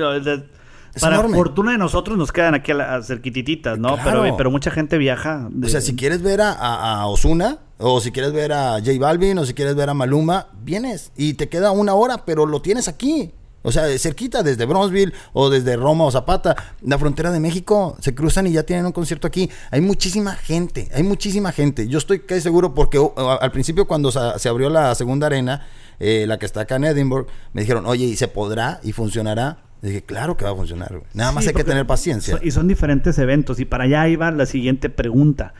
para 1.00 1.28
fortuna 1.28 1.72
de 1.72 1.78
nosotros 1.78 2.16
nos 2.16 2.32
quedan 2.32 2.54
aquí 2.54 2.70
a, 2.70 2.74
la, 2.76 3.02
cerquitititas, 3.02 3.78
¿no? 3.78 3.98
Pero, 4.02 4.36
pero 4.36 4.50
mucha 4.50 4.70
gente 4.70 4.96
viaja. 4.96 5.50
O 5.62 5.68
sea, 5.68 5.80
si 5.80 5.96
quieres 5.96 6.22
ver 6.22 6.40
a, 6.40 6.52
a, 6.52 7.06
Osuna, 7.08 7.58
o 7.78 8.00
si 8.00 8.12
quieres 8.12 8.32
ver 8.32 8.52
a 8.52 8.74
J 8.78 8.92
Balvin, 9.00 9.36
o 9.38 9.44
si 9.44 9.52
quieres 9.52 9.74
ver 9.74 9.90
a 9.90 9.94
Maluma, 9.94 10.46
vienes. 10.62 11.12
Y 11.16 11.34
te 11.34 11.48
queda 11.48 11.72
una 11.72 11.94
hora, 11.94 12.24
pero 12.24 12.46
lo 12.46 12.62
tienes 12.62 12.86
aquí. 12.86 13.32
O 13.64 13.72
sea, 13.72 13.86
cerquita, 13.98 14.42
desde 14.42 14.66
Bronzeville 14.66 15.14
o 15.32 15.48
desde 15.48 15.76
Roma 15.76 16.04
o 16.04 16.10
Zapata, 16.10 16.54
la 16.82 16.98
frontera 16.98 17.32
de 17.32 17.40
México, 17.40 17.96
se 17.98 18.14
cruzan 18.14 18.46
y 18.46 18.52
ya 18.52 18.62
tienen 18.62 18.84
un 18.84 18.92
concierto 18.92 19.26
aquí. 19.26 19.50
Hay 19.70 19.80
muchísima 19.80 20.34
gente, 20.34 20.88
hay 20.94 21.02
muchísima 21.02 21.50
gente. 21.50 21.88
Yo 21.88 21.96
estoy 21.96 22.20
casi 22.20 22.42
seguro 22.42 22.74
porque 22.74 23.00
al 23.16 23.50
principio 23.52 23.86
cuando 23.86 24.12
se 24.12 24.48
abrió 24.48 24.68
la 24.68 24.94
segunda 24.94 25.28
arena, 25.28 25.66
eh, 25.98 26.26
la 26.28 26.38
que 26.38 26.44
está 26.44 26.60
acá 26.60 26.76
en 26.76 26.84
Edinburgh, 26.84 27.26
me 27.54 27.62
dijeron, 27.62 27.86
oye, 27.86 28.04
¿y 28.04 28.16
se 28.16 28.28
podrá 28.28 28.80
y 28.82 28.92
funcionará? 28.92 29.58
dije, 29.88 30.02
claro 30.02 30.36
que 30.36 30.44
va 30.44 30.52
a 30.52 30.54
funcionar. 30.54 31.02
Nada 31.12 31.32
más 31.32 31.46
hay 31.46 31.54
que 31.54 31.64
tener 31.64 31.86
paciencia. 31.86 32.38
y 32.42 32.50
son 32.50 32.68
diferentes 32.68 33.18
eventos. 33.18 33.60
Y 33.60 33.64
para 33.64 33.84
allá 33.84 34.08
iba 34.08 34.30
la 34.30 34.46
siguiente 34.46 34.88
pregunta. 34.90 35.54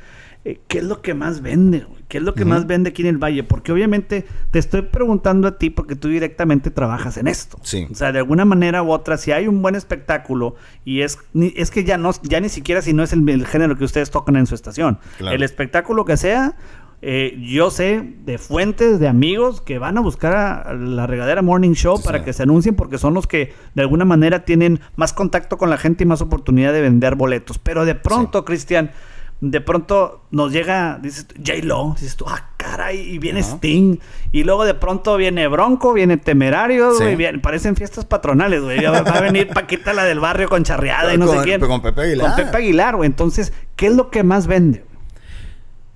Eh, 0.44 0.60
¿qué 0.68 0.78
es 0.78 0.84
lo 0.84 1.00
que 1.00 1.14
más 1.14 1.40
vende? 1.40 1.86
¿Qué 2.08 2.18
es 2.18 2.24
lo 2.24 2.34
que 2.34 2.44
más 2.44 2.66
vende 2.66 2.90
aquí 2.90 3.00
en 3.00 3.08
el 3.08 3.16
Valle? 3.16 3.44
Porque 3.44 3.72
obviamente 3.72 4.26
te 4.50 4.58
estoy 4.58 4.82
preguntando 4.82 5.48
a 5.48 5.56
ti 5.58 5.70
porque 5.70 5.96
tú 5.96 6.08
directamente 6.08 6.70
trabajas 6.70 7.16
en 7.16 7.28
esto. 7.28 7.58
Sí. 7.62 7.88
O 7.90 7.94
sea, 7.94 8.12
de 8.12 8.18
alguna 8.18 8.44
manera 8.44 8.82
u 8.82 8.92
otra, 8.92 9.16
si 9.16 9.32
hay 9.32 9.48
un 9.48 9.62
buen 9.62 9.74
espectáculo 9.74 10.54
y 10.84 11.00
es, 11.00 11.18
es 11.56 11.70
que 11.70 11.84
ya 11.84 11.96
no, 11.96 12.10
ya 12.22 12.40
ni 12.40 12.50
siquiera 12.50 12.82
si 12.82 12.92
no 12.92 13.02
es 13.02 13.14
el, 13.14 13.46
género 13.46 13.78
que 13.78 13.84
ustedes 13.84 14.10
tocan 14.10 14.36
en 14.36 14.46
su 14.46 14.54
estación. 14.54 14.98
El 15.18 15.42
espectáculo 15.42 16.04
que 16.04 16.18
sea, 16.18 16.56
eh, 17.00 17.38
yo 17.40 17.70
sé 17.70 18.14
de 18.26 18.36
fuentes, 18.36 19.00
de 19.00 19.08
amigos 19.08 19.62
que 19.62 19.78
van 19.78 19.96
a 19.96 20.02
buscar 20.02 20.36
a 20.36 20.74
la 20.74 21.06
regadera 21.06 21.40
Morning 21.40 21.72
Show 21.72 22.02
para 22.02 22.22
que 22.22 22.34
se 22.34 22.42
anuncien 22.42 22.74
porque 22.74 22.98
son 22.98 23.14
los 23.14 23.26
que 23.26 23.54
de 23.74 23.82
alguna 23.82 24.04
manera 24.04 24.44
tienen 24.44 24.80
más 24.96 25.14
contacto 25.14 25.56
con 25.56 25.70
la 25.70 25.78
gente 25.78 26.04
y 26.04 26.06
más 26.06 26.20
oportunidad 26.20 26.74
de 26.74 26.82
vender 26.82 27.14
boletos. 27.14 27.58
Pero 27.58 27.86
de 27.86 27.94
pronto, 27.94 28.44
Cristian 28.44 28.90
de 29.40 29.60
pronto 29.60 30.24
nos 30.30 30.52
llega, 30.52 30.98
dices 31.02 31.26
J-Lo, 31.36 31.94
dices 31.98 32.16
tú, 32.16 32.24
ah, 32.28 32.50
caray, 32.56 32.98
y 32.98 33.18
viene 33.18 33.40
Sting, 33.40 33.98
y 34.32 34.44
luego 34.44 34.64
de 34.64 34.74
pronto 34.74 35.16
viene 35.16 35.46
Bronco, 35.48 35.92
viene 35.92 36.16
Temerario, 36.16 36.92
parecen 37.42 37.76
fiestas 37.76 38.04
patronales, 38.04 38.62
güey, 38.62 38.82
va, 38.84 38.98
a 38.98 39.20
venir 39.20 39.48
Paquita 39.48 39.92
la 39.92 40.04
del 40.04 40.20
barrio 40.20 40.48
con 40.48 40.64
charreada 40.64 41.12
y 41.14 41.18
no 41.18 41.28
sé 41.28 41.38
quién. 41.42 41.60
Con 41.60 41.82
Pepe 41.82 42.02
Aguilar. 42.02 42.26
Con 42.26 42.36
Pepe 42.44 42.56
Aguilar, 42.56 42.96
güey, 42.96 43.06
entonces, 43.06 43.52
¿qué 43.76 43.86
es 43.86 43.94
lo 43.94 44.10
que 44.10 44.22
más 44.22 44.46
vende? 44.46 44.84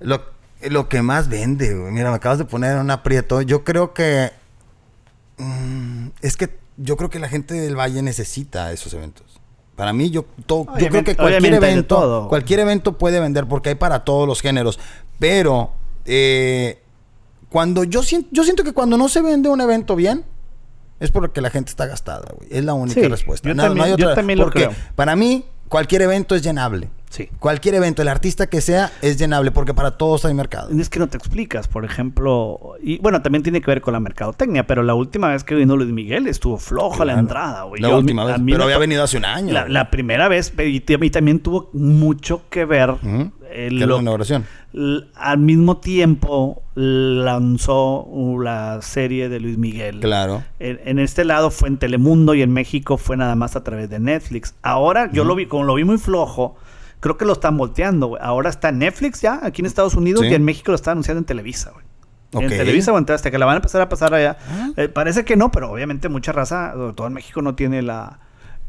Lo, 0.00 0.22
lo 0.68 0.88
que 0.88 1.02
más 1.02 1.28
vende, 1.28 1.74
güey, 1.74 1.92
mira, 1.92 2.10
me 2.10 2.16
acabas 2.16 2.38
de 2.38 2.44
poner 2.44 2.76
un 2.76 2.90
aprieto, 2.90 3.40
yo 3.42 3.64
creo 3.64 3.94
que, 3.94 4.30
mm, 5.38 6.08
es 6.20 6.36
que 6.36 6.58
yo 6.76 6.96
creo 6.96 7.10
que 7.10 7.18
la 7.18 7.28
gente 7.28 7.54
del 7.54 7.76
Valle 7.76 8.02
necesita 8.02 8.72
esos 8.72 8.94
eventos. 8.94 9.37
Para 9.78 9.92
mí, 9.92 10.10
yo, 10.10 10.24
yo 10.48 10.66
creo 10.88 11.04
que 11.04 11.14
cualquier 11.14 11.54
evento, 11.54 12.26
cualquier 12.28 12.58
evento 12.58 12.98
puede 12.98 13.20
vender 13.20 13.46
porque 13.46 13.68
hay 13.68 13.74
para 13.76 14.00
todos 14.00 14.26
los 14.26 14.40
géneros. 14.40 14.80
Pero 15.20 15.70
eh, 16.04 16.82
cuando 17.48 17.84
yo 17.84 18.02
siento, 18.02 18.28
yo 18.32 18.42
siento 18.42 18.64
que 18.64 18.72
cuando 18.72 18.98
no 18.98 19.08
se 19.08 19.22
vende 19.22 19.48
un 19.48 19.60
evento 19.60 19.94
bien, 19.94 20.24
es 20.98 21.12
porque 21.12 21.40
la 21.40 21.50
gente 21.50 21.70
está 21.70 21.86
gastada, 21.86 22.26
güey. 22.36 22.48
Es 22.50 22.64
la 22.64 22.74
única 22.74 23.06
respuesta. 23.06 23.48
Yo, 23.48 23.54
también, 23.54 23.96
yo 23.96 24.14
también 24.14 24.40
lo 24.40 24.50
creo. 24.50 24.72
Para 24.96 25.14
mí, 25.14 25.44
cualquier 25.68 26.02
evento 26.02 26.34
es 26.34 26.42
llenable. 26.42 26.90
Sí. 27.10 27.28
Cualquier 27.38 27.74
evento, 27.76 28.02
el 28.02 28.08
artista 28.08 28.46
que 28.48 28.60
sea, 28.60 28.92
es 29.02 29.16
llenable 29.16 29.50
porque 29.50 29.74
para 29.74 29.92
todos 29.92 30.24
hay 30.24 30.34
mercado. 30.34 30.70
Es 30.78 30.88
que 30.88 30.98
no 30.98 31.08
te 31.08 31.16
explicas, 31.16 31.68
por 31.68 31.84
ejemplo, 31.84 32.74
y 32.82 32.98
bueno, 32.98 33.22
también 33.22 33.42
tiene 33.42 33.60
que 33.60 33.70
ver 33.70 33.80
con 33.80 33.92
la 33.92 34.00
mercadotecnia, 34.00 34.66
pero 34.66 34.82
la 34.82 34.94
última 34.94 35.28
vez 35.28 35.44
que 35.44 35.54
vino 35.54 35.76
Luis 35.76 35.90
Miguel 35.90 36.26
estuvo 36.26 36.58
floja 36.58 37.04
la 37.04 37.18
entrada, 37.18 37.64
güey. 37.64 37.80
La 37.80 37.96
última 37.96 38.24
vez, 38.24 38.36
pero 38.44 38.64
había 38.64 38.78
venido 38.78 39.02
hace 39.02 39.16
un 39.16 39.24
año. 39.24 39.54
La, 39.68 39.90
primera 39.90 40.28
vez, 40.28 40.52
y 40.58 40.92
a 40.92 40.98
mí 40.98 41.10
también 41.10 41.40
tuvo 41.40 41.70
mucho 41.72 42.42
que 42.50 42.64
ver. 42.64 42.94
la 43.02 43.84
inauguración? 43.96 44.44
Al 45.14 45.38
mismo 45.38 45.78
tiempo 45.78 46.62
lanzó 46.74 48.06
la 48.42 48.80
serie 48.82 49.28
de 49.28 49.40
Luis 49.40 49.56
Miguel. 49.56 50.00
Claro. 50.00 50.44
En, 50.58 50.98
este 50.98 51.24
lado 51.24 51.50
fue 51.50 51.68
en 51.68 51.78
Telemundo 51.78 52.34
y 52.34 52.42
en 52.42 52.52
México 52.52 52.98
fue 52.98 53.16
nada 53.16 53.34
más 53.34 53.56
a 53.56 53.64
través 53.64 53.88
de 53.88 53.98
Netflix. 53.98 54.54
Ahora 54.62 55.10
yo 55.10 55.24
lo 55.24 55.34
vi, 55.34 55.46
como 55.46 55.64
lo 55.64 55.74
vi 55.74 55.84
muy 55.84 55.98
flojo, 55.98 56.56
creo 57.00 57.16
que 57.16 57.24
lo 57.24 57.32
están 57.32 57.56
volteando, 57.56 58.08
güey. 58.08 58.22
Ahora 58.22 58.50
está 58.50 58.70
en 58.70 58.78
Netflix 58.78 59.20
ya, 59.20 59.40
aquí 59.42 59.62
en 59.62 59.66
Estados 59.66 59.94
Unidos, 59.94 60.24
y 60.24 60.34
en 60.34 60.44
México 60.44 60.72
lo 60.72 60.76
están 60.76 60.92
anunciando 60.92 61.18
en 61.18 61.24
Televisa, 61.24 61.70
güey. 61.72 61.84
En 62.32 62.50
Televisa 62.50 62.92
o 62.92 62.98
en 62.98 63.10
hasta 63.10 63.30
que 63.30 63.38
la 63.38 63.46
van 63.46 63.54
a 63.54 63.56
empezar 63.56 63.80
a 63.80 63.88
pasar 63.88 64.12
allá. 64.12 64.36
Ah. 64.50 64.70
Eh, 64.76 64.88
parece 64.88 65.24
que 65.24 65.36
no, 65.36 65.50
pero 65.50 65.70
obviamente 65.70 66.08
mucha 66.08 66.32
raza, 66.32 66.72
sobre 66.74 66.92
todo 66.92 67.06
en 67.06 67.14
México, 67.14 67.40
no 67.40 67.54
tiene 67.54 67.80
la, 67.80 68.20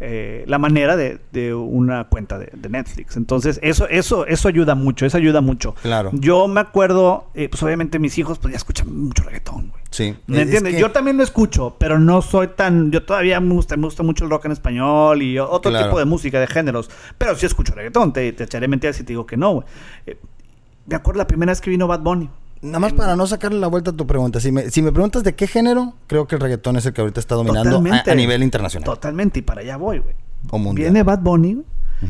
eh, 0.01 0.45
la 0.47 0.57
manera 0.59 0.95
de, 0.95 1.19
de, 1.31 1.53
una 1.53 2.05
cuenta 2.05 2.39
de, 2.39 2.69
Netflix. 2.69 3.17
Entonces, 3.17 3.59
eso, 3.61 3.87
eso, 3.89 4.25
eso 4.25 4.47
ayuda 4.47 4.75
mucho, 4.75 5.05
eso 5.05 5.17
ayuda 5.17 5.41
mucho. 5.41 5.75
Claro. 5.81 6.11
Yo 6.13 6.47
me 6.47 6.61
acuerdo, 6.61 7.27
eh, 7.33 7.49
pues 7.49 7.61
obviamente 7.63 7.99
mis 7.99 8.17
hijos 8.17 8.39
pues 8.39 8.53
ya 8.53 8.57
escuchan 8.57 8.93
mucho 8.95 9.23
reggaetón, 9.23 9.69
güey. 9.69 9.83
Sí. 9.91 10.15
¿Me 10.27 10.43
entiendes? 10.43 10.77
Yo 10.77 10.91
también 10.91 11.17
lo 11.17 11.23
escucho, 11.23 11.75
pero 11.79 11.99
no 11.99 12.21
soy 12.21 12.49
tan, 12.49 12.91
yo 12.91 13.03
todavía 13.03 13.39
me 13.39 13.53
gusta, 13.53 13.75
me 13.75 13.83
gusta 13.83 14.03
mucho 14.03 14.23
el 14.23 14.29
rock 14.29 14.45
en 14.45 14.51
español 14.51 15.21
y 15.21 15.37
otro 15.39 15.77
tipo 15.77 15.99
de 15.99 16.05
música, 16.05 16.39
de 16.39 16.47
géneros. 16.47 16.89
Pero 17.17 17.35
sí 17.35 17.45
escucho 17.45 17.73
reggaetón, 17.73 18.13
te, 18.13 18.31
te 18.31 18.45
echaré 18.45 18.67
mentiras 18.67 18.95
si 18.95 19.03
te 19.03 19.13
digo 19.13 19.25
que 19.25 19.35
no, 19.35 19.53
güey. 19.53 19.65
Eh, 20.05 20.17
me 20.85 20.95
acuerdo 20.95 21.19
la 21.19 21.27
primera 21.27 21.51
vez 21.51 21.61
que 21.61 21.69
vino 21.69 21.87
Bad 21.87 22.01
Bunny. 22.01 22.29
Nada 22.61 22.79
más 22.79 22.93
para 22.93 23.15
no 23.15 23.25
sacarle 23.25 23.59
la 23.59 23.67
vuelta 23.67 23.91
a 23.91 23.93
tu 23.95 24.05
pregunta. 24.05 24.39
Si 24.39 24.51
me, 24.51 24.69
si 24.69 24.81
me 24.81 24.91
preguntas 24.91 25.23
de 25.23 25.33
qué 25.33 25.47
género, 25.47 25.93
creo 26.07 26.27
que 26.27 26.35
el 26.35 26.41
reggaetón 26.41 26.75
es 26.75 26.85
el 26.85 26.93
que 26.93 27.01
ahorita 27.01 27.19
está 27.19 27.35
dominando 27.35 27.77
a, 27.77 28.15
nivel 28.15 28.43
internacional. 28.43 28.85
Totalmente, 28.85 29.39
y 29.39 29.41
para 29.41 29.61
allá 29.61 29.77
voy, 29.77 29.99
güey. 29.99 30.15
Viene 30.73 31.03
Bad 31.03 31.19
Bunny 31.19 31.63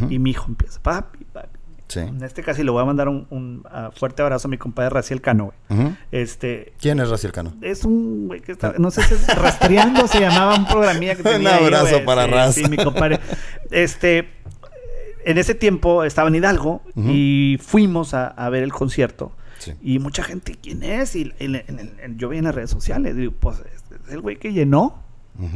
y 0.09 0.19
mi 0.19 0.31
hijo 0.31 0.45
empieza, 0.47 0.81
papi, 0.81 1.25
papi. 1.25 1.59
En 1.95 2.23
este 2.23 2.43
caso, 2.43 2.61
y 2.61 2.65
le 2.65 2.71
voy 2.71 2.81
a 2.81 2.85
mandar 2.85 3.09
un, 3.09 3.63
ah, 3.71 3.89
fuerte 3.95 4.21
abrazo 4.21 4.47
a 4.47 4.51
mi 4.51 4.57
compadre 4.57 4.91
Raciel 4.91 5.21
Cano, 5.21 5.51
güey. 5.67 5.95
este, 6.11 6.73
¿Quién 6.79 6.99
es 6.99 7.09
Raciel 7.09 7.31
Cano? 7.31 7.53
Es 7.61 7.83
un 7.83 8.27
güey 8.27 8.41
que 8.41 8.51
está, 8.51 8.75
no 8.77 8.91
sé 8.91 9.01
si 9.03 9.15
es 9.15 9.27
rastreando, 9.27 10.07
se 10.07 10.19
llamaba 10.19 10.55
un 10.55 10.67
programilla 10.67 11.15
que 11.15 11.23
tenía. 11.23 11.57
un 11.57 11.65
abrazo 11.65 12.03
para 12.05 12.27
Raciel. 12.27 12.65
Sí, 12.65 12.71
mi 12.71 12.77
compadre. 12.77 13.19
Este, 13.71 14.29
en 15.25 15.37
ese 15.37 15.55
tiempo 15.55 16.03
estaba 16.03 16.27
en 16.27 16.35
Hidalgo 16.35 16.81
y 16.95 17.57
fuimos 17.61 18.13
a, 18.13 18.49
ver 18.49 18.63
el 18.63 18.71
concierto. 18.71 19.31
Y 19.81 19.99
mucha 19.99 20.23
gente, 20.23 20.57
¿quién 20.61 20.83
es? 20.83 21.15
Y 21.15 21.33
yo 22.15 22.29
vi 22.29 22.37
en 22.37 22.45
las 22.45 22.55
redes 22.55 22.69
sociales, 22.69 23.15
digo, 23.15 23.33
pues 23.39 23.57
es 23.59 24.13
el 24.13 24.21
güey 24.21 24.37
que 24.37 24.53
llenó 24.53 25.03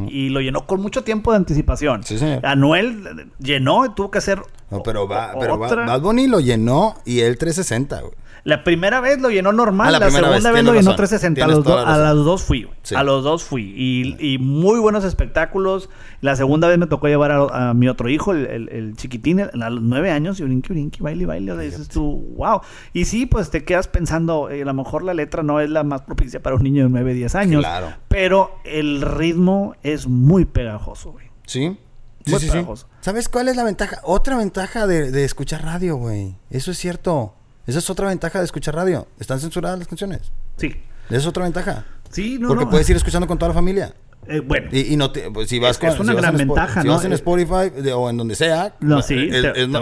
Y 0.08 0.30
lo 0.30 0.40
llenó 0.40 0.66
con 0.66 0.82
mucho 0.82 1.04
tiempo 1.04 1.32
de 1.32 1.38
anticipación. 1.38 2.04
Sí, 2.04 2.18
señor. 2.18 2.46
Anuel 2.46 3.32
llenó 3.40 3.86
y 3.86 3.90
tuvo 3.90 4.12
que 4.12 4.20
hacer. 4.20 4.42
No, 4.72 4.82
pero, 4.82 5.08
va, 5.08 5.34
pero 5.40 5.58
Bad 5.58 6.02
Bunny 6.02 6.28
lo 6.28 6.40
llenó 6.40 6.96
y 7.06 7.20
él 7.20 7.38
360, 7.38 8.02
güey. 8.02 8.14
La 8.46 8.66
primera 8.66 9.00
vez 9.00 9.22
lo 9.22 9.30
llenó 9.30 9.54
normal, 9.54 9.96
ah, 9.96 10.00
la, 10.00 10.12
segunda 10.12 10.52
vez, 10.52 10.64
lo 10.66 10.74
llenó 10.74 10.96
360. 10.96 11.46
A 11.46 11.48
los, 11.48 11.66
a 11.66 12.14
los 12.14 12.26
dos 12.26 12.44
fui, 12.44 12.68
A 12.94 13.04
los 13.04 13.24
dos 13.24 13.44
fui. 13.44 13.74
Y, 14.20 14.38
muy 14.38 14.80
buenos 14.80 15.06
espectáculos. 15.06 15.90
La 16.20 16.36
segunda 16.36 16.68
vez 16.68 16.78
me 16.78 16.88
tocó 16.88 17.08
llevar 17.08 17.32
a, 17.32 17.74
mi 17.74 17.88
otro 17.88 18.10
hijo, 18.10 18.34
el, 18.34 18.94
chiquitín, 18.98 19.40
a 19.40 19.70
los 19.70 19.82
nueve 19.82 20.12
años, 20.12 20.42
y 20.42 20.44
brinqui, 20.44 20.74
brinqui, 20.74 21.02
baile, 21.02 21.26
baile. 21.26 21.58
Dices 21.58 21.88
tú, 21.88 22.34
wow. 22.36 22.60
Y 22.92 23.06
sí, 23.06 23.26
pues 23.26 23.50
te 23.50 23.64
quedas 23.64 23.88
pensando, 23.88 24.50
eh, 24.50 24.64
a 24.64 24.66
lo 24.66 24.74
mejor 24.74 25.04
la 25.04 25.14
letra 25.14 25.42
no 25.42 25.62
es 25.62 25.70
la 25.70 25.84
más 25.84 26.02
propicia 26.02 26.42
para 26.42 26.58
un 26.58 26.64
niño 26.64 26.84
de 26.84 26.90
nueve, 26.90 27.14
diez 27.14 27.36
años. 27.36 27.62
Claro. 27.62 27.94
Pero 28.10 28.60
el 28.66 29.02
ritmo 29.02 29.76
es 29.84 30.08
muy 30.08 30.44
pegajoso, 30.44 31.14
güey. 31.14 31.28
Sí. 31.46 31.78
Muy 32.26 32.40
pegajoso. 32.40 32.88
¿Sabes 33.00 33.30
cuál 33.30 33.48
es 33.48 33.56
la 33.56 33.64
ventaja? 33.64 34.02
Otra 34.04 34.36
ventaja 34.36 34.86
de, 34.86 35.12
de 35.12 35.24
escuchar 35.24 35.64
radio, 35.64 35.96
güey. 35.96 36.36
Eso 36.50 36.72
es 36.72 36.78
cierto. 36.78 37.36
Esa 37.66 37.80
es 37.80 37.90
otra 37.90 38.08
ventaja 38.08 38.40
de 38.40 38.46
escuchar 38.46 38.76
radio. 38.76 39.08
¿Están 39.20 39.40
censuradas 39.40 39.80
las 39.80 39.88
canciones? 39.88 40.32
Sí. 40.58 40.76
Esa 41.08 41.18
es 41.18 41.28
otra 41.28 41.44
ventaja. 41.44 41.86
Sí, 42.10 42.38
no, 42.40 42.50
Porque 42.50 42.66
puedes 42.66 42.90
ir 42.90 42.96
escuchando 42.96 43.28
con 43.28 43.38
toda 43.38 43.50
la 43.50 43.56
familia. 43.56 43.94
Eh, 44.28 44.40
bueno. 44.40 44.70
Y, 44.72 44.96
no 44.96 45.12
te, 45.12 45.30
pues, 45.32 45.50
si 45.50 45.60
vas 45.60 45.78
es, 45.82 45.94
es 45.94 46.00
una 46.00 46.14
gran 46.14 46.38
ventaja, 46.38 46.82
Si 46.82 46.88
vas 46.88 47.04
en 47.04 47.14
Spotify 47.14 47.72
o 47.94 48.10
en 48.10 48.18
donde 48.18 48.36
sea, 48.36 48.74
no, 48.80 49.02
sí, 49.02 49.30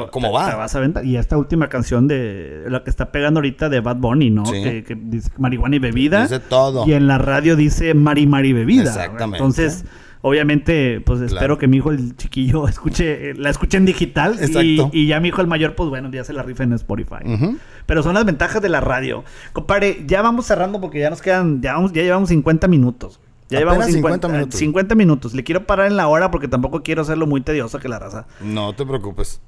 ¿cómo 0.10 0.32
va? 0.32 0.50
Te 0.50 0.56
vas 0.56 0.76
a 0.76 0.80
venta 0.80 1.04
y 1.04 1.16
esta 1.16 1.38
última 1.38 1.70
canción 1.70 2.08
de 2.08 2.64
la 2.68 2.84
que 2.84 2.90
está 2.90 3.12
pegando 3.12 3.40
ahorita 3.40 3.70
de 3.70 3.82
Bad 3.82 3.98
Bunny, 3.98 4.32
¿no? 4.32 4.44
Que, 4.44 4.98
dice 5.00 5.30
marihuana 5.38 5.76
y 5.76 5.80
bebida. 5.80 6.24
Dice 6.24 6.40
todo. 6.40 6.88
Y 6.88 6.94
en 6.94 7.08
la 7.08 7.18
radio 7.18 7.56
dice 7.56 7.94
mari 7.94 8.26
mari 8.26 8.54
bebida. 8.54 8.90
Exactamente. 8.90 9.38
Entonces, 9.38 9.86
Obviamente, 10.24 11.02
pues 11.02 11.22
espero 11.22 11.58
que 11.58 11.68
mi 11.68 11.78
hijo, 11.78 11.92
el 11.92 12.16
chiquillo, 12.16 12.68
escuche, 12.70 13.34
la 13.34 13.50
escuche 13.50 13.78
en 13.78 13.86
digital. 13.86 14.38
Y, 14.42 14.82
y, 14.92 15.08
ya 15.08 15.20
mi 15.20 15.30
hijo, 15.30 15.42
el 15.42 15.48
mayor, 15.48 15.76
pues 15.76 15.90
bueno, 15.90 16.10
ya 16.12 16.24
se 16.24 16.34
la 16.34 16.44
rifa 16.44 16.64
en 16.64 16.74
Spotify. 16.74 17.58
Pero 17.86 18.04
son 18.04 18.14
las 18.14 18.26
ventajas 18.26 18.62
de 18.62 18.70
la 18.70 18.82
radio. 18.82 19.24
Compadre, 19.54 20.04
ya 20.06 20.22
vamos 20.22 20.46
cerrando 20.46 20.80
porque 20.80 21.00
ya 21.00 21.10
nos 21.10 21.22
quedan, 21.22 21.62
ya, 21.62 21.74
vamos, 21.74 21.92
ya 21.94 22.04
llevamos 22.04 22.30
50 22.30 22.68
minutos. 22.68 23.20
Ya 23.50 23.60
llevamos 23.60 23.86
50, 23.88 24.28
minutos. 24.30 24.60
50 24.60 24.96
minutos. 24.96 25.34
Le 25.34 25.44
quiero 25.44 25.66
parar 25.66 25.88
en 25.88 25.98
la 25.98 26.08
hora 26.08 26.32
porque 26.32 26.48
tampoco 26.48 26.84
quiero 26.84 27.02
hacerlo 27.02 27.28
muy 27.28 27.42
tedioso 27.42 27.80
que 27.80 27.90
la 27.90 28.00
raza. 28.00 28.26
No 28.40 28.74
te 28.74 28.86
preocupes. 28.86 29.42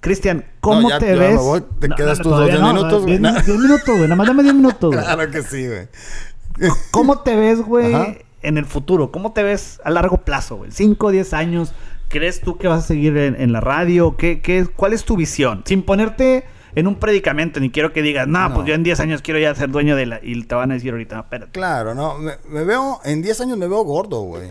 Cristian, 0.00 0.44
¿cómo 0.60 0.88
te 0.98 1.14
ves? 1.14 1.40
Te 1.80 1.88
quedas 1.88 2.18
tus 2.18 2.44
10 2.44 2.60
minutos, 2.60 3.02
güey. 3.04 3.18
10 3.18 3.48
minutos, 3.48 3.88
güey. 3.88 4.02
Nada 4.02 4.16
más 4.16 4.26
dame 4.26 4.42
10 4.42 4.54
minutos, 4.54 4.90
Claro 4.92 5.30
que 5.30 5.42
sí, 5.42 5.66
güey. 5.66 5.88
¿Cómo 6.90 7.20
te 7.20 7.36
ves, 7.36 7.60
güey? 7.62 8.27
En 8.48 8.58
el 8.58 8.64
futuro? 8.64 9.12
¿Cómo 9.12 9.32
te 9.32 9.42
ves 9.42 9.80
a 9.84 9.90
largo 9.90 10.18
plazo, 10.18 10.56
güey? 10.56 10.70
5 10.72 11.06
o 11.06 11.10
10 11.10 11.34
años. 11.34 11.72
¿Crees 12.08 12.40
tú 12.40 12.56
que 12.56 12.68
vas 12.68 12.84
a 12.84 12.86
seguir 12.86 13.16
en, 13.16 13.52
la 13.52 13.60
radio? 13.60 14.16
¿Qué, 14.16 14.40
qué, 14.40 14.66
¿Cuál 14.66 14.94
es 14.94 15.04
tu 15.04 15.16
visión? 15.16 15.62
Sin 15.66 15.82
ponerte 15.82 16.44
en 16.74 16.86
un 16.86 16.96
predicamento, 16.96 17.60
ni 17.60 17.70
quiero 17.70 17.92
que 17.92 18.02
digas, 18.02 18.28
no, 18.28 18.54
pues 18.54 18.66
yo 18.66 18.74
en 18.74 18.82
10 18.82 19.00
años 19.00 19.22
quiero 19.22 19.40
ya 19.40 19.54
ser 19.54 19.70
dueño 19.70 19.96
de 19.96 20.06
la... 20.06 20.20
Y 20.22 20.42
te 20.44 20.54
van 20.54 20.70
a 20.70 20.74
decir 20.74 20.92
ahorita, 20.92 21.18
espérate. 21.18 21.52
Claro, 21.52 21.94
no, 21.94 22.18
me, 22.18 22.64
veo, 22.64 23.00
en 23.04 23.20
10 23.20 23.40
años 23.40 23.58
me 23.58 23.66
veo 23.66 23.82
gordo, 23.82 24.20
güey. 24.22 24.48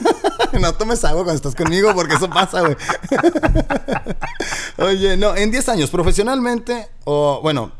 no 0.60 0.72
tomes 0.74 1.04
agua 1.04 1.22
cuando 1.22 1.36
estás 1.36 1.54
conmigo 1.54 1.94
porque 1.94 2.14
eso 2.14 2.28
pasa, 2.28 2.60
güey. 2.60 2.76
Oye, 4.78 5.16
no, 5.16 5.36
en 5.36 5.50
10 5.50 5.68
años, 5.68 5.90
profesionalmente, 5.90 6.88
o 7.04 7.40
bueno, 7.42 7.72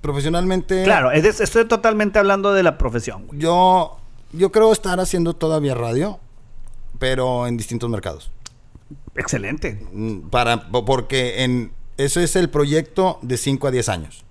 profesionalmente... 0.00 0.84
Claro, 0.84 1.10
estoy 1.10 1.66
totalmente 1.66 2.18
hablando 2.18 2.52
de 2.52 2.62
la 2.62 2.76
profesión. 2.76 3.26
Güey. 3.28 3.40
Yo 3.40 3.97
yo 4.32 4.52
creo 4.52 4.72
estar 4.72 5.00
haciendo 5.00 5.34
todavía 5.34 5.74
radio, 5.74 6.18
pero 6.98 7.46
en 7.46 7.56
distintos 7.56 7.88
mercados. 7.90 8.30
Excelente. 9.14 9.86
Mm, 9.92 10.28
para, 10.28 10.68
porque 10.70 11.44
en, 11.44 11.72
eso 11.96 12.20
es 12.20 12.36
el 12.36 12.48
proyecto 12.48 13.18
de 13.22 13.36
5 13.36 13.66
a 13.66 13.70
10 13.70 13.88
años. 13.88 14.24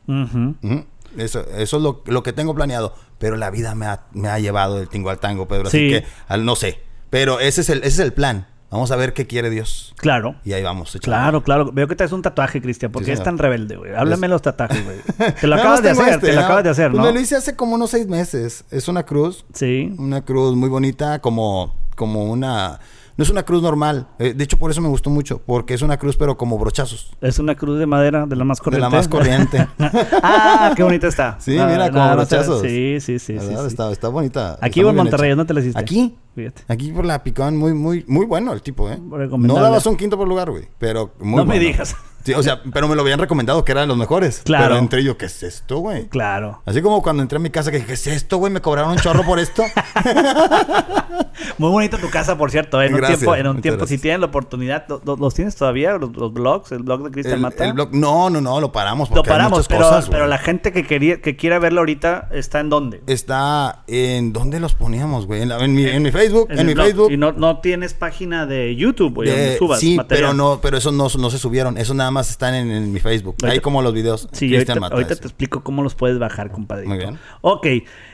Eso, 1.18 1.42
eso 1.50 1.78
es 1.78 1.84
lo, 1.84 2.02
lo, 2.06 2.24
que 2.24 2.34
tengo 2.34 2.56
planeado. 2.56 2.96
Pero 3.18 3.36
la 3.36 3.50
vida 3.50 3.76
me 3.76 3.88
ha, 3.88 4.04
me 4.14 4.30
ha 4.30 4.40
llevado 4.40 4.78
del 4.78 4.90
tingo 4.90 5.10
al 5.10 5.20
tango, 5.20 5.48
Pedro. 5.48 5.68
Así 5.68 5.90
que 5.90 6.06
al, 6.28 6.46
no 6.46 6.56
sé. 6.56 6.80
Pero 7.10 7.40
ese 7.40 7.62
es 7.62 7.70
el, 7.70 7.80
ese 7.80 7.88
es 7.88 8.00
el 8.00 8.14
plan. 8.14 8.48
Vamos 8.70 8.92
a 8.92 8.98
ver 8.98 9.14
qué 9.14 9.26
quiere 9.28 9.50
Dios. 9.50 9.94
Claro. 9.98 10.36
Y 10.44 10.52
ahí 10.54 10.62
vamos. 10.62 10.98
Claro, 11.02 11.42
claro. 11.42 11.72
Veo 11.72 11.88
que 11.88 11.96
te 11.96 12.04
haces 12.04 12.14
un 12.14 12.22
tatuaje, 12.22 12.62
Cristian. 12.62 12.92
porque 12.92 13.14
es 13.14 13.24
tan 13.24 13.38
rebelde, 13.38 13.78
güey? 13.78 13.96
Háblame 13.96 14.28
los 14.28 14.42
tatuajes, 14.42 14.84
güey. 14.84 14.98
Te 15.42 15.48
lo 15.48 15.56
acabas 15.56 15.82
de 15.82 15.92
hacer, 15.92 16.20
te 16.20 16.34
lo 16.34 16.42
acabas 16.42 16.64
de 16.64 16.70
hacer, 16.72 16.92
pues 16.92 17.00
¿no? 17.00 17.08
me 17.08 17.14
lo 17.14 17.20
hice 17.20 17.36
hace 17.36 17.56
como 17.56 17.76
unos 17.76 17.92
seis 17.92 18.08
meses. 18.08 18.66
Es 18.70 18.88
una 18.88 19.04
cruz. 19.04 19.46
Sí. 19.54 19.94
Una 19.98 20.24
cruz 20.24 20.56
muy 20.56 20.68
bonita, 20.70 21.20
como, 21.20 21.76
como 21.96 22.26
una 22.26 22.80
no 23.18 23.24
es 23.24 23.30
una 23.30 23.44
cruz 23.44 23.64
normal. 23.64 24.08
Eh, 24.20 24.34
de 24.34 24.44
hecho, 24.44 24.58
por 24.58 24.70
eso 24.70 24.80
me 24.80 24.88
gustó 24.88 25.10
mucho. 25.10 25.42
Porque 25.46 25.74
es 25.74 25.82
una 25.82 25.98
cruz, 25.98 26.16
pero 26.18 26.38
como 26.38 26.58
brochazos. 26.60 27.12
Es 27.20 27.40
una 27.40 27.56
cruz 27.56 27.80
de 27.80 27.88
madera, 27.88 28.28
de 28.28 28.36
la 28.36 28.44
más 28.44 28.60
corriente. 28.60 28.86
De 28.86 28.92
la 28.92 28.98
más 28.98 29.08
corriente. 29.08 29.68
ah, 30.24 30.74
qué 30.76 30.84
bonita 30.84 31.08
está. 31.08 31.38
Sí, 31.40 31.52
mira, 31.52 31.92
como 31.92 32.12
brochazos. 32.14 32.62
Sí, 32.62 32.98
sí, 33.00 33.18
sí. 33.18 33.38
sí, 33.40 33.54
Está, 33.68 33.92
está, 33.92 34.10
bonita. 34.10 34.58
Aquí 34.62 34.82
en 34.82 34.96
Monterrey, 34.96 35.36
¿no 35.36 35.46
te 35.46 35.54
la 35.54 35.62
hiciste? 35.62 35.80
Aquí. 35.80 36.16
Fíjate. 36.36 36.62
Aquí 36.68 36.92
por 36.92 37.04
la 37.04 37.24
Picón, 37.24 37.58
muy, 37.58 37.74
muy, 37.74 38.06
muy 38.08 38.28
bueno 38.28 38.54
el 38.54 38.62
tipo, 38.62 38.88
¿eh? 38.92 39.00
No 39.02 39.56
dabas 39.56 39.86
un 39.88 39.98
quinto 39.98 40.18
por 40.18 40.28
lugar, 40.28 40.52
güey. 40.52 40.68
Pero 40.78 41.12
muy 41.20 41.38
No 41.38 41.46
me 41.46 41.58
digas 41.58 41.96
o 42.36 42.44
sea, 42.44 42.62
pero 42.74 42.88
me 42.88 42.96
lo 42.96 43.02
habían 43.02 43.20
recomendado 43.20 43.64
que 43.64 43.72
eran 43.72 43.88
los 43.88 43.98
mejores. 43.98 44.42
Claro. 44.44 44.66
Pero 44.66 44.78
entre 44.78 45.04
yo, 45.04 45.18
¿qué 45.18 45.26
es 45.26 45.44
esto, 45.44 45.80
güey? 45.80 46.08
Claro. 46.08 46.62
Así 46.66 46.82
como 46.82 47.02
cuando 47.02 47.24
entré 47.24 47.38
a 47.38 47.40
mi 47.40 47.50
casa, 47.50 47.72
que 47.72 47.78
dije, 47.78 47.88
¿qué 47.88 47.94
es 47.94 48.08
esto, 48.08 48.38
güey? 48.38 48.52
Me 48.52 48.62
cobraron 48.62 48.92
un 48.92 48.98
chorro 48.98 49.24
por 49.24 49.40
esto. 49.40 49.64
Muy 51.58 51.70
bonita 51.70 51.98
tu 51.98 52.10
casa, 52.10 52.38
por 52.38 52.52
cierto. 52.52 52.82
¿eh? 52.82 52.88
En 52.88 52.96
un 52.96 53.02
tiempo, 53.02 53.36
en 53.36 53.48
un 53.48 53.62
tiempo 53.62 53.88
si 53.88 53.98
tienen 53.98 54.22
la 54.22 54.28
oportunidad, 54.28 54.86
¿los, 55.06 55.34
tienes 55.34 55.56
todavía? 55.56 55.98
Los, 55.98 56.34
blogs? 56.34 56.72
¿El 56.72 56.84
blog 56.84 57.04
de 57.04 57.12
Cristian 57.12 57.42
Mata? 57.42 57.66
El 57.66 57.74
blog, 57.74 57.90
no, 57.94 58.30
no, 58.30 58.42
no, 58.42 58.60
lo 58.60 58.72
paramos. 58.72 59.10
Porque 59.10 59.30
lo 59.30 59.36
paramos, 59.36 59.60
hay 59.60 59.66
pero, 59.70 59.82
cosas, 59.82 60.10
pero 60.10 60.28
la 60.28 60.38
gente 60.38 60.72
que 60.72 60.86
quería, 60.86 61.22
que 61.22 61.36
quiera 61.36 61.60
verlo 61.60 61.82
ahorita, 61.82 62.30
¿está 62.32 62.60
en 62.60 62.70
dónde? 62.70 63.02
Está 63.08 63.84
en, 63.88 64.34
¿dónde 64.34 64.60
los 64.60 64.74
poníamos, 64.76 65.26
güey? 65.26 65.42
En, 65.42 65.74
mi, 65.74 65.86
en 65.86 66.04
mi, 66.04 66.12
Facebook. 66.12 66.48
En, 66.50 66.66
mi 66.66 66.76
Facebook. 66.76 67.12
Y 67.12 67.18
no, 67.18 67.32
no 67.32 67.60
tienes 67.60 67.94
página 67.94 68.46
de 68.46 68.76
YouTube, 68.76 69.14
güey, 69.16 69.58
subas 69.58 69.80
Sí, 69.80 69.98
pero 70.08 70.34
no, 70.34 70.60
pero 70.62 70.78
eso 70.78 70.92
no, 70.92 71.08
no 71.18 71.30
se 71.30 71.38
subieron. 71.38 71.78
Eso 71.78 71.94
nada 71.94 72.12
más 72.12 72.17
están 72.20 72.56
en, 72.56 72.72
en 72.72 72.92
mi 72.92 73.00
Facebook. 73.00 73.38
Ahí 73.44 73.60
como 73.60 73.82
los 73.82 73.94
videos. 73.94 74.28
Sí, 74.32 74.54
ahorita, 74.54 74.74
ahorita, 74.74 75.16
te 75.16 75.28
explico 75.28 75.64
cómo 75.64 75.84
los 75.84 75.96
puedes 75.96 76.20
bajar, 76.20 76.52
compadre. 76.52 76.88
Muy 76.88 76.98
bien. 76.98 77.20
Ok. 77.42 77.68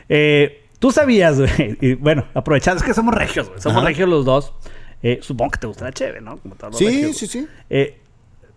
Eh, 0.09 0.59
Tú 0.83 0.91
sabías, 0.91 1.39
güey. 1.39 1.77
Y 1.79 1.93
bueno, 1.93 2.25
aprovechando, 2.33 2.81
es 2.81 2.83
que 2.85 2.93
somos 2.93 3.15
regios, 3.15 3.47
güey. 3.47 3.61
Somos 3.61 3.85
regios 3.85 4.09
los 4.09 4.25
dos. 4.25 4.51
Eh, 5.01 5.19
supongo 5.21 5.51
que 5.51 5.59
te 5.59 5.67
gusta 5.67 5.85
la 5.85 5.93
cheve, 5.93 6.19
¿no? 6.19 6.35
Como 6.35 6.55
todos 6.55 6.77
sí, 6.77 7.13
sí, 7.13 7.25
sí, 7.25 7.47
eh, 7.69 8.01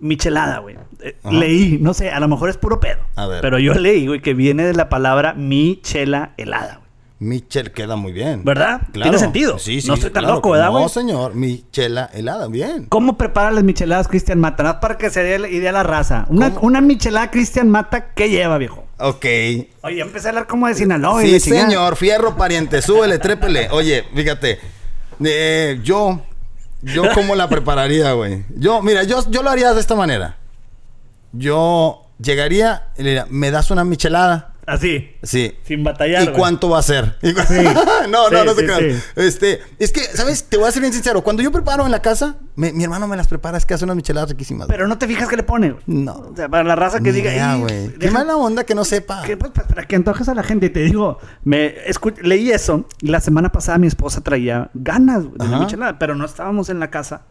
michelada, 0.00 0.58
güey. 0.58 0.76
Eh, 1.02 1.14
leí, 1.30 1.78
no 1.80 1.94
sé, 1.94 2.10
a 2.10 2.18
lo 2.18 2.26
mejor 2.26 2.50
es 2.50 2.56
puro 2.56 2.80
pedo. 2.80 2.98
A 3.14 3.28
ver. 3.28 3.42
Pero 3.42 3.60
yo 3.60 3.74
leí, 3.74 4.08
güey, 4.08 4.22
que 4.22 4.34
viene 4.34 4.64
de 4.64 4.74
la 4.74 4.88
palabra 4.88 5.34
michela 5.34 6.34
helada, 6.36 6.78
güey. 6.78 6.85
Michel 7.18 7.72
queda 7.72 7.96
muy 7.96 8.12
bien. 8.12 8.44
¿Verdad? 8.44 8.82
Claro. 8.92 9.10
Tiene 9.10 9.18
sentido. 9.18 9.58
Sí, 9.58 9.80
sí. 9.80 9.88
No 9.88 9.94
estoy 9.94 10.10
tan 10.10 10.26
loco, 10.26 10.50
¿verdad, 10.50 10.70
güey? 10.70 10.82
No, 10.82 10.88
señor. 10.88 11.34
Michela 11.34 12.10
helada, 12.12 12.46
bien. 12.48 12.86
¿Cómo 12.86 13.16
prepara 13.16 13.50
las 13.50 13.64
micheladas 13.64 14.06
Cristian 14.08 14.38
Mata? 14.38 14.80
para 14.80 14.98
que 14.98 15.08
se 15.08 15.22
dé 15.22 15.50
idea 15.50 15.70
a 15.70 15.72
la 15.72 15.82
raza. 15.82 16.26
Una, 16.28 16.52
una 16.60 16.80
michelada 16.80 17.30
Cristian 17.30 17.70
Mata, 17.70 18.12
¿qué 18.14 18.28
lleva, 18.28 18.58
viejo? 18.58 18.84
Ok. 18.98 19.24
Oye, 19.82 20.00
empecé 20.00 20.28
a 20.28 20.30
hablar 20.30 20.46
como 20.46 20.68
de 20.68 20.74
Sinaloa. 20.74 21.22
Sí, 21.22 21.40
señor. 21.40 21.96
Fierro, 21.96 22.36
pariente. 22.36 22.82
Súbele, 22.82 23.18
trépele. 23.18 23.68
Oye, 23.70 24.04
fíjate. 24.14 24.58
Eh, 25.24 25.80
yo, 25.82 26.20
yo 26.82 27.04
cómo 27.14 27.34
la 27.34 27.48
prepararía, 27.48 28.12
güey. 28.12 28.44
Yo, 28.56 28.82
mira, 28.82 29.04
yo, 29.04 29.24
yo 29.30 29.42
lo 29.42 29.48
haría 29.48 29.72
de 29.72 29.80
esta 29.80 29.94
manera. 29.94 30.36
Yo 31.32 32.02
llegaría 32.18 32.88
y 32.98 33.02
le 33.02 33.08
diría, 33.10 33.26
¿me 33.30 33.50
das 33.50 33.70
una 33.70 33.84
michelada? 33.84 34.52
Así. 34.66 35.12
Sí. 35.22 35.54
Sin 35.62 35.84
batallar. 35.84 36.24
¿Y 36.24 36.28
cuánto 36.28 36.68
va 36.68 36.80
a 36.80 36.82
ser? 36.82 37.16
no, 38.10 38.28
no, 38.30 38.44
no 38.44 38.54
te 38.54 38.64
creas. 38.66 39.04
Este, 39.14 39.60
es 39.78 39.92
que, 39.92 40.00
¿sabes? 40.00 40.44
Te 40.44 40.56
voy 40.56 40.68
a 40.68 40.72
ser 40.72 40.80
bien 40.82 40.92
sincero. 40.92 41.22
Cuando 41.22 41.40
yo 41.42 41.52
preparo 41.52 41.84
en 41.84 41.92
la 41.92 42.02
casa, 42.02 42.36
mi 42.56 42.82
hermano 42.82 43.06
me 43.06 43.16
las 43.16 43.28
prepara, 43.28 43.56
es 43.58 43.64
que 43.64 43.74
hace 43.74 43.84
unas 43.84 43.94
micheladas 43.96 44.30
riquísimas. 44.30 44.66
Pero 44.66 44.88
no 44.88 44.98
te 44.98 45.06
fijas 45.06 45.28
que 45.28 45.36
le 45.36 45.44
pone. 45.44 45.76
No. 45.86 46.14
O 46.14 46.36
sea, 46.36 46.48
para 46.48 46.64
la 46.64 46.74
raza 46.74 47.00
que 47.00 47.12
diga. 47.12 47.56
güey. 47.56 47.92
Qué 47.94 48.10
mala 48.10 48.36
onda 48.36 48.64
que 48.64 48.74
no 48.74 48.84
sepa. 48.84 49.22
Que, 49.22 49.36
pues, 49.36 49.52
para 49.52 49.86
que 49.86 49.94
antojes 49.94 50.28
a 50.28 50.34
la 50.34 50.42
gente. 50.42 50.66
Y 50.66 50.70
te 50.70 50.80
digo, 50.80 51.18
me 51.44 51.76
leí 52.22 52.50
eso. 52.50 52.86
Y 53.00 53.08
la 53.08 53.20
semana 53.20 53.52
pasada 53.52 53.78
mi 53.78 53.86
esposa 53.86 54.20
traía 54.22 54.70
ganas 54.74 55.32
de 55.32 55.48
la 55.48 55.60
michelada, 55.60 55.98
pero 55.98 56.16
no 56.16 56.24
estábamos 56.24 56.70
en 56.70 56.80
la 56.80 56.90
casa. 56.90 57.22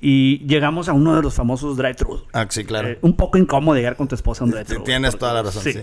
Y 0.00 0.46
llegamos 0.46 0.88
a 0.88 0.92
uno 0.92 1.16
de 1.16 1.22
los 1.22 1.34
famosos 1.34 1.76
drive-thrus. 1.76 2.24
Ah, 2.32 2.46
sí, 2.48 2.64
claro. 2.64 2.88
Eh, 2.88 2.98
un 3.02 3.16
poco 3.16 3.36
incómodo 3.36 3.74
llegar 3.76 3.96
con 3.96 4.06
tu 4.06 4.14
esposa 4.14 4.44
a 4.44 4.46
un 4.46 4.52
drive-thru. 4.52 4.84
Tienes 4.84 5.18
toda 5.18 5.34
la 5.34 5.42
razón, 5.42 5.62
sí. 5.64 5.74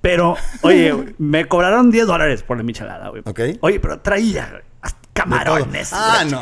Pero, 0.00 0.36
oye, 0.62 1.14
me 1.18 1.46
cobraron 1.46 1.90
10 1.90 2.06
dólares 2.06 2.42
por 2.42 2.56
la 2.56 2.62
michelada, 2.62 3.08
güey. 3.08 3.22
Ok. 3.26 3.40
Oye, 3.60 3.80
pero 3.80 4.00
traía 4.00 4.62
camarones. 5.12 5.90
Ah, 5.92 6.24
no. 6.28 6.40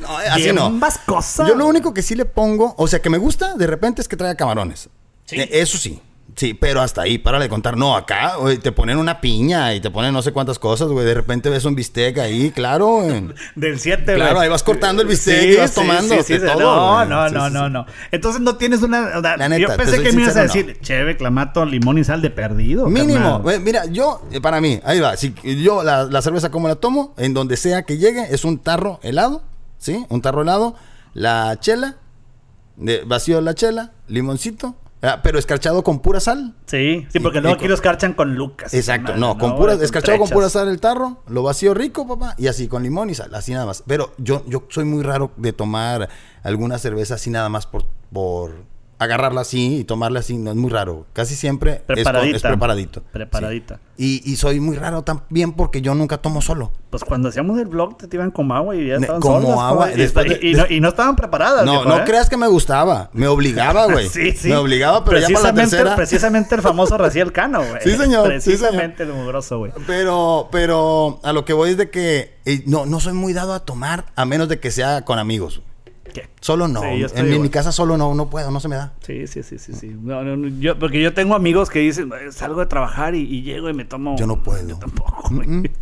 No, 0.00 0.16
así 0.16 0.52
no. 0.52 0.66
Ambas 0.66 0.98
cosas. 0.98 1.46
Yo 1.48 1.54
lo 1.54 1.66
único 1.66 1.92
que 1.92 2.02
sí 2.02 2.14
le 2.14 2.24
pongo, 2.24 2.74
o 2.78 2.86
sea, 2.88 3.00
que 3.00 3.10
me 3.10 3.18
gusta 3.18 3.54
de 3.54 3.66
repente 3.66 4.00
es 4.00 4.08
que 4.08 4.16
traiga 4.16 4.34
camarones. 4.34 4.88
Sí. 5.26 5.38
Eh, 5.38 5.48
eso 5.52 5.78
sí. 5.78 6.00
Sí, 6.36 6.54
pero 6.54 6.80
hasta 6.80 7.02
ahí, 7.02 7.18
para 7.18 7.38
de 7.38 7.48
contar. 7.48 7.76
No, 7.76 7.96
acá 7.96 8.36
güey, 8.36 8.58
te 8.58 8.72
ponen 8.72 8.98
una 8.98 9.20
piña 9.20 9.74
y 9.74 9.80
te 9.80 9.90
ponen 9.90 10.12
no 10.12 10.22
sé 10.22 10.32
cuántas 10.32 10.58
cosas, 10.58 10.88
güey. 10.88 11.04
De 11.06 11.14
repente 11.14 11.48
ves 11.48 11.64
un 11.64 11.74
bistec 11.74 12.18
ahí, 12.18 12.50
claro. 12.50 13.02
Del 13.54 13.78
7, 13.78 14.14
Claro, 14.14 14.40
ahí 14.40 14.48
vas 14.48 14.62
cortando 14.62 15.02
el 15.02 15.08
bistec 15.08 15.42
y 15.44 15.56
vas 15.56 15.72
tomando. 15.72 16.16
todo, 16.16 17.04
no, 17.04 17.04
no, 17.04 17.28
no, 17.30 17.50
no, 17.50 17.68
no. 17.68 17.86
Entonces 18.10 18.40
no 18.40 18.56
tienes 18.56 18.82
una. 18.82 19.20
La 19.20 19.48
neta, 19.48 19.58
yo 19.58 19.76
pensé 19.76 20.02
que 20.02 20.12
me 20.12 20.22
ibas 20.22 20.36
a 20.36 20.42
decir, 20.42 20.78
cheve, 20.80 21.16
clamato, 21.16 21.64
limón 21.64 21.98
y 21.98 22.04
sal 22.04 22.22
de 22.22 22.30
perdido. 22.30 22.86
Mínimo. 22.86 23.42
mira, 23.60 23.86
yo, 23.86 24.22
eh, 24.30 24.40
para 24.40 24.60
mí, 24.60 24.80
ahí 24.84 25.00
va. 25.00 25.16
Si 25.16 25.34
yo 25.62 25.82
la, 25.82 26.04
la 26.04 26.22
cerveza, 26.22 26.50
como 26.50 26.68
la 26.68 26.76
tomo? 26.76 27.14
En 27.16 27.34
donde 27.34 27.56
sea 27.56 27.82
que 27.82 27.98
llegue, 27.98 28.26
es 28.30 28.44
un 28.44 28.58
tarro 28.58 29.00
helado, 29.02 29.42
¿sí? 29.78 30.04
Un 30.08 30.22
tarro 30.22 30.42
helado, 30.42 30.74
la 31.14 31.58
chela, 31.60 31.96
de, 32.76 33.04
vacío 33.04 33.40
la 33.40 33.54
chela, 33.54 33.92
limoncito 34.08 34.76
Ah, 35.02 35.20
pero 35.22 35.38
escarchado 35.38 35.82
con 35.82 36.00
pura 36.00 36.20
sal. 36.20 36.54
Sí, 36.66 37.06
sí, 37.10 37.20
porque 37.20 37.40
luego 37.40 37.56
aquí 37.56 37.66
lo 37.66 37.74
escarchan 37.74 38.12
con 38.12 38.34
lucas. 38.34 38.74
Exacto, 38.74 39.16
no, 39.16 39.38
con 39.38 39.56
pura, 39.56 39.74
escarchado 39.74 40.18
con 40.18 40.28
pura 40.28 40.50
sal 40.50 40.68
el 40.68 40.80
tarro, 40.80 41.22
lo 41.28 41.42
vacío 41.42 41.72
rico, 41.72 42.06
papá, 42.06 42.34
y 42.36 42.48
así 42.48 42.68
con 42.68 42.82
limón 42.82 43.08
y 43.08 43.14
sal, 43.14 43.34
así 43.34 43.52
nada 43.52 43.66
más. 43.66 43.82
Pero 43.86 44.12
yo, 44.18 44.44
yo 44.46 44.64
soy 44.68 44.84
muy 44.84 45.02
raro 45.02 45.32
de 45.36 45.52
tomar 45.52 46.08
alguna 46.42 46.78
cerveza 46.78 47.14
así 47.14 47.30
nada 47.30 47.48
más 47.48 47.66
por, 47.66 47.86
por 48.12 48.52
agarrarla 49.00 49.40
así 49.40 49.78
y 49.78 49.84
tomarla 49.84 50.20
así, 50.20 50.36
no 50.36 50.50
es 50.50 50.56
muy 50.56 50.70
raro. 50.70 51.06
Casi 51.14 51.34
siempre 51.34 51.72
es, 51.72 51.80
preparadito. 51.86 53.02
Preparadita. 53.10 53.80
Y, 53.96 54.36
soy 54.36 54.60
muy 54.60 54.76
raro 54.76 55.02
también 55.02 55.52
porque 55.52 55.80
yo 55.80 55.94
nunca 55.94 56.18
tomo 56.18 56.42
solo. 56.42 56.70
Pues 56.90 57.04
cuando 57.04 57.30
hacíamos 57.30 57.58
el 57.58 57.66
vlog 57.66 57.96
te 57.96 58.14
iban 58.14 58.30
como 58.30 58.54
agua 58.54 58.76
y 58.76 58.88
ya 58.88 58.96
estaban 58.96 59.20
Como 59.20 59.62
agua. 59.62 59.90
Y, 59.92 60.80
no, 60.80 60.88
estaban 60.88 61.16
preparadas. 61.16 61.64
No, 61.64 61.84
no 61.84 61.98
¿eh? 61.98 62.02
creas 62.04 62.28
que 62.28 62.36
me 62.36 62.46
gustaba. 62.46 63.08
Me 63.14 63.26
obligaba, 63.26 63.86
güey. 63.86 64.08
sí, 64.10 64.32
sí. 64.32 64.48
Me 64.48 64.56
obligaba, 64.56 65.02
pero 65.02 65.18
ya 65.18 65.28
para 65.28 65.44
la 65.44 65.54
tercera... 65.54 65.96
Precisamente 65.96 66.54
el 66.54 66.60
famoso 66.60 66.98
Raciel 66.98 67.32
Cano, 67.32 67.60
güey. 67.68 67.82
Sí, 67.82 67.96
señor. 67.96 68.26
Precisamente 68.26 69.04
el 69.04 69.14
mugroso, 69.14 69.58
güey. 69.58 69.72
Pero, 69.86 70.48
pero 70.52 71.20
a 71.22 71.32
lo 71.32 71.46
que 71.46 71.54
voy 71.54 71.70
es 71.70 71.76
de 71.78 71.88
que 71.88 72.38
eh, 72.44 72.62
no, 72.66 72.84
no 72.84 73.00
soy 73.00 73.14
muy 73.14 73.32
dado 73.32 73.54
a 73.54 73.64
tomar 73.64 74.06
a 74.14 74.26
menos 74.26 74.48
de 74.50 74.60
que 74.60 74.70
sea 74.70 75.06
con 75.06 75.18
amigos. 75.18 75.62
Solo 76.40 76.68
no. 76.68 76.82
en, 76.82 77.42
mi 77.42 77.50
casa 77.50 77.70
solo 77.70 77.98
no, 77.98 78.14
no 78.14 78.30
puedo, 78.30 78.50
no 78.50 78.60
se 78.60 78.68
me 78.68 78.76
da. 78.76 78.94
Sí, 79.00 79.26
sí, 79.26 79.42
sí, 79.42 79.58
sí, 79.58 79.74
sí. 79.74 79.94
yo, 80.58 80.78
porque 80.78 81.02
yo 81.02 81.12
tengo 81.12 81.34
amigos 81.34 81.68
que 81.68 81.80
dicen, 81.80 82.10
salgo 82.30 82.60
de 82.60 82.66
trabajar 82.66 83.14
y, 83.14 83.42
llego 83.42 83.68
y 83.68 83.74
me 83.74 83.84
tomo. 83.84 84.16
Yo 84.16 84.26
no 84.26 84.42
puedo. 84.42 84.66
Yo 84.66 84.76
tampoco, 84.76 85.30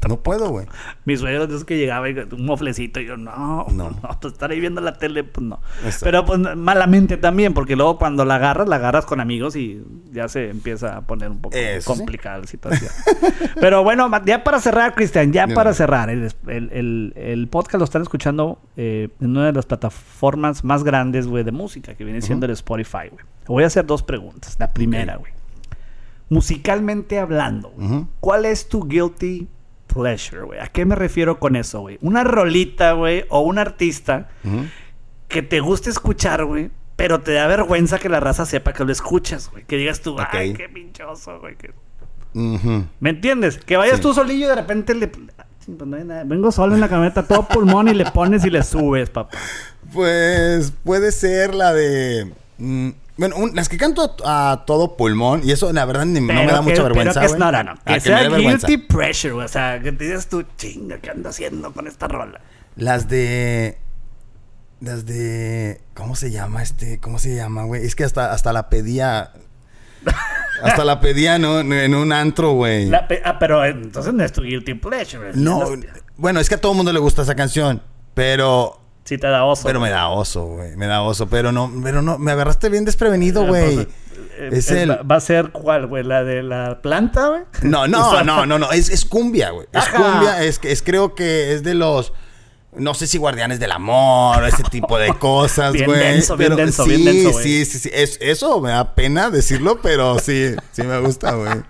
No 0.08 0.16
puedo, 0.20 0.48
güey. 0.48 0.66
Mis 1.04 1.20
suegros 1.20 1.52
es 1.52 1.64
que 1.64 1.78
llegaba 1.78 2.10
y 2.10 2.18
un 2.18 2.44
moflecito 2.44 2.98
y 2.98 3.06
yo, 3.06 3.16
no, 3.16 3.66
no, 3.70 3.90
no 3.90 4.18
pues, 4.20 4.32
estar 4.32 4.50
ahí 4.50 4.58
viendo 4.58 4.80
la 4.80 4.98
tele, 4.98 5.22
pues 5.22 5.46
no. 5.46 5.60
Pero 6.00 6.24
pues 6.24 6.40
malamente 6.56 7.16
también, 7.16 7.54
porque 7.54 7.76
luego 7.76 7.96
cuando 7.96 8.24
la 8.24 8.34
agarras, 8.36 8.68
la 8.68 8.76
agarras 8.76 9.06
con 9.06 9.20
amigos 9.20 9.54
y 9.54 9.80
ya 10.10 10.28
se 10.28 10.50
empieza 10.50 10.96
a 10.96 11.00
poner 11.02 11.30
un 11.30 11.40
poco 11.40 11.56
complicada 11.84 12.38
la 12.38 12.46
situación. 12.46 12.90
Pero 13.60 13.84
bueno, 13.84 14.10
ya 14.24 14.42
para 14.42 14.60
cerrar, 14.60 14.94
Cristian, 14.94 15.32
ya 15.32 15.46
para 15.46 15.72
cerrar, 15.72 16.10
el, 16.10 16.32
el, 16.48 17.12
el, 17.16 17.48
podcast 17.48 17.78
lo 17.78 17.84
están 17.84 18.02
escuchando 18.02 18.58
eh, 18.76 19.08
en 19.20 19.30
una 19.30 19.46
de 19.46 19.52
las 19.52 19.66
plataformas 19.66 20.47
formas 20.56 20.64
más 20.64 20.84
grandes, 20.84 21.26
güey, 21.26 21.44
de 21.44 21.52
música, 21.52 21.94
que 21.94 22.04
viene 22.04 22.22
siendo 22.22 22.46
el 22.46 22.52
Spotify, 22.52 23.08
güey. 23.10 23.24
Voy 23.46 23.64
a 23.64 23.66
hacer 23.66 23.86
dos 23.86 24.02
preguntas. 24.02 24.56
La 24.58 24.72
primera, 24.72 25.16
güey. 25.16 25.32
Musicalmente 26.30 27.18
hablando, 27.18 27.72
¿cuál 28.20 28.44
es 28.44 28.68
tu 28.68 28.86
guilty 28.86 29.48
pleasure, 29.86 30.42
güey? 30.42 30.60
¿A 30.60 30.66
qué 30.66 30.84
me 30.84 30.94
refiero 30.94 31.38
con 31.38 31.56
eso, 31.56 31.80
güey? 31.80 31.98
Una 32.02 32.24
rolita, 32.24 32.92
güey, 32.92 33.24
o 33.28 33.40
un 33.40 33.58
artista 33.58 34.28
que 35.28 35.42
te 35.42 35.60
guste 35.60 35.90
escuchar, 35.90 36.44
güey, 36.44 36.70
pero 36.96 37.20
te 37.20 37.32
da 37.32 37.46
vergüenza 37.46 37.98
que 37.98 38.08
la 38.08 38.20
raza 38.20 38.44
sepa 38.44 38.72
que 38.72 38.84
lo 38.84 38.92
escuchas, 38.92 39.50
güey. 39.50 39.64
Que 39.64 39.76
digas 39.76 40.00
tú, 40.00 40.16
ay, 40.18 40.52
qué 40.54 40.68
pinchoso, 40.68 41.40
güey. 41.40 41.56
¿Me 43.00 43.10
entiendes? 43.10 43.58
Que 43.58 43.76
vayas 43.76 44.00
tú 44.00 44.12
solillo 44.12 44.46
y 44.46 44.48
de 44.48 44.54
repente 44.54 44.94
le... 44.94 45.08
Pues 45.08 45.28
Vengo 46.26 46.50
solo 46.50 46.74
en 46.74 46.80
la 46.80 46.88
camioneta, 46.88 47.22
todo 47.26 47.46
pulmón 47.46 47.88
y 47.88 47.94
le 47.94 48.10
pones 48.10 48.44
y 48.44 48.50
le 48.50 48.62
subes, 48.62 49.10
papá. 49.10 49.36
Pues 49.92 50.72
puede 50.84 51.12
ser 51.12 51.54
la 51.54 51.72
de. 51.72 52.32
Mm, 52.58 52.90
bueno, 53.16 53.36
las 53.52 53.68
que 53.68 53.76
canto 53.78 54.16
a, 54.24 54.62
todo 54.64 54.96
pulmón, 54.96 55.42
y 55.44 55.50
eso 55.50 55.72
la 55.72 55.84
verdad 55.84 56.06
no 56.06 56.20
me 56.20 56.46
da 56.46 56.62
mucha 56.62 56.82
vergüenza. 56.84 57.20
Pero 57.20 57.26
que 57.26 57.32
es, 57.32 57.38
no, 57.38 57.50
no, 57.50 57.62
no. 57.64 57.74
Que, 57.84 58.00
sea 58.00 58.28
guilty 58.28 58.76
pressure, 58.76 59.32
o 59.32 59.48
sea, 59.48 59.80
que 59.80 59.90
te 59.90 60.04
digas 60.04 60.28
tú, 60.28 60.44
chinga, 60.56 60.98
¿qué 60.98 61.10
ando 61.10 61.28
haciendo 61.28 61.72
con 61.72 61.88
esta 61.88 62.06
rola? 62.06 62.40
Las 62.76 63.08
de. 63.08 63.78
Las 64.80 65.04
de. 65.04 65.80
¿Cómo 65.94 66.14
se 66.14 66.30
llama 66.30 66.62
este? 66.62 67.00
¿Cómo 67.00 67.18
se 67.18 67.34
llama, 67.34 67.64
güey? 67.64 67.84
Es 67.84 67.96
que 67.96 68.04
hasta, 68.04 68.32
hasta 68.32 68.52
la 68.52 68.68
pedía. 68.68 69.32
hasta 70.62 70.84
la 70.84 71.00
pedía 71.00 71.40
¿no? 71.40 71.58
en 71.60 71.94
un 71.94 72.12
antro, 72.12 72.52
güey. 72.52 72.88
Ah, 73.24 73.38
pero 73.40 73.64
entonces 73.64 74.14
no 74.14 74.22
es 74.22 74.32
tu 74.32 74.42
guilty 74.42 74.74
pleasure. 74.74 75.32
No, 75.34 75.64
bueno, 76.16 76.38
es 76.38 76.48
que 76.48 76.54
a 76.54 76.60
todo 76.60 76.70
el 76.72 76.76
mundo 76.76 76.92
le 76.92 77.00
gusta 77.00 77.22
esa 77.22 77.34
canción, 77.34 77.82
pero 78.14 78.80
Sí 79.08 79.16
te 79.16 79.26
da 79.26 79.46
oso. 79.46 79.62
Pero 79.64 79.80
me 79.80 79.88
da 79.88 80.10
oso, 80.10 80.44
güey. 80.44 80.76
Me 80.76 80.86
da 80.86 81.00
oso. 81.00 81.30
Pero 81.30 81.50
no, 81.50 81.72
pero 81.82 82.02
no, 82.02 82.18
me 82.18 82.32
agarraste 82.32 82.68
bien 82.68 82.84
desprevenido, 82.84 83.46
güey. 83.46 83.78
Eh, 83.78 84.50
es 84.52 84.70
el... 84.70 84.90
¿Va 85.10 85.16
a 85.16 85.20
ser 85.20 85.48
cuál, 85.50 85.86
güey? 85.86 86.04
¿La 86.04 86.24
de 86.24 86.42
la 86.42 86.82
planta, 86.82 87.28
güey? 87.28 87.42
No, 87.62 87.88
no, 87.88 88.22
no, 88.24 88.44
no, 88.44 88.58
no. 88.58 88.70
Es, 88.70 88.90
es 88.90 89.06
cumbia, 89.06 89.48
güey. 89.48 89.66
Es 89.72 89.88
cumbia. 89.88 90.44
Es, 90.44 90.60
es 90.62 90.82
creo 90.82 91.14
que 91.14 91.54
es 91.54 91.62
de 91.62 91.72
los... 91.72 92.12
No 92.76 92.92
sé 92.92 93.06
si 93.06 93.16
guardianes 93.16 93.58
del 93.58 93.72
amor, 93.72 94.44
ese 94.44 94.62
tipo 94.64 94.98
de 94.98 95.08
cosas, 95.14 95.72
güey. 95.72 95.86
bien 95.86 95.98
denso, 96.00 96.36
bien 96.36 96.54
denso, 96.54 96.84
sí, 96.84 96.90
bien 96.90 97.04
denso, 97.06 97.38
Sí, 97.40 97.64
sí, 97.64 97.78
sí. 97.78 97.90
Es, 97.90 98.18
eso 98.20 98.60
me 98.60 98.72
da 98.72 98.94
pena 98.94 99.30
decirlo, 99.30 99.80
pero 99.80 100.18
sí, 100.18 100.54
sí 100.72 100.82
me 100.82 101.00
gusta, 101.00 101.32
güey. 101.32 101.62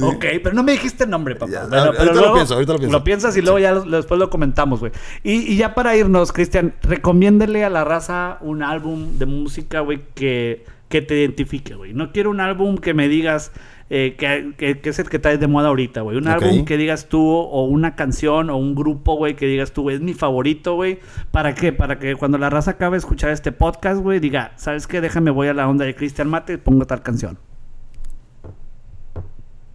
Ok, 0.00 0.24
pero 0.42 0.54
no 0.54 0.62
me 0.62 0.72
dijiste 0.72 1.04
el 1.04 1.10
nombre, 1.10 1.34
papá. 1.36 1.52
ahorita 1.62 2.14
lo 2.14 2.34
pienso, 2.34 2.54
ahorita 2.54 2.72
lo 2.72 2.78
pienso. 2.78 2.98
Lo 2.98 3.04
piensas 3.04 3.36
y 3.36 3.42
luego 3.42 3.58
ya 3.58 3.74
después 3.74 4.18
lo 4.18 4.30
comentamos, 4.30 4.80
güey. 4.80 4.92
Y, 5.22 5.56
ya 5.56 5.74
para 5.74 5.96
irnos, 5.96 6.32
Cristian, 6.32 6.74
recomiéndele 6.82 7.64
a 7.64 7.70
la 7.70 7.84
raza 7.84 8.38
un 8.40 8.62
álbum 8.62 9.18
de 9.18 9.26
música, 9.26 9.80
güey, 9.80 10.02
que, 10.14 10.64
que 10.88 11.02
te 11.02 11.18
identifique, 11.20 11.74
güey. 11.74 11.92
No 11.92 12.12
quiero 12.12 12.30
un 12.30 12.40
álbum 12.40 12.78
que 12.78 12.94
me 12.94 13.08
digas 13.08 13.52
eh, 13.94 14.16
que, 14.16 14.54
que, 14.80 14.88
es 14.88 14.98
el 14.98 15.10
que 15.10 15.18
está 15.18 15.36
de 15.36 15.46
moda 15.46 15.68
ahorita, 15.68 16.00
güey. 16.00 16.16
Un 16.16 16.26
álbum 16.26 16.64
que 16.64 16.78
digas 16.78 17.10
tú, 17.10 17.28
o 17.28 17.64
una 17.64 17.94
canción, 17.94 18.48
o 18.48 18.56
un 18.56 18.74
grupo, 18.74 19.16
güey, 19.16 19.36
que 19.36 19.44
digas 19.44 19.72
tú, 19.72 19.90
es 19.90 20.00
mi 20.00 20.14
favorito, 20.14 20.74
güey. 20.74 20.98
¿Para 21.30 21.54
qué? 21.54 21.74
Para 21.74 21.98
que 21.98 22.16
cuando 22.16 22.38
la 22.38 22.48
raza 22.48 22.72
acabe 22.72 22.92
de 22.94 23.00
escuchar 23.00 23.30
este 23.30 23.52
podcast, 23.52 24.00
güey, 24.00 24.18
diga, 24.18 24.52
¿sabes 24.56 24.86
qué? 24.86 25.02
Déjame, 25.02 25.30
voy 25.30 25.48
a 25.48 25.54
la 25.54 25.68
onda 25.68 25.84
de 25.84 25.94
Cristian 25.94 26.28
Mate 26.28 26.54
y 26.54 26.56
pongo 26.56 26.86
tal 26.86 27.02
canción. 27.02 27.38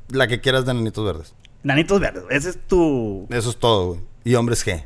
La 0.10 0.28
que 0.28 0.40
quieras 0.42 0.66
de 0.66 0.74
Nanitos 0.74 1.06
Verdes. 1.06 1.34
Nanitos 1.64 2.00
Verdes, 2.00 2.24
ese 2.30 2.50
es 2.52 2.60
tu. 2.68 3.28
Eso 3.30 3.50
es 3.50 3.58
todo, 3.58 3.88
güey. 3.88 4.02
Y 4.24 4.36
Hombres 4.36 4.66
G. 4.66 4.84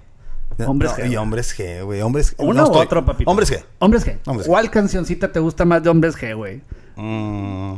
Hombres 0.66 0.92
G. 0.92 1.12
Y 1.12 1.16
Hombres 1.16 1.58
G, 1.58 1.84
güey. 1.84 2.02
Hombres 2.02 2.36
Uno 2.38 2.68
u 2.68 2.74
otro, 2.74 3.06
papito. 3.06 3.30
Hombres 3.30 3.52
G. 3.52 3.64
Hombres 3.80 4.06
G. 4.06 4.46
¿Cuál 4.46 4.70
cancioncita 4.70 5.32
te 5.32 5.40
gusta 5.40 5.66
más 5.66 5.84
de 5.84 5.90
Hombres 5.90 6.16
G, 6.16 6.36
güey? 6.36 6.62
Mm. 6.96 7.76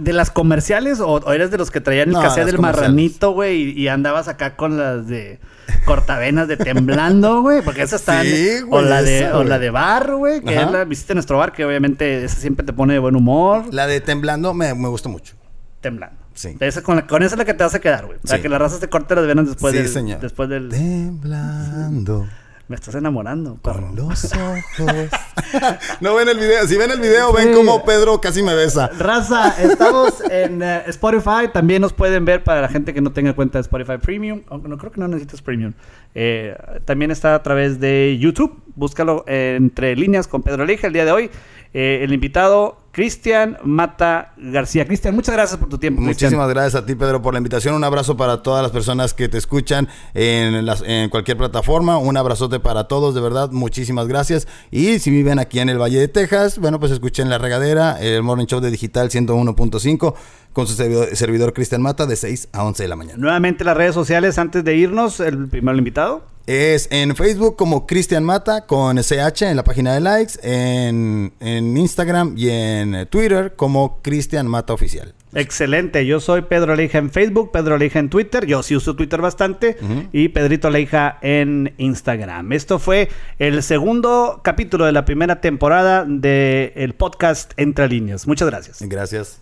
¿De 0.00 0.12
las 0.12 0.32
comerciales 0.32 0.98
o, 1.00 1.32
eres 1.32 1.52
de 1.52 1.58
los 1.58 1.70
que 1.70 1.80
traían 1.80 2.08
el 2.08 2.14
no, 2.14 2.34
del 2.34 2.58
marranito, 2.58 3.30
güey? 3.30 3.70
Y, 3.78 3.86
andabas 3.86 4.26
acá 4.26 4.56
con 4.56 4.76
las 4.76 5.06
de 5.06 5.38
cortavenas 5.84 6.48
de 6.48 6.56
temblando, 6.56 7.42
güey. 7.42 7.62
Porque 7.62 7.82
esas 7.82 8.00
están. 8.00 8.24
Sí, 8.24 8.60
güey, 8.62 8.84
o, 8.84 8.88
la 8.88 9.02
de, 9.02 9.30
o 9.32 9.44
la 9.44 9.60
de 9.60 9.70
bar, 9.70 10.12
güey. 10.16 10.40
Que 10.40 10.56
es 10.56 10.70
la 10.70 10.84
visita 10.84 11.14
nuestro 11.14 11.38
bar, 11.38 11.52
que 11.52 11.64
obviamente 11.64 12.24
esa 12.24 12.36
siempre 12.36 12.66
te 12.66 12.72
pone 12.72 12.94
de 12.94 12.98
buen 12.98 13.14
humor. 13.14 13.72
La 13.72 13.86
de 13.86 14.00
temblando 14.00 14.54
me, 14.54 14.74
me 14.74 14.88
gusta 14.88 15.08
mucho 15.08 15.37
temblando. 15.80 16.18
Sí. 16.34 16.56
con, 16.82 17.00
con, 17.02 17.22
esa 17.22 17.34
es 17.34 17.38
la 17.38 17.44
que 17.44 17.54
te 17.54 17.64
vas 17.64 17.74
a 17.74 17.80
quedar, 17.80 18.06
güey. 18.06 18.18
O 18.22 18.26
sea, 18.26 18.40
que 18.40 18.48
las 18.48 18.60
razas 18.60 18.80
te 18.80 18.88
corte 18.88 19.14
las 19.14 19.26
venas 19.26 19.46
después 19.46 19.72
sí, 19.72 19.78
del... 19.78 19.88
Señor. 19.88 20.20
Después 20.20 20.48
del... 20.48 20.68
Temblando. 20.68 22.26
Me 22.68 22.76
estás 22.76 22.94
enamorando. 22.94 23.58
Con 23.62 23.96
los 23.96 24.30
ojos. 24.34 25.10
no 26.00 26.14
ven 26.14 26.28
el 26.28 26.36
video. 26.36 26.66
Si 26.66 26.76
ven 26.76 26.90
el 26.90 27.00
video, 27.00 27.32
ven 27.32 27.54
como 27.54 27.82
Pedro 27.82 28.20
casi 28.20 28.42
me 28.42 28.54
besa. 28.54 28.88
Raza, 28.98 29.54
estamos 29.58 30.22
en 30.30 30.62
eh, 30.62 30.82
Spotify. 30.88 31.48
También 31.50 31.80
nos 31.80 31.94
pueden 31.94 32.26
ver 32.26 32.44
para 32.44 32.60
la 32.60 32.68
gente 32.68 32.92
que 32.92 33.00
no 33.00 33.10
tenga 33.10 33.32
cuenta 33.32 33.56
de 33.56 33.62
Spotify 33.62 33.96
Premium. 33.96 34.42
Aunque 34.48 34.68
no 34.68 34.76
creo 34.76 34.92
que 34.92 35.00
no 35.00 35.08
necesitas 35.08 35.40
Premium. 35.40 35.72
Eh, 36.14 36.54
también 36.84 37.10
está 37.10 37.34
a 37.34 37.42
través 37.42 37.80
de 37.80 38.18
YouTube. 38.20 38.62
Búscalo 38.76 39.24
entre 39.26 39.96
líneas 39.96 40.28
con 40.28 40.42
Pedro 40.42 40.66
Leija 40.66 40.88
el 40.88 40.92
día 40.92 41.06
de 41.06 41.12
hoy. 41.12 41.30
Eh, 41.72 42.00
el 42.02 42.12
invitado 42.12 42.80
Cristian 42.92 43.58
Mata 43.64 44.32
García. 44.36 44.86
Cristian, 44.86 45.14
muchas 45.14 45.34
gracias 45.34 45.58
por 45.58 45.68
tu 45.68 45.78
tiempo. 45.78 46.00
Muchísimas 46.00 46.48
gracias 46.48 46.82
a 46.82 46.86
ti, 46.86 46.94
Pedro, 46.94 47.22
por 47.22 47.34
la 47.34 47.38
invitación. 47.38 47.74
Un 47.74 47.84
abrazo 47.84 48.16
para 48.16 48.42
todas 48.42 48.62
las 48.62 48.72
personas 48.72 49.14
que 49.14 49.28
te 49.28 49.38
escuchan 49.38 49.88
en, 50.14 50.66
en 50.84 51.10
cualquier 51.10 51.36
plataforma. 51.36 51.98
Un 51.98 52.16
abrazote 52.16 52.60
para 52.60 52.84
todos, 52.84 53.14
de 53.14 53.20
verdad, 53.20 53.50
muchísimas 53.52 54.08
gracias. 54.08 54.48
Y 54.70 54.98
si 54.98 55.10
viven 55.10 55.38
aquí 55.38 55.60
en 55.60 55.68
el 55.68 55.78
Valle 55.78 55.98
de 55.98 56.08
Texas, 56.08 56.58
bueno, 56.58 56.80
pues 56.80 56.92
escuchen 56.92 57.28
La 57.28 57.38
Regadera, 57.38 58.00
el 58.00 58.22
Morning 58.22 58.46
Show 58.46 58.60
de 58.60 58.70
Digital 58.70 59.10
101.5 59.10 60.14
con 60.52 60.66
su 60.66 60.74
servidor, 60.74 61.52
Cristian 61.52 61.82
Mata 61.82 62.06
de 62.06 62.16
6 62.16 62.48
a 62.52 62.64
11 62.64 62.82
de 62.82 62.88
la 62.88 62.96
mañana. 62.96 63.18
Nuevamente 63.18 63.64
las 63.64 63.76
redes 63.76 63.94
sociales 63.94 64.38
antes 64.38 64.64
de 64.64 64.74
irnos, 64.76 65.20
el 65.20 65.48
primer 65.48 65.76
invitado. 65.76 66.24
Es 66.48 66.88
en 66.90 67.14
Facebook 67.14 67.56
como 67.56 67.86
Cristian 67.86 68.24
Mata 68.24 68.64
con 68.64 68.98
SH 68.98 69.50
en 69.50 69.54
la 69.54 69.64
página 69.64 69.92
de 69.92 70.00
likes, 70.00 70.32
en, 70.42 71.30
Instagram 71.76 72.32
y 72.38 72.48
en 72.48 72.77
Twitter 73.10 73.54
como 73.56 74.00
Cristian 74.02 74.46
Mata 74.46 74.72
Oficial. 74.72 75.14
Excelente, 75.34 76.06
yo 76.06 76.20
soy 76.20 76.42
Pedro 76.42 76.74
Leija 76.74 76.98
en 76.98 77.10
Facebook, 77.10 77.50
Pedro 77.52 77.76
Leija 77.76 77.98
en 77.98 78.08
Twitter, 78.08 78.46
yo 78.46 78.62
sí 78.62 78.74
uso 78.74 78.96
Twitter 78.96 79.20
bastante, 79.20 79.76
y 80.12 80.28
Pedrito 80.28 80.70
Leija 80.70 81.18
en 81.20 81.74
Instagram. 81.76 82.52
Esto 82.52 82.78
fue 82.78 83.08
el 83.38 83.62
segundo 83.62 84.40
capítulo 84.42 84.86
de 84.86 84.92
la 84.92 85.04
primera 85.04 85.40
temporada 85.40 86.04
del 86.06 86.94
podcast 86.94 87.52
Entre 87.56 87.88
Líneas. 87.88 88.26
Muchas 88.26 88.48
gracias. 88.48 88.78
Gracias. 88.80 89.40